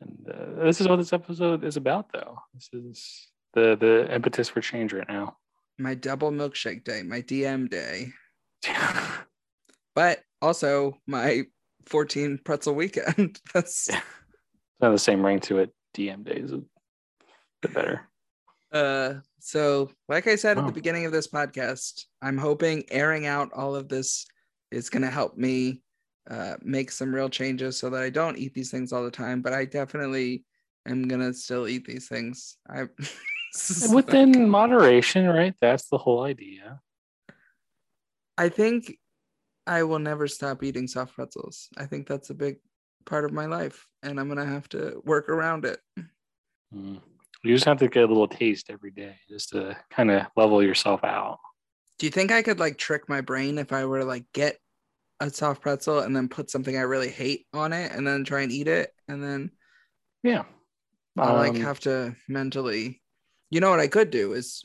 And 0.00 0.28
uh, 0.28 0.64
this 0.64 0.80
is 0.80 0.88
what 0.88 0.96
this 0.96 1.12
episode 1.12 1.64
is 1.64 1.76
about, 1.76 2.12
though. 2.12 2.36
This 2.52 2.68
is 2.72 3.28
the 3.54 3.76
the 3.80 4.12
impetus 4.12 4.48
for 4.48 4.60
change 4.60 4.92
right 4.92 5.08
now. 5.08 5.36
my 5.78 5.94
double 5.94 6.30
milkshake 6.32 6.82
day, 6.84 7.02
my 7.04 7.22
DM 7.22 7.70
day. 7.70 8.08
but 9.94 10.20
also 10.42 10.96
my 11.06 11.44
14 11.86 12.40
pretzel 12.44 12.74
weekend. 12.74 13.38
That's 13.54 13.88
Yeah. 13.90 13.96
It's 13.98 14.80
not 14.80 14.90
the 14.90 14.98
same 14.98 15.24
ring 15.24 15.40
to 15.40 15.58
it. 15.58 15.70
DM 15.96 16.24
days 16.24 16.50
a 16.50 16.60
bit 17.62 17.72
better. 17.74 18.08
uh 18.72 19.14
so 19.38 19.90
like 20.08 20.26
I 20.26 20.34
said 20.36 20.58
at 20.58 20.66
the 20.66 20.72
beginning 20.72 21.06
of 21.06 21.12
this 21.12 21.28
podcast, 21.28 22.04
I'm 22.22 22.36
hoping 22.38 22.84
airing 22.90 23.26
out 23.26 23.50
all 23.54 23.76
of 23.76 23.88
this 23.88 24.26
is 24.72 24.90
going 24.90 25.02
to 25.02 25.10
help 25.10 25.36
me 25.36 25.82
uh 26.30 26.54
make 26.62 26.90
some 26.90 27.14
real 27.14 27.28
changes 27.28 27.76
so 27.78 27.90
that 27.90 28.02
I 28.02 28.10
don't 28.10 28.38
eat 28.38 28.54
these 28.54 28.70
things 28.72 28.92
all 28.92 29.04
the 29.04 29.10
time, 29.10 29.40
but 29.42 29.52
I 29.52 29.66
definitely 29.66 30.44
am 30.88 31.06
going 31.06 31.20
to 31.20 31.32
still 31.32 31.68
eat 31.68 31.84
these 31.86 32.08
things. 32.08 32.56
I 32.68 32.86
this 33.52 33.70
is 33.70 33.86
like- 33.92 34.06
Within 34.06 34.48
moderation, 34.48 35.26
right? 35.28 35.54
That's 35.60 35.88
the 35.88 35.98
whole 35.98 36.24
idea. 36.24 36.80
I 38.36 38.48
think 38.48 38.98
I 39.66 39.82
will 39.84 39.98
never 39.98 40.28
stop 40.28 40.62
eating 40.62 40.86
soft 40.88 41.14
pretzels. 41.14 41.68
I 41.76 41.86
think 41.86 42.06
that's 42.06 42.30
a 42.30 42.34
big 42.34 42.56
part 43.06 43.24
of 43.24 43.32
my 43.32 43.46
life 43.46 43.86
and 44.02 44.18
I'm 44.18 44.28
going 44.28 44.38
to 44.38 44.52
have 44.52 44.68
to 44.70 45.00
work 45.04 45.28
around 45.28 45.64
it. 45.64 45.78
Mm. 46.74 47.00
You 47.42 47.54
just 47.54 47.66
have 47.66 47.78
to 47.78 47.88
get 47.88 48.04
a 48.04 48.06
little 48.06 48.28
taste 48.28 48.70
every 48.70 48.90
day 48.90 49.16
just 49.28 49.50
to 49.50 49.76
kind 49.90 50.10
of 50.10 50.26
level 50.36 50.62
yourself 50.62 51.04
out. 51.04 51.38
Do 51.98 52.06
you 52.06 52.10
think 52.10 52.32
I 52.32 52.42
could 52.42 52.58
like 52.58 52.78
trick 52.78 53.08
my 53.08 53.20
brain 53.20 53.58
if 53.58 53.72
I 53.72 53.84
were 53.84 54.00
to 54.00 54.04
like 54.04 54.24
get 54.32 54.58
a 55.20 55.30
soft 55.30 55.60
pretzel 55.62 56.00
and 56.00 56.16
then 56.16 56.28
put 56.28 56.50
something 56.50 56.76
I 56.76 56.80
really 56.82 57.10
hate 57.10 57.46
on 57.52 57.72
it 57.72 57.92
and 57.92 58.06
then 58.06 58.24
try 58.24 58.40
and 58.40 58.50
eat 58.50 58.66
it 58.66 58.90
and 59.08 59.22
then 59.22 59.50
Yeah. 60.22 60.44
I 61.16 61.32
like 61.32 61.54
Um, 61.54 61.60
have 61.60 61.80
to 61.80 62.16
mentally 62.28 63.00
you 63.50 63.60
know 63.60 63.70
what 63.70 63.78
I 63.80 63.86
could 63.86 64.10
do 64.10 64.32
is 64.32 64.64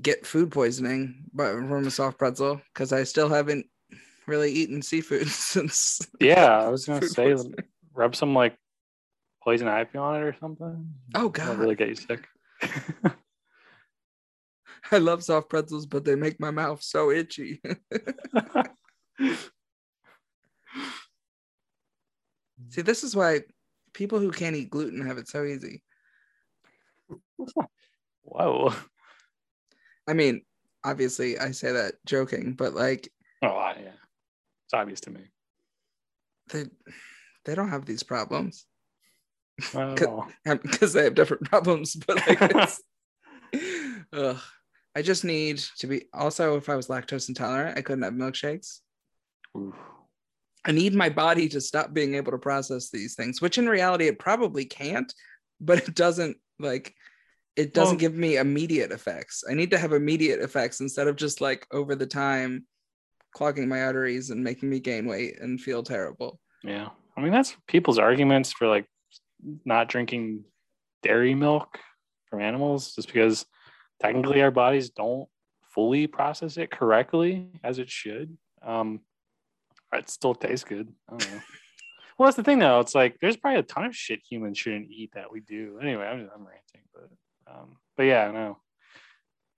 get 0.00 0.26
food 0.26 0.50
poisoning 0.52 1.24
but 1.32 1.52
from 1.54 1.86
a 1.86 1.90
soft 1.90 2.18
pretzel 2.18 2.60
because 2.72 2.92
I 2.92 3.02
still 3.04 3.28
haven't 3.28 3.66
really 4.26 4.52
eaten 4.52 4.82
seafood 4.82 5.28
since 5.28 6.00
Yeah, 6.20 6.46
I 6.46 6.68
was 6.68 6.86
gonna 6.86 7.02
say 7.02 7.32
poisoning. 7.32 7.54
rub 7.94 8.14
some 8.14 8.34
like 8.34 8.56
poison 9.42 9.66
ivy 9.68 9.98
on 9.98 10.16
it 10.16 10.20
or 10.24 10.36
something. 10.40 10.92
Oh, 11.14 11.28
god, 11.30 11.42
That'll 11.42 11.54
God. 11.56 11.62
really 11.62 11.74
get 11.74 11.88
you 11.88 11.94
sick. 11.94 12.26
I 14.92 14.98
love 14.98 15.22
soft 15.24 15.48
pretzels 15.50 15.86
but 15.86 16.04
they 16.04 16.14
make 16.14 16.38
my 16.40 16.50
mouth 16.50 16.82
so 16.82 17.10
itchy. 17.10 17.60
See, 22.70 22.82
this 22.82 23.02
is 23.04 23.16
why 23.16 23.40
people 23.94 24.18
who 24.18 24.30
can't 24.30 24.56
eat 24.56 24.70
gluten 24.70 25.06
have 25.06 25.18
it 25.18 25.28
so 25.28 25.44
easy. 25.44 25.82
Whoa. 28.22 28.72
I 30.08 30.14
mean, 30.14 30.42
obviously, 30.84 31.38
I 31.38 31.50
say 31.52 31.72
that 31.72 31.94
joking, 32.06 32.54
but 32.54 32.74
like 32.74 33.12
Oh 33.42 33.48
I- 33.48 33.76
yeah. 33.82 33.90
It's 34.64 34.74
obvious 34.74 35.00
to 35.02 35.10
me. 35.10 35.20
they 36.50 36.64
they 37.44 37.54
don't 37.54 37.70
have 37.70 37.86
these 37.86 38.02
problems 38.02 38.66
Not 39.74 39.90
at 39.92 39.96
Could- 39.98 40.08
all. 40.08 40.28
because 40.44 40.92
they 40.92 41.04
have 41.04 41.14
different 41.14 41.44
problems. 41.44 41.94
But 41.94 42.16
like, 42.26 42.38
it's, 42.42 42.82
ugh. 44.12 44.38
I 44.96 45.02
just 45.02 45.24
need 45.24 45.58
to 45.78 45.86
be. 45.86 46.06
Also, 46.12 46.56
if 46.56 46.68
I 46.68 46.74
was 46.76 46.88
lactose 46.88 47.28
intolerant, 47.28 47.78
I 47.78 47.82
couldn't 47.82 48.02
have 48.02 48.14
milkshakes. 48.14 48.80
Oof. 49.56 49.74
I 50.64 50.72
need 50.72 50.92
my 50.94 51.08
body 51.08 51.48
to 51.50 51.60
stop 51.60 51.94
being 51.94 52.14
able 52.16 52.32
to 52.32 52.38
process 52.38 52.90
these 52.90 53.14
things, 53.14 53.40
which 53.40 53.58
in 53.58 53.68
reality 53.68 54.06
it 54.08 54.18
probably 54.18 54.64
can't, 54.64 55.12
but 55.60 55.78
it 55.86 55.94
doesn't 55.94 56.36
like 56.58 56.94
it 57.58 57.74
doesn't 57.74 57.96
Well- 57.96 58.00
give 58.00 58.14
me 58.14 58.36
immediate 58.36 58.92
effects. 58.92 59.42
I 59.50 59.54
need 59.54 59.72
to 59.72 59.78
have 59.78 59.92
immediate 59.92 60.40
effects 60.40 60.80
instead 60.80 61.08
of 61.08 61.16
just 61.16 61.40
like 61.40 61.66
over 61.72 61.96
the 61.96 62.06
time 62.06 62.66
clogging 63.32 63.68
my 63.68 63.82
arteries 63.82 64.30
and 64.30 64.44
making 64.44 64.70
me 64.70 64.78
gain 64.78 65.06
weight 65.06 65.40
and 65.40 65.60
feel 65.60 65.82
terrible. 65.82 66.40
Yeah. 66.62 66.90
I 67.16 67.20
mean 67.20 67.32
that's 67.32 67.56
people's 67.66 67.98
arguments 67.98 68.52
for 68.52 68.68
like 68.68 68.86
not 69.64 69.88
drinking 69.88 70.44
dairy 71.02 71.34
milk 71.34 71.78
from 72.30 72.40
animals 72.40 72.94
just 72.94 73.08
because 73.08 73.44
technically 74.00 74.40
our 74.40 74.52
bodies 74.52 74.90
don't 74.90 75.28
fully 75.74 76.06
process 76.06 76.56
it 76.58 76.70
correctly 76.70 77.48
as 77.64 77.80
it 77.80 77.90
should. 77.90 78.38
Um 78.62 79.00
it 79.92 80.08
still 80.08 80.34
tastes 80.34 80.64
good. 80.64 80.92
I 81.08 81.16
don't 81.16 81.32
know. 81.32 81.40
well 82.18 82.26
that's 82.28 82.36
the 82.36 82.44
thing 82.44 82.60
though. 82.60 82.78
It's 82.78 82.94
like 82.94 83.18
there's 83.20 83.36
probably 83.36 83.58
a 83.58 83.64
ton 83.64 83.84
of 83.84 83.96
shit 83.96 84.20
humans 84.28 84.58
shouldn't 84.58 84.90
eat 84.92 85.10
that 85.14 85.32
we 85.32 85.40
do. 85.40 85.80
Anyway, 85.82 86.04
I'm 86.06 86.30
I'm 86.34 86.46
ranting, 86.46 86.82
but 86.94 87.10
um 87.52 87.76
but 87.96 88.04
yeah, 88.04 88.26
I 88.28 88.32
know. 88.32 88.58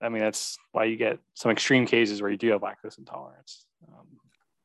I 0.01 0.09
mean 0.09 0.21
that's 0.21 0.57
why 0.71 0.85
you 0.85 0.95
get 0.97 1.19
some 1.35 1.51
extreme 1.51 1.85
cases 1.85 2.21
where 2.21 2.31
you 2.31 2.37
do 2.37 2.49
have 2.51 2.61
lactose 2.61 2.97
intolerance. 2.97 3.65
Um, 3.87 4.07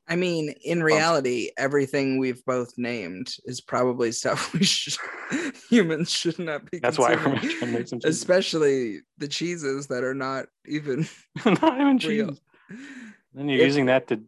I 0.08 0.14
mean, 0.14 0.54
in 0.64 0.82
reality, 0.84 1.50
everything 1.58 2.18
we've 2.18 2.44
both 2.44 2.72
named 2.78 3.34
is 3.44 3.60
probably 3.60 4.12
stuff 4.20 4.52
we 4.54 4.64
should 4.64 4.96
humans 5.68 6.10
should 6.10 6.38
not 6.38 6.70
be. 6.70 6.78
That's 6.78 6.98
why 6.98 7.14
consuming. 7.16 7.38
remember 7.40 7.58
trying 7.58 7.72
to 7.72 7.78
make 7.78 7.88
some 7.88 8.00
cheese. 8.00 8.16
especially 8.16 9.00
the 9.18 9.28
cheeses 9.28 9.88
that 9.88 10.04
are 10.04 10.14
not 10.14 10.46
even 10.66 11.08
not 11.44 11.80
even 11.80 11.98
cheese. 11.98 12.08
real. 12.22 12.36
Then 13.34 13.48
you're 13.48 13.60
If- 13.60 13.66
using 13.66 13.86
that 13.86 14.06
to 14.08 14.20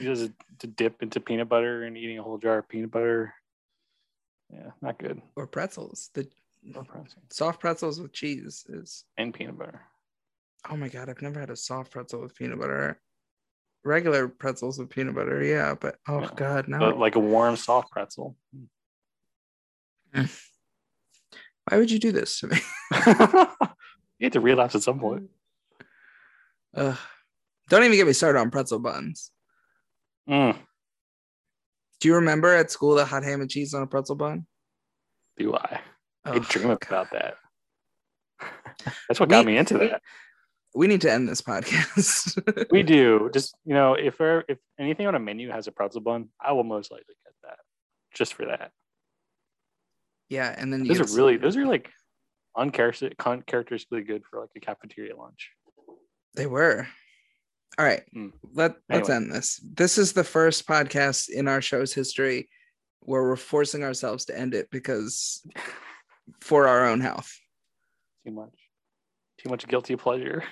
just 0.00 0.30
to 0.60 0.66
dip 0.66 1.02
into 1.02 1.20
peanut 1.20 1.48
butter 1.50 1.84
and 1.84 1.96
eating 1.98 2.18
a 2.18 2.22
whole 2.22 2.38
jar 2.38 2.58
of 2.58 2.68
peanut 2.68 2.90
butter. 2.90 3.34
Yeah, 4.50 4.70
not 4.80 4.98
good. 4.98 5.20
or 5.36 5.46
pretzels. 5.46 6.10
The 6.14 6.26
Or 6.74 6.84
pretzel. 6.84 7.22
soft 7.30 7.60
pretzels 7.60 8.00
with 8.00 8.12
cheese 8.12 8.64
is. 8.68 9.04
And 9.16 9.32
peanut 9.32 9.58
butter. 9.58 9.82
Oh 10.68 10.76
my 10.76 10.88
god, 10.88 11.08
I've 11.08 11.22
never 11.22 11.38
had 11.38 11.50
a 11.50 11.56
soft 11.56 11.92
pretzel 11.92 12.20
with 12.22 12.34
peanut 12.34 12.58
butter. 12.58 13.00
Regular 13.84 14.26
pretzels 14.28 14.78
with 14.78 14.90
peanut 14.90 15.14
butter, 15.14 15.44
yeah, 15.44 15.74
but 15.80 15.96
oh 16.08 16.20
Yeah. 16.22 16.30
god, 16.36 16.68
no. 16.68 16.78
But 16.78 16.98
like 16.98 17.14
a 17.14 17.20
warm, 17.20 17.56
soft 17.56 17.90
pretzel. 17.92 18.36
Why 20.12 21.78
would 21.78 21.90
you 21.90 21.98
do 21.98 22.12
this 22.12 22.40
to 22.40 22.48
me? 22.48 22.58
you 24.18 24.24
had 24.26 24.32
to 24.32 24.40
relapse 24.40 24.74
at 24.74 24.82
some 24.82 24.98
point. 25.00 25.28
Ugh. 26.74 26.96
Don't 27.68 27.82
even 27.84 27.96
get 27.96 28.06
me 28.06 28.12
started 28.12 28.38
on 28.38 28.50
pretzel 28.50 28.78
buns. 28.78 29.30
Mm, 30.28 30.56
Do 32.00 32.08
you 32.08 32.14
remember 32.16 32.52
at 32.54 32.70
school 32.70 32.94
the 32.96 33.04
hot 33.04 33.22
ham 33.24 33.40
and 33.40 33.50
cheese 33.50 33.74
on 33.74 33.82
a 33.82 33.86
pretzel 33.86 34.16
bun? 34.16 34.46
do 35.38 35.54
I? 35.54 35.80
I 36.26 36.36
Oh, 36.36 36.38
dream 36.40 36.68
God. 36.68 36.78
about 36.86 37.10
that. 37.12 37.34
That's 39.08 39.20
what 39.20 39.28
got 39.28 39.46
me 39.46 39.56
into 39.56 39.78
that. 39.78 40.02
We 40.74 40.86
need 40.88 41.00
to 41.02 41.12
end 41.12 41.28
this 41.28 41.40
podcast. 41.40 42.66
We 42.70 42.82
do. 42.82 43.30
Just 43.32 43.54
you 43.64 43.72
know, 43.74 43.94
if 43.94 44.18
there, 44.18 44.44
if 44.48 44.58
anything 44.78 45.06
on 45.06 45.14
a 45.14 45.18
menu 45.18 45.50
has 45.50 45.66
a 45.68 45.72
pretzel 45.72 46.00
bun, 46.02 46.28
I 46.40 46.52
will 46.52 46.64
most 46.64 46.90
likely 46.90 47.14
get 47.24 47.34
that. 47.44 47.58
Just 48.14 48.34
for 48.34 48.44
that. 48.46 48.72
yeah, 50.28 50.54
and 50.58 50.72
then 50.72 50.86
Those 50.86 51.00
are 51.14 51.16
really 51.16 51.36
those 51.38 51.56
are 51.56 51.64
like 51.66 51.90
uncharacteristic 52.56 53.14
uncharacteristically 53.24 54.02
good 54.02 54.22
for 54.28 54.40
like 54.40 54.50
a 54.56 54.60
cafeteria 54.60 55.16
lunch. 55.16 55.50
They 56.34 56.46
were. 56.46 56.86
All 57.78 57.84
right. 57.84 58.02
Mm. 58.14 58.32
Let 58.52 58.76
let's 58.90 59.08
Anyway. 59.08 59.24
end 59.24 59.32
this. 59.32 59.60
This 59.74 59.96
is 59.98 60.12
the 60.12 60.24
first 60.24 60.66
podcast 60.66 61.28
in 61.30 61.48
our 61.48 61.62
show's 61.62 61.92
history 61.94 62.48
where 63.00 63.22
we're 63.22 63.36
forcing 63.36 63.84
ourselves 63.84 64.24
to 64.26 64.38
end 64.38 64.52
it 64.54 64.68
because 64.70 65.46
for 66.40 66.66
our 66.66 66.86
own 66.86 67.00
health. 67.00 67.32
Too 68.26 68.32
much. 68.32 68.54
Too 69.38 69.50
much 69.50 69.66
guilty 69.68 69.96
pleasure. 69.96 70.44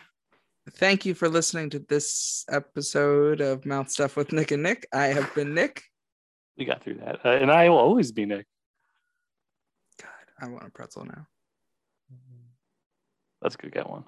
Thank 0.71 1.05
you 1.05 1.15
for 1.15 1.29
listening 1.29 1.71
to 1.71 1.79
this 1.79 2.45
episode 2.49 3.41
of 3.41 3.67
Mouth 3.67 3.91
Stuff 3.91 4.17
with 4.17 4.33
Nick 4.33 4.51
and 4.51 4.63
Nick. 4.63 4.87
I 4.93 5.07
have 5.07 5.35
been 5.35 5.55
Nick. 5.55 5.83
We 6.57 6.65
got 6.65 6.83
through 6.83 6.95
that. 7.05 7.25
Uh, 7.25 7.31
and 7.31 7.51
I 7.51 7.69
will 7.69 7.79
always 7.79 8.13
be 8.13 8.25
Nick. 8.25 8.47
God, 10.01 10.09
I 10.41 10.49
want 10.49 10.67
a 10.67 10.71
pretzel 10.71 11.05
now. 11.05 11.27
Let's 13.43 13.57
go 13.57 13.69
get 13.69 13.91
one. 13.91 14.05